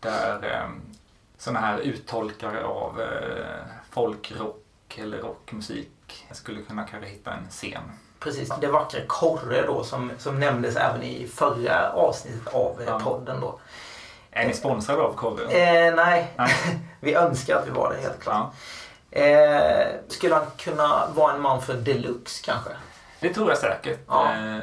där 0.00 0.50
eh, 0.52 0.68
sådana 1.38 1.60
här 1.66 1.78
uttolkare 1.78 2.64
av 2.64 3.00
eh, 3.00 3.64
folkrock 3.90 4.98
eller 4.98 5.18
rockmusik 5.18 6.26
skulle 6.32 6.62
kunna 6.62 6.84
kanske 6.84 7.08
hitta 7.10 7.32
en 7.32 7.48
scen. 7.50 7.82
Precis, 8.24 8.52
det 8.60 8.66
vackra 8.66 9.00
Korre 9.06 9.62
då 9.66 9.84
som, 9.84 10.10
som 10.18 10.40
nämndes 10.40 10.76
även 10.76 11.02
i 11.02 11.26
förra 11.34 11.92
avsnittet 11.92 12.54
av 12.54 12.80
eh, 12.82 12.86
Ja. 12.88 13.00
podden 13.04 13.40
då. 13.40 13.58
Är 14.30 14.46
ni 14.46 14.54
sponsrade 14.54 15.02
av 15.02 15.12
Korrö? 15.14 15.44
Eh, 15.44 15.94
nej, 15.94 16.32
Nej. 16.36 16.54
vi 17.00 17.14
önskar 17.14 17.56
att 17.56 17.66
vi 17.66 17.70
var 17.70 17.90
det 17.94 18.00
helt 18.02 18.20
klart. 18.20 18.36
Ja, 18.36 18.52
Eh, 19.10 19.86
skulle 20.08 20.34
han 20.34 20.44
kunna 20.58 21.06
vara 21.14 21.32
en 21.34 21.40
man 21.40 21.62
för 21.62 21.74
deluxe 21.74 22.42
kanske? 22.44 22.70
det 23.20 23.34
tror 23.34 23.48
jag 23.48 23.58
säkert. 23.58 23.98
Ja. 24.08 24.32
Eh, 24.32 24.58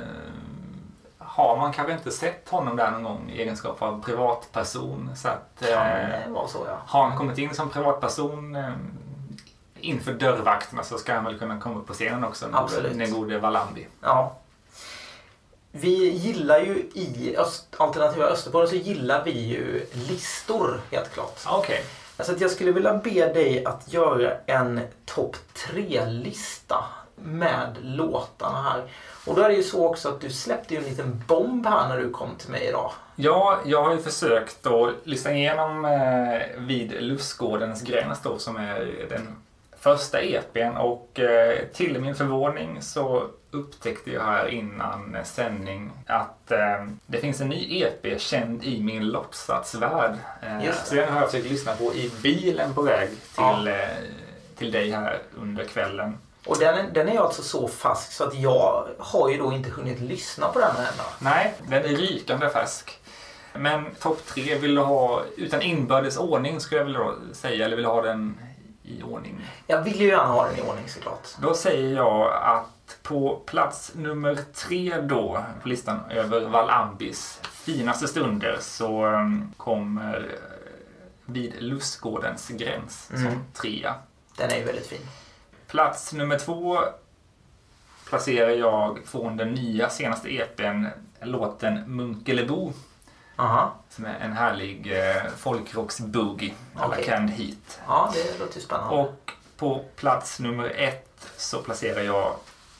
har 1.17 1.57
man 1.57 1.73
kanske 1.73 1.93
inte 1.93 2.11
sett 2.11 2.49
honom 2.49 2.75
där 2.75 2.91
någon 2.91 3.03
gång 3.03 3.29
i 3.31 3.41
egenskap 3.41 3.81
av 3.81 4.03
privatperson 4.03 5.11
så 5.15 5.27
att 5.27 5.59
Kan 5.59 5.69
eh, 5.87 6.07
det 6.25 6.25
vara 6.29 6.47
så 6.47 6.57
ja. 6.67 6.77
har 6.87 7.03
han 7.07 7.17
kommit 7.17 7.37
in 7.37 7.53
som 7.55 7.69
privatperson 7.69 8.55
eh, 8.55 8.69
inför 9.81 10.13
dörrvakterna 10.13 10.83
så 10.83 10.97
ska 10.97 11.13
han 11.13 11.25
väl 11.25 11.39
kunna 11.39 11.59
komma 11.59 11.79
upp 11.79 11.87
på 11.87 11.93
scenen 11.93 12.23
också. 12.23 12.45
Absolut. 12.51 12.97
Den 12.97 13.11
gode 13.11 13.37
Valambi. 13.37 13.87
Ja. 14.01 14.35
Vi 15.71 16.09
gillar 16.09 16.59
ju 16.59 16.89
i 16.93 17.35
Öst, 17.37 17.67
Alternativa 17.77 18.25
Österbotten 18.25 18.69
så 18.69 18.75
gillar 18.75 19.23
vi 19.23 19.31
ju 19.31 19.85
listor 19.93 20.81
helt 20.91 21.13
klart. 21.13 21.39
Ja, 21.45 21.57
Okej. 21.57 21.83
Alltså 22.17 22.33
att 22.33 22.41
jag 22.41 22.51
skulle 22.51 22.71
vilja 22.71 22.93
be 22.93 23.33
dig 23.33 23.65
att 23.65 23.93
göra 23.93 24.33
en 24.45 24.81
topp 25.05 25.35
tre-lista 25.53 26.83
med 27.15 27.77
låtarna 27.81 28.61
här. 28.61 28.83
Och 29.25 29.35
då 29.35 29.41
är 29.41 29.49
det 29.49 29.55
ju 29.55 29.63
så 29.63 29.87
också 29.87 30.09
att 30.09 30.21
du 30.21 30.29
släppte 30.29 30.73
ju 30.73 30.77
en 30.79 30.85
liten 30.85 31.23
bomb 31.27 31.65
här 31.65 31.89
när 31.89 31.97
du 31.97 32.09
kom 32.09 32.35
till 32.35 32.49
mig 32.49 32.67
idag. 32.67 32.91
Ja, 33.15 33.59
jag 33.65 33.83
har 33.83 33.93
ju 33.93 34.01
försökt 34.01 34.67
att 34.67 34.93
lyssna 35.03 35.31
igenom 35.31 35.85
eh, 35.85 36.41
vid 36.57 37.01
Lustgårdens 37.01 37.81
gräns 37.81 38.19
då 38.23 38.37
som 38.37 38.57
är 38.57 39.05
den 39.09 39.35
första 39.81 40.21
EPn 40.21 40.77
och 40.77 41.19
eh, 41.19 41.59
till 41.73 42.01
min 42.01 42.15
förvåning 42.15 42.81
så 42.81 43.27
upptäckte 43.51 44.11
jag 44.11 44.21
här 44.21 44.47
innan 44.47 45.17
sändning 45.23 45.91
att 46.07 46.51
eh, 46.51 46.85
det 47.05 47.17
finns 47.17 47.41
en 47.41 47.49
ny 47.49 47.81
EP 47.81 48.21
känd 48.21 48.63
i 48.63 48.81
min 48.81 49.07
låtsasvärld. 49.07 50.17
Eh, 50.41 50.73
så 50.83 50.95
den 50.95 51.13
har 51.13 51.21
jag 51.21 51.31
försökt 51.31 51.51
lyssna 51.51 51.75
på 51.75 51.93
i 51.93 52.11
bilen 52.23 52.73
på 52.73 52.81
väg 52.81 53.09
till, 53.35 53.67
eh, 53.67 53.73
till 54.57 54.71
dig 54.71 54.91
här 54.91 55.19
under 55.41 55.63
kvällen. 55.63 56.17
Och 56.45 56.57
den, 56.59 56.93
den 56.93 57.09
är 57.09 57.19
alltså 57.19 57.41
så 57.41 57.67
färsk 57.67 58.11
så 58.11 58.23
att 58.23 58.35
jag 58.35 58.87
har 58.99 59.29
ju 59.29 59.37
då 59.37 59.51
inte 59.53 59.69
hunnit 59.69 59.99
lyssna 59.99 60.47
på 60.47 60.59
den 60.59 60.75
än. 60.75 60.93
Nej, 61.19 61.53
den 61.67 61.85
är 61.85 61.87
rykande 61.87 62.49
färsk. 62.49 62.97
Men 63.53 63.85
topp 63.99 64.25
tre 64.25 64.55
vill 64.57 64.75
du 64.75 64.81
ha 64.81 65.23
utan 65.37 65.61
inbördes 65.61 66.17
ordning 66.17 66.59
skulle 66.59 66.79
jag 66.81 66.85
vilja 66.85 67.13
säga, 67.33 67.65
eller 67.65 67.75
vill 67.75 67.85
du 67.85 67.91
ha 67.91 68.01
den 68.01 68.37
i 68.83 69.03
ordning? 69.03 69.47
Jag 69.67 69.81
vill 69.81 70.01
ju 70.01 70.07
gärna 70.07 70.23
ha 70.27 70.47
den 70.47 70.57
i 70.57 70.61
ordning 70.61 70.87
såklart. 70.89 71.27
Då 71.41 71.53
säger 71.53 71.95
jag 71.95 72.33
att 72.43 72.97
på 73.03 73.35
plats 73.45 73.91
nummer 73.95 74.37
tre 74.53 75.01
då 75.01 75.43
på 75.61 75.69
listan 75.69 75.99
över 76.09 76.47
Valambis 76.47 77.39
finaste 77.51 78.07
stunder 78.07 78.57
så 78.59 79.05
um, 79.05 79.53
kommer 79.57 80.17
eh, 80.19 81.33
vid 81.33 81.53
Lustgårdens 81.63 82.47
gräns 82.49 83.05
som 83.07 83.17
Mm. 83.27 83.39
trea. 83.53 83.95
Den 84.37 84.49
är 84.51 84.55
ju 84.57 84.63
väldigt 84.63 84.87
fin. 84.87 85.07
Plats 85.67 86.13
nummer 86.13 86.37
två 86.39 86.79
placerar 88.09 88.49
jag 88.49 88.99
från 89.05 89.37
den 89.37 89.53
nya 89.53 89.89
senaste 89.89 90.29
EPn 90.35 90.85
låten 91.21 91.95
Munkelebo 91.95 92.73
Aha. 93.41 93.73
som 93.89 94.05
är 94.05 94.19
en 94.19 94.33
härlig 94.33 94.97
eh, 94.99 95.23
folkrocks-boogie 95.37 96.53
alla 96.75 96.87
Okej. 96.93 97.03
Canned 97.03 97.29
Heat. 97.29 97.79
Ja, 97.87 98.11
det 98.13 98.39
låter 98.39 98.55
ju 98.55 98.61
spännande. 98.61 98.95
Och 98.95 99.31
på 99.57 99.85
plats 99.95 100.39
nummer 100.39 100.69
ett 100.75 101.31
så 101.37 101.57
placerar 101.61 102.01
jag 102.01 102.33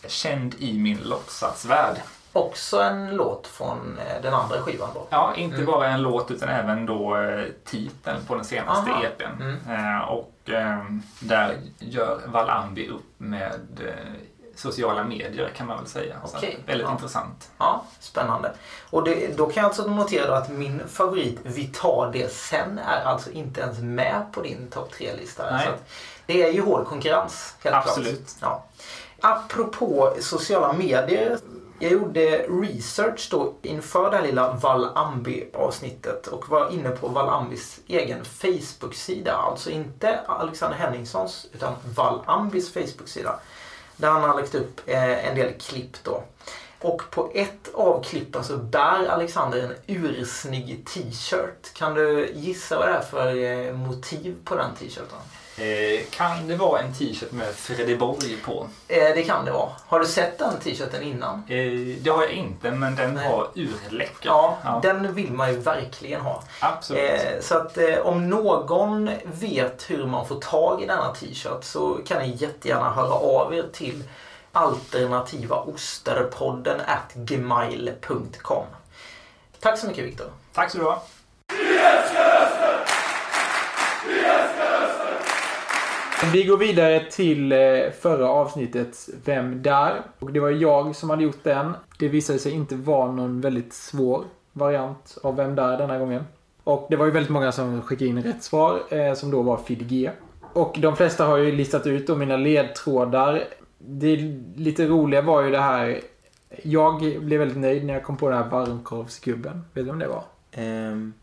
Känd 0.07 0.55
i 0.59 0.79
min 0.79 0.97
låtsasvärld. 1.03 1.95
Också 2.33 2.81
en 2.81 3.15
låt 3.15 3.47
från 3.47 3.97
eh, 4.07 4.21
den 4.21 4.33
andra 4.33 4.57
skivan 4.61 4.89
då. 4.93 5.07
Ja, 5.09 5.33
inte 5.35 5.55
Mm. 5.55 5.65
bara 5.65 5.87
en 5.87 6.01
låt 6.01 6.31
utan 6.31 6.49
även 6.49 6.85
då 6.85 7.17
eh, 7.17 7.45
titeln 7.65 8.25
på 8.25 8.35
den 8.35 8.45
senaste 8.45 8.91
Aha. 8.91 9.03
EPn. 9.03 9.41
Mm. 9.41 9.59
Eh, 9.95 10.01
och 10.01 10.33
eh, 10.49 10.85
där 11.19 11.57
gör 11.79 12.19
Valambi 12.25 12.87
upp 12.87 13.05
med 13.17 13.59
eh, 13.87 14.13
sociala 14.61 15.03
medier 15.03 15.51
kan 15.55 15.67
man 15.67 15.77
väl 15.77 15.87
säga. 15.87 16.15
Att, 16.23 16.43
väldigt 16.43 16.87
ja. 16.87 16.91
intressant. 16.91 17.51
Ja, 17.57 17.85
spännande. 17.99 18.51
Och 18.89 19.03
det, 19.03 19.37
då 19.37 19.45
kan 19.45 19.61
jag 19.61 19.65
alltså 19.65 19.87
notera 19.87 20.27
då 20.27 20.33
att 20.33 20.49
min 20.49 20.87
favorit 20.87 21.39
Vi 21.43 21.67
tar 21.67 22.09
det 22.13 22.31
sen 22.33 22.79
är 22.79 23.03
alltså 23.03 23.31
inte 23.31 23.61
ens 23.61 23.79
med 23.79 24.25
på 24.31 24.41
din 24.41 24.67
topp 24.67 24.91
tre-lista. 24.91 25.51
Nej. 25.51 25.65
Så 25.65 25.71
att 25.71 25.89
det 26.25 26.43
är 26.43 26.51
ju 26.51 26.61
hård 26.61 26.87
konkurrens, 26.87 27.55
helt 27.63 27.75
Absolut. 27.75 28.35
klart. 28.39 28.69
Ja. 29.21 29.29
Apropå 29.29 30.13
sociala 30.19 30.73
medier. 30.73 31.37
Jag 31.79 31.91
gjorde 31.91 32.37
research 32.37 33.27
då 33.31 33.53
inför 33.61 34.11
det 34.11 34.17
här 34.17 34.23
lilla 34.23 34.53
Valambi-avsnittet 34.53 36.27
och 36.27 36.49
var 36.49 36.69
inne 36.69 36.89
på 36.89 37.07
Valambis 37.07 37.79
egen 37.87 38.25
Facebook-sida. 38.25 39.33
Alltså 39.33 39.69
inte 39.69 40.19
Alexander 40.27 40.77
Henningssons 40.77 41.47
utan 41.53 41.73
Valambis 41.95 42.73
Facebook-sida. 42.73 43.39
Där 44.01 44.09
han 44.09 44.21
har 44.21 44.41
lagt 44.41 44.55
upp 44.55 44.81
eh, 44.85 45.27
en 45.27 45.35
del 45.35 45.53
klipp 45.53 46.03
då. 46.03 46.23
Och 46.79 47.01
på 47.11 47.31
ett 47.33 47.73
av 47.73 48.03
klippen 48.03 48.43
så 48.43 48.57
bär 48.57 49.07
Alexander 49.07 49.59
en 49.59 49.73
ursnygg 49.87 50.85
t-shirt. 50.93 51.73
Kan 51.73 51.93
du 51.93 52.31
gissa 52.33 52.79
vad 52.79 52.87
det 52.87 52.93
är 52.93 53.01
för 53.01 53.35
eh, 53.43 53.73
motiv 53.73 54.35
på 54.43 54.55
den 54.55 54.75
t-shirten? 54.75 55.19
Eh, 55.57 55.99
kan 56.09 56.47
det 56.47 56.55
vara 56.55 56.79
en 56.81 56.93
t-shirt 56.93 57.31
med 57.31 57.55
Freddy 57.55 57.95
Borg 57.95 58.37
på? 58.45 58.67
Eh, 58.87 58.97
det 59.15 59.23
kan 59.23 59.45
det 59.45 59.51
vara. 59.51 59.69
Har 59.87 59.99
du 59.99 60.05
sett 60.05 60.37
den 60.39 60.59
t-shirten 60.59 61.01
innan? 61.03 61.43
Eh, 61.47 61.71
det 62.01 62.09
har 62.09 62.21
jag 62.23 62.31
inte, 62.31 62.71
men 62.71 62.95
den 62.95 63.13
Nej. 63.13 63.29
var 63.31 63.47
urläcker. 63.55 64.29
Ja, 64.29 64.57
Ja. 64.63 64.79
den 64.83 65.13
vill 65.13 65.31
man 65.31 65.49
ju 65.53 65.59
verkligen 65.59 66.21
ha. 66.21 66.43
Absolut. 66.59 67.43
Så 67.43 67.57
att 67.57 67.77
om 68.03 68.29
någon 68.29 69.09
vet 69.23 69.89
hur 69.89 70.05
man 70.05 70.27
får 70.27 70.39
tag 70.39 70.83
i 70.83 70.85
denna 70.85 71.13
t-shirt 71.13 71.63
så 71.63 71.99
kan 72.07 72.21
ni 72.21 72.35
jättegärna 72.35 72.91
höra 72.93 73.13
av 73.13 73.55
er 73.55 73.65
till 73.73 74.03
alternativaosterpodden 74.51 76.81
at 76.87 77.13
gmail.com. 77.13 78.65
Tack 79.59 79.79
så 79.79 79.87
mycket 79.87 80.05
Viktor. 80.05 80.27
Tack 80.53 80.71
så 80.71 80.77
du 80.77 80.83
ha. 80.83 81.03
Vi 86.29 86.43
går 86.43 86.57
vidare 86.57 86.99
till 87.11 87.51
eh, 87.51 87.59
förra 87.99 88.29
avsnittet 88.29 89.09
Vem 89.25 89.61
där? 89.61 90.01
Och 90.19 90.31
det 90.33 90.39
var 90.39 90.49
jag 90.49 90.95
som 90.95 91.09
hade 91.09 91.23
gjort 91.23 91.43
den. 91.43 91.73
Det 91.99 92.07
visade 92.07 92.39
sig 92.39 92.51
inte 92.51 92.75
vara 92.75 93.11
någon 93.11 93.41
väldigt 93.41 93.73
svår 93.73 94.23
variant 94.53 95.17
av 95.23 95.35
Vem 95.35 95.55
där 95.55 95.77
denna 95.77 95.97
gången. 95.99 96.23
Och 96.63 96.87
det 96.89 96.95
var 96.95 97.05
ju 97.05 97.11
väldigt 97.11 97.31
många 97.31 97.51
som 97.51 97.81
skickade 97.81 98.09
in 98.09 98.23
rätt 98.23 98.43
svar 98.43 98.79
eh, 98.89 99.13
som 99.13 99.31
då 99.31 99.41
var 99.41 99.57
FIDG. 99.57 100.11
Och 100.53 100.75
de 100.79 100.95
flesta 100.95 101.25
har 101.25 101.37
ju 101.37 101.51
listat 101.51 101.87
ut 101.87 102.07
då 102.07 102.15
mina 102.15 102.37
ledtrådar. 102.37 103.43
Det 103.77 104.15
lite 104.55 104.87
roliga 104.87 105.21
var 105.21 105.41
ju 105.41 105.51
det 105.51 105.57
här. 105.61 106.01
Jag 106.63 106.99
blev 107.21 107.39
väldigt 107.39 107.57
nöjd 107.57 107.85
när 107.85 107.93
jag 107.93 108.03
kom 108.03 108.17
på 108.17 108.29
den 108.29 108.37
här 108.37 108.49
varmkorvsgubben. 108.49 109.65
Vet 109.73 109.85
du 109.85 109.91
om 109.91 109.99
det 109.99 110.07
var? 110.07 110.23
Ehm, 110.51 111.13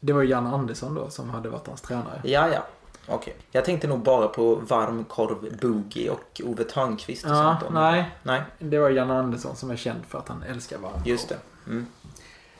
Det 0.00 0.12
var 0.12 0.22
ju 0.22 0.28
Jan 0.28 0.46
Andersson 0.46 0.94
då 0.94 1.10
som 1.10 1.30
hade 1.30 1.48
varit 1.48 1.66
hans 1.66 1.80
tränare. 1.80 2.20
ja, 2.24 2.48
ja. 2.54 2.66
Okej. 3.08 3.36
Jag 3.50 3.64
tänkte 3.64 3.86
nog 3.86 3.98
bara 4.00 4.28
på 4.28 4.54
varmkorv 4.54 5.56
Boogie 5.60 6.10
och 6.10 6.40
Ove 6.44 6.64
Thörnqvist 6.64 7.24
och 7.24 7.30
Ja, 7.30 7.56
sånt. 7.60 7.74
nej. 7.74 8.10
Nej, 8.22 8.42
Det 8.58 8.78
var 8.78 8.90
Jan 8.90 9.10
Andersson 9.10 9.56
som 9.56 9.70
är 9.70 9.76
känd 9.76 10.00
för 10.08 10.18
att 10.18 10.28
han 10.28 10.42
älskar 10.42 10.78
varmkorv. 10.78 11.08
just 11.08 11.28
det. 11.28 11.36
Mm. 11.66 11.86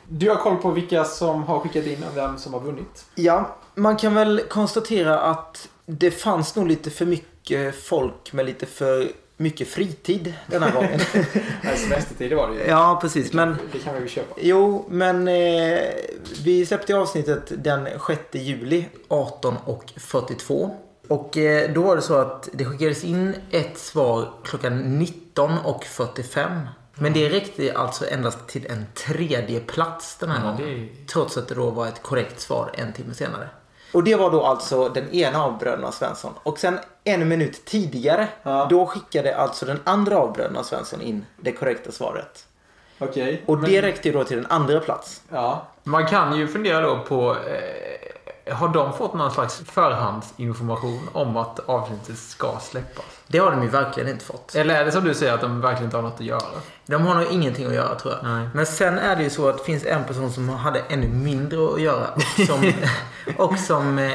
Du 0.07 0.29
har 0.29 0.35
koll 0.35 0.57
på 0.57 0.71
vilka 0.71 1.03
som 1.03 1.43
har 1.43 1.59
skickat 1.59 1.85
in 1.85 2.03
och 2.03 2.17
vem 2.17 2.37
som 2.37 2.53
har 2.53 2.59
vunnit? 2.59 3.05
Ja, 3.15 3.55
man 3.75 3.97
kan 3.97 4.13
väl 4.13 4.41
konstatera 4.49 5.19
att 5.19 5.69
det 5.85 6.11
fanns 6.11 6.55
nog 6.55 6.67
lite 6.67 6.89
för 6.89 7.05
mycket 7.05 7.75
folk 7.83 8.33
med 8.33 8.45
lite 8.45 8.65
för 8.65 9.11
mycket 9.37 9.67
fritid 9.67 10.33
den 10.47 10.63
här 10.63 10.71
gången. 10.71 10.99
Semestertider 11.77 12.35
var 12.35 12.49
det 12.49 12.55
ju. 12.55 12.63
ja, 12.69 12.97
precis. 13.01 13.33
Men 13.33 13.55
Det 13.71 13.79
kan 13.79 14.01
vi 14.03 14.09
köpa. 14.09 14.35
Jo, 14.41 14.85
men 14.89 15.27
eh, 15.27 15.79
vi 16.43 16.65
släppte 16.65 16.95
avsnittet 16.95 17.51
den 17.63 17.87
6 18.07 18.19
juli 18.31 18.85
18.42. 19.09 20.69
Och 21.07 21.37
eh, 21.37 21.73
då 21.73 21.81
var 21.81 21.95
det 21.95 22.01
så 22.01 22.13
att 22.15 22.49
det 22.53 22.65
skickades 22.65 23.03
in 23.03 23.35
ett 23.51 23.77
svar 23.77 24.29
klockan 24.43 25.01
19.45. 25.35 26.67
Men 26.95 27.13
det 27.13 27.29
räckte 27.29 27.73
alltså 27.75 28.05
endast 28.09 28.47
till 28.47 28.65
en 28.65 28.85
tredje 28.93 29.59
plats 29.59 30.17
den 30.17 30.29
här 30.29 30.45
Ja, 30.45 30.51
gången. 30.51 30.89
det 30.97 31.07
Trots 31.13 31.37
att 31.37 31.47
det 31.47 31.55
då 31.55 31.69
var 31.69 31.87
ett 31.87 32.01
korrekt 32.03 32.39
svar 32.39 32.71
en 32.73 32.93
timme 32.93 33.13
senare. 33.13 33.49
Och 33.95 34.03
det 34.03 34.15
var 34.15 34.31
då 34.31 34.43
alltså 34.43 34.89
den 34.89 35.09
ena 35.09 35.43
av 35.43 35.57
bröderna 35.57 35.91
Svensson. 35.91 36.33
Och 36.43 36.59
sen 36.59 36.79
en 37.03 37.27
minut 37.27 37.65
tidigare, 37.65 38.27
Ja. 38.43 38.67
då 38.69 38.85
skickade 38.85 39.37
alltså 39.37 39.65
den 39.65 39.79
andra 39.83 40.17
av 40.17 40.33
bröderna 40.33 40.63
Svensson 40.63 41.01
in 41.01 41.25
det 41.37 41.51
korrekta 41.51 41.91
svaret. 41.91 42.45
Okej. 42.99 43.43
Och 43.45 43.57
men- 43.59 43.69
det 43.69 43.81
räckte 43.81 44.07
ju 44.07 44.13
då 44.13 44.23
till 44.23 44.37
den 44.37 44.45
andra 44.49 44.79
plats. 44.79 45.21
Ja. 45.29 45.67
Man 45.83 46.07
kan 46.07 46.37
ju 46.37 46.47
fundera 46.47 46.81
då 46.81 46.99
på... 46.99 47.35
Har 48.51 48.67
de 48.67 48.93
fått 48.93 49.13
någon 49.13 49.31
slags 49.31 49.61
förhandsinformation 49.65 51.09
om 51.13 51.37
att 51.37 51.59
avsnittet 51.59 52.17
ska 52.17 52.59
släppas? 52.61 53.05
Det 53.27 53.37
har 53.37 53.51
de 53.51 53.63
ju 53.63 53.69
verkligen 53.69 54.09
inte 54.09 54.25
fått. 54.25 54.55
Eller 54.55 54.75
är 54.75 54.85
det 54.85 54.91
som 54.91 55.03
du 55.03 55.13
säger 55.13 55.33
att 55.33 55.41
de 55.41 55.61
verkligen 55.61 55.85
inte 55.85 55.97
har 55.97 56.01
något 56.01 56.19
att 56.19 56.25
göra? 56.25 56.41
De 56.85 57.05
har 57.05 57.15
nog 57.15 57.31
ingenting 57.31 57.65
att 57.65 57.73
göra 57.73 57.95
tror 57.95 58.13
jag. 58.13 58.31
Nej. 58.31 58.49
Men 58.53 58.65
sen 58.65 58.99
är 58.99 59.15
det 59.15 59.23
ju 59.23 59.29
så 59.29 59.49
att 59.49 59.57
det 59.57 59.63
finns 59.63 59.85
en 59.85 60.03
person 60.03 60.31
som 60.31 60.49
hade 60.49 60.79
ännu 60.79 61.07
mindre 61.07 61.73
att 61.73 61.81
göra. 61.81 62.07
Och 62.15 62.45
som, 62.47 62.73
och 63.37 63.59
som 63.59 63.99
eh, 63.99 64.11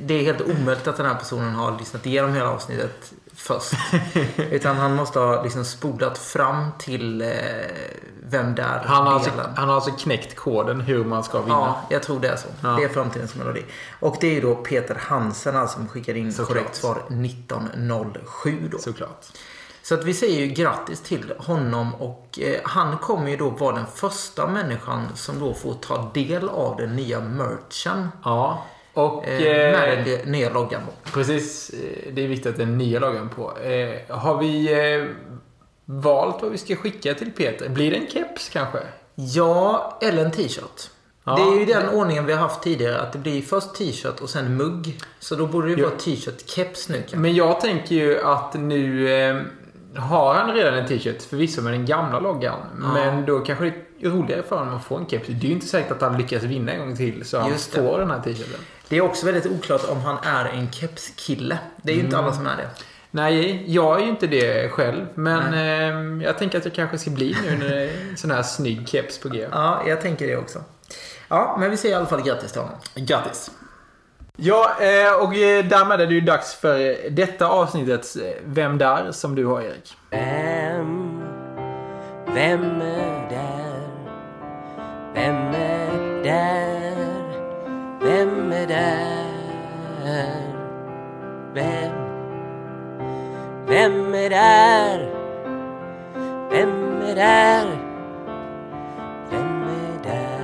det 0.00 0.14
är 0.14 0.22
helt 0.22 0.40
omöjligt 0.40 0.86
att 0.86 0.96
den 0.96 1.06
här 1.06 1.14
personen 1.14 1.54
har 1.54 1.78
lyssnat 1.78 2.06
igenom 2.06 2.34
hela 2.34 2.50
avsnittet 2.50 3.12
först. 3.34 3.72
Utan 4.50 4.76
han 4.76 4.94
måste 4.94 5.18
ha 5.18 5.42
liksom 5.42 5.64
spolat 5.64 6.18
fram 6.18 6.70
till 6.78 7.22
eh, 7.22 7.28
Vem 8.28 8.54
där 8.54 8.82
Han 8.86 9.06
har, 9.06 9.12
alltså, 9.14 9.30
han 9.56 9.68
har 9.68 9.74
alltså 9.74 9.90
knäckt 9.90 10.36
koden 10.36 10.80
hur 10.80 11.04
man 11.04 11.24
ska 11.24 11.40
vinna. 11.40 11.54
Ja, 11.54 11.80
jag 11.90 12.02
tror 12.02 12.20
det 12.20 12.28
är 12.28 12.36
så. 12.36 12.48
Ja. 12.62 12.68
Det 12.68 12.84
är 12.84 12.88
framtidens 12.88 13.34
melodi. 13.34 13.64
Och 14.00 14.16
det 14.20 14.26
är 14.26 14.34
ju 14.34 14.40
då 14.40 14.54
Peter 14.54 14.94
Hansen 15.00 15.56
alltså, 15.56 15.76
som 15.78 15.88
skickade 15.88 16.18
in 16.18 16.32
Såklart. 16.32 16.48
korrekt 16.58 16.76
svar 16.76 17.02
1907 17.74 18.68
då. 18.72 18.78
Såklart. 18.78 19.24
Så 19.82 19.94
att 19.94 20.04
vi 20.04 20.14
säger 20.14 20.40
ju 20.40 20.46
grattis 20.46 21.00
till 21.00 21.32
honom 21.38 21.94
och 21.94 22.38
eh, 22.42 22.60
han 22.64 22.98
kommer 22.98 23.30
ju 23.30 23.36
då 23.36 23.50
vara 23.50 23.76
den 23.76 23.86
första 23.94 24.46
människan 24.46 25.02
som 25.14 25.40
då 25.40 25.54
får 25.54 25.74
ta 25.74 26.10
del 26.14 26.48
av 26.48 26.76
den 26.76 26.96
nya 26.96 27.20
merchen. 27.20 28.08
Ja. 28.24 28.62
Och 28.94 29.26
Eh, 29.28 29.40
med 29.72 29.74
eh, 29.98 30.04
den 30.04 30.04
de- 30.04 30.30
nya 30.30 30.50
loggan 30.50 30.82
då. 30.86 31.10
precis, 31.10 31.70
eh, 31.70 32.12
det 32.12 32.24
är 32.24 32.28
viktigt 32.28 32.46
att 32.52 32.56
den 32.58 32.78
nya 32.78 33.00
loggan 33.00 33.28
på. 33.28 33.58
Eh, 33.58 34.16
har 34.16 34.38
vi 34.38 34.72
eh, 34.72 35.04
valt 35.86 36.42
vad 36.42 36.50
vi 36.50 36.58
ska 36.58 36.76
skicka 36.76 37.14
till 37.14 37.30
Peter? 37.32 37.68
Blir 37.68 37.90
det 37.90 37.96
en 37.96 38.06
keps 38.10 38.48
kanske? 38.48 38.78
Ja, 39.14 39.98
eller 40.02 40.24
en 40.24 40.30
t-shirt. 40.30 40.90
Ja, 41.24 41.36
det 41.36 41.42
är 41.56 41.60
ju 41.60 41.64
den 41.66 41.86
det- 41.86 41.92
ordningen 41.92 42.26
vi 42.26 42.32
har 42.32 42.40
haft 42.40 42.62
tidigare. 42.62 43.00
Att 43.00 43.12
det 43.12 43.18
blir 43.18 43.42
först 43.42 43.74
t-shirt 43.74 44.20
och 44.20 44.30
sen 44.30 44.56
mugg. 44.56 45.00
Så 45.18 45.34
då 45.34 45.46
borde 45.46 45.66
det 45.66 45.72
ju 45.72 45.78
Jo. 45.80 45.88
vara 45.88 45.98
t-shirt, 45.98 46.48
keps 46.50 46.88
nu 46.88 46.94
kanske. 46.98 47.16
Men 47.16 47.34
jag 47.34 47.60
tänker 47.60 47.94
ju 47.94 48.22
att 48.22 48.54
nu 48.54 49.10
eh, 49.10 49.42
har 49.96 50.34
han 50.34 50.54
redan 50.54 50.74
en 50.74 50.86
t-shirt, 50.88 51.22
förvisso 51.22 51.62
med 51.62 51.72
den 51.72 51.86
gamla 51.86 52.20
loggan. 52.20 52.58
Ja. 52.82 52.92
Men 52.94 53.26
då 53.26 53.38
kanske 53.38 53.64
det 53.64 54.06
är 54.06 54.10
roligare 54.10 54.42
för 54.42 54.56
honom 54.58 54.74
att 54.76 54.84
få 54.84 54.96
en 54.96 55.06
keps. 55.06 55.26
Det 55.26 55.32
är 55.46 55.48
ju 55.48 55.52
inte 55.52 55.66
säkert 55.66 55.92
att 55.92 56.00
han 56.02 56.18
lyckas 56.18 56.42
vinna 56.42 56.72
en 56.72 56.78
gång 56.78 56.96
till 56.96 57.24
så 57.24 57.38
han 57.38 57.50
Just 57.50 57.72
det. 57.72 57.80
får 57.82 57.98
den 57.98 58.10
här 58.10 58.20
t-shirten. 58.20 58.60
Det 58.88 58.96
är 58.96 59.00
också 59.00 59.26
väldigt 59.26 59.46
oklart 59.46 59.84
om 59.88 60.00
han 60.00 60.16
är 60.22 60.44
en 60.44 60.72
kepskille. 60.72 61.58
Det 61.82 61.90
är 61.92 61.94
ju 61.94 62.00
Mm. 62.00 62.06
inte 62.06 62.18
alla 62.18 62.32
som 62.32 62.46
är 62.46 62.56
det. 62.56 62.68
Nej, 63.16 63.64
jag 63.66 63.96
är 64.00 64.04
ju 64.04 64.10
inte 64.10 64.26
det 64.26 64.68
själv. 64.72 65.06
Men 65.14 65.54
eh, 65.54 66.24
jag 66.26 66.38
tänker 66.38 66.58
att 66.58 66.64
jag 66.64 66.74
kanske 66.74 66.98
ska 66.98 67.10
bli 67.10 67.36
nu 67.44 67.58
när 67.58 67.68
det 67.68 67.82
är 67.82 68.08
en 68.10 68.16
sån 68.16 68.30
här 68.30 68.42
snygg 68.42 68.88
keps 68.88 69.18
på 69.18 69.28
G. 69.28 69.46
Ja, 69.52 69.82
jag 69.86 70.00
tänker 70.00 70.26
det 70.26 70.36
också. 70.36 70.64
Ja, 71.28 71.56
men 71.60 71.70
vi 71.70 71.76
säger 71.76 71.94
i 71.94 71.98
alla 71.98 72.06
fall 72.06 72.22
grattis 72.22 72.52
till 72.52 72.60
honom. 72.60 72.76
Grattis! 72.94 73.50
Ja, 74.36 74.70
eh, 74.80 75.14
och 75.24 75.34
eh, 75.34 75.64
därmed 75.64 76.00
är 76.00 76.06
det 76.06 76.14
ju 76.14 76.20
dags 76.20 76.54
för 76.54 77.10
detta 77.10 77.48
avsnittets 77.48 78.16
eh, 78.16 78.34
Vem 78.44 78.78
där? 78.78 79.12
som 79.12 79.34
du 79.34 79.46
har 79.46 79.60
Erik. 79.60 79.96
Vem, 80.10 81.20
vem 82.34 82.80
är 82.80 83.30
där? 83.30 83.90
Vem 85.14 85.36
är 85.54 86.22
där? 86.24 86.96
Vem 88.00 88.52
är 88.52 88.66
där? 88.66 89.26
Vem, 91.54 92.05
vem 93.66 94.14
är 94.14 94.30
där? 94.30 94.98
Vem 96.50 97.02
är 97.02 97.14
där? 97.14 97.66
Vem 99.30 99.62
är 99.62 100.02
där? 100.02 100.40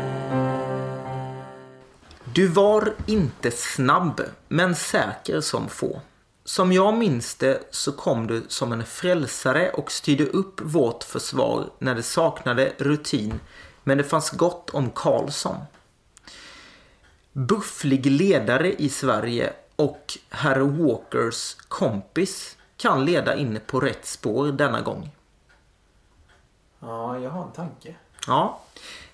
Du 2.34 2.46
var 2.46 2.94
inte 3.06 3.50
snabb, 3.50 4.20
men 4.48 4.74
säker 4.74 5.40
som 5.40 5.68
få. 5.68 6.00
Som 6.44 6.72
jag 6.72 6.98
minns 6.98 7.34
det 7.34 7.60
så 7.70 7.92
kom 7.92 8.26
du 8.26 8.42
som 8.48 8.72
en 8.72 8.84
frälsare 8.84 9.70
och 9.70 9.92
styrde 9.92 10.24
upp 10.24 10.60
vårt 10.60 11.04
försvar 11.04 11.70
när 11.78 11.94
det 11.94 12.02
saknade 12.02 12.72
rutin, 12.78 13.40
men 13.84 13.98
det 13.98 14.04
fanns 14.04 14.30
gott 14.30 14.70
om 14.70 14.90
Karlsson. 14.90 15.56
Bufflig 17.32 18.06
ledare 18.06 18.72
i 18.72 18.88
Sverige 18.88 19.52
och 19.76 20.18
herr 20.30 20.60
Walkers 20.60 21.56
kompis 21.68 22.56
kan 22.82 23.04
leda 23.04 23.36
in 23.36 23.60
på 23.66 23.80
rätt 23.80 24.06
spår 24.06 24.46
denna 24.46 24.80
gång. 24.80 25.10
Ja, 26.80 27.18
jag 27.18 27.30
har 27.30 27.42
en 27.44 27.52
tanke. 27.52 27.94
Ja. 28.26 28.60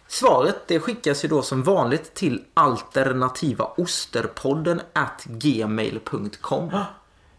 Svaret 0.07 0.57
det 0.67 0.81
skickas 0.81 1.25
ju 1.25 1.29
då 1.29 1.43
som 1.43 1.63
vanligt 1.63 2.15
till 2.15 2.45
alternativaosterpodden 2.55 4.81
at 4.93 5.25
gmail.com. 5.25 6.71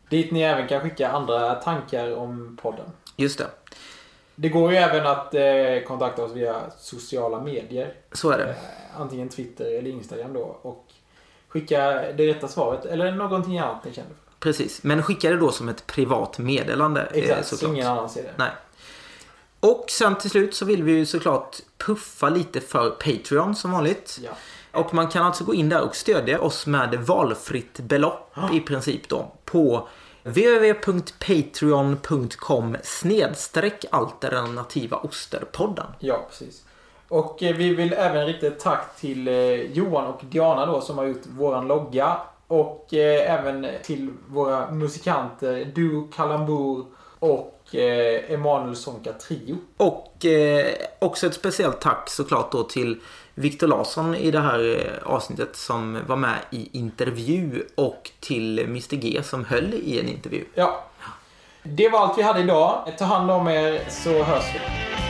Dit 0.09 0.31
ni 0.31 0.41
även 0.41 0.67
kan 0.67 0.81
skicka 0.81 1.11
andra 1.11 1.55
tankar 1.55 2.15
om 2.15 2.57
podden. 2.61 2.91
Just 3.15 3.37
det, 3.39 3.47
Det 4.35 4.49
går 4.49 4.71
ju 4.71 4.77
även 4.77 5.07
att 5.07 5.33
eh, 5.35 5.41
kontakta 5.87 6.23
oss 6.23 6.31
via 6.31 6.61
sociala 6.77 7.39
medier. 7.41 7.93
så 8.11 8.29
är 8.31 8.39
Eh, 8.39 8.45
det. 8.45 8.55
antingen 8.97 9.29
Twitter 9.29 9.77
eller 9.79 9.91
Instagram 9.91 10.33
då. 10.33 10.57
Och 10.61 10.85
skicka 11.47 11.79
det 11.91 12.27
rätta 12.27 12.47
svaret 12.47 12.85
eller 12.85 13.11
någonting 13.11 13.59
annat 13.59 13.85
ni 13.85 13.93
känner 13.93 14.09
för. 14.09 14.28
Precis, 14.39 14.83
men 14.83 15.03
skicka 15.03 15.29
det 15.29 15.37
då 15.37 15.51
som 15.51 15.69
ett 15.69 15.87
privat 15.87 16.37
meddelande. 16.37 17.01
eh, 17.01 17.17
Exakt, 17.23 17.47
så 17.47 17.67
ingen 17.67 17.87
annan 17.87 18.09
ser 18.09 18.23
det. 18.23 18.33
Nej. 18.37 18.51
Och 19.59 19.85
sen 19.89 20.15
till 20.15 20.29
slut 20.29 20.55
så 20.55 20.65
vill 20.65 20.83
vi 20.83 20.91
ju 20.91 21.05
såklart 21.05 21.57
puffa 21.77 22.29
lite 22.29 22.61
för 22.61 22.89
Patreon 22.89 23.55
som 23.55 23.71
vanligt. 23.71 24.19
Ja. 24.23 24.31
Och 24.71 24.93
man 24.93 25.07
kan 25.07 25.25
alltså 25.25 25.43
gå 25.43 25.53
in 25.53 25.69
där 25.69 25.81
och 25.81 25.95
stödja 25.95 26.41
oss 26.41 26.67
med 26.67 26.95
valfritt 27.05 27.79
belopp 27.79 28.33
i 28.53 28.59
princip 28.59 29.09
då 29.09 29.31
på 29.45 29.87
www.patreon.com 30.23 32.77
snedstreck 32.83 33.85
alternativa 33.91 34.97
osterpodden. 34.97 35.85
Ja, 35.99 36.25
precis. 36.29 36.63
Och 37.07 37.43
eh, 37.43 37.55
vi 37.55 37.75
vill 37.75 37.93
även 37.93 38.25
rikta 38.25 38.47
ett 38.47 38.59
tack 38.59 38.95
till 38.99 39.27
eh, 39.27 39.33
Johan 39.53 40.05
och 40.05 40.21
Diana 40.23 40.65
då 40.65 40.81
som 40.81 40.97
har 40.97 41.05
gjort 41.05 41.25
våran 41.25 41.67
logga. 41.67 42.17
Och 42.49 42.93
eh, 42.93 43.33
även 43.33 43.67
till 43.83 44.09
våra 44.27 44.71
musikanter 44.71 45.65
Duo 45.65 46.07
Kalambur 46.15 46.85
och 47.19 47.75
eh, 47.75 48.33
Emanuel 48.33 48.75
Sonka 48.75 49.13
Trio. 49.13 49.57
Och 49.77 50.25
eh, 50.25 50.67
också 50.99 51.27
ett 51.27 51.33
speciellt 51.33 51.81
tack 51.81 52.09
såklart 52.09 52.51
då 52.51 52.63
till 52.63 52.99
Viktor 53.35 53.67
Larsson 53.67 54.15
i 54.15 54.31
det 54.31 54.39
här 54.39 54.75
eh, 54.75 55.13
avsnittet 55.13 55.55
som 55.55 55.99
var 56.07 56.15
med 56.15 56.37
i 56.51 56.77
intervju 56.77 57.63
och 57.75 58.11
till 58.19 58.59
Mr 58.59 58.95
G 58.95 59.23
som 59.23 59.45
höll 59.45 59.73
i 59.73 59.99
en 59.99 60.09
intervju. 60.09 60.45
Ja. 60.55 60.83
Det 61.63 61.89
var 61.89 61.99
allt 61.99 62.17
vi 62.17 62.21
hade 62.21 62.39
idag. 62.39 62.93
Ta 62.97 63.05
hand 63.05 63.31
om 63.31 63.47
er 63.47 63.89
så 63.89 64.23
hörs 64.23 64.45
vi. 64.53 65.08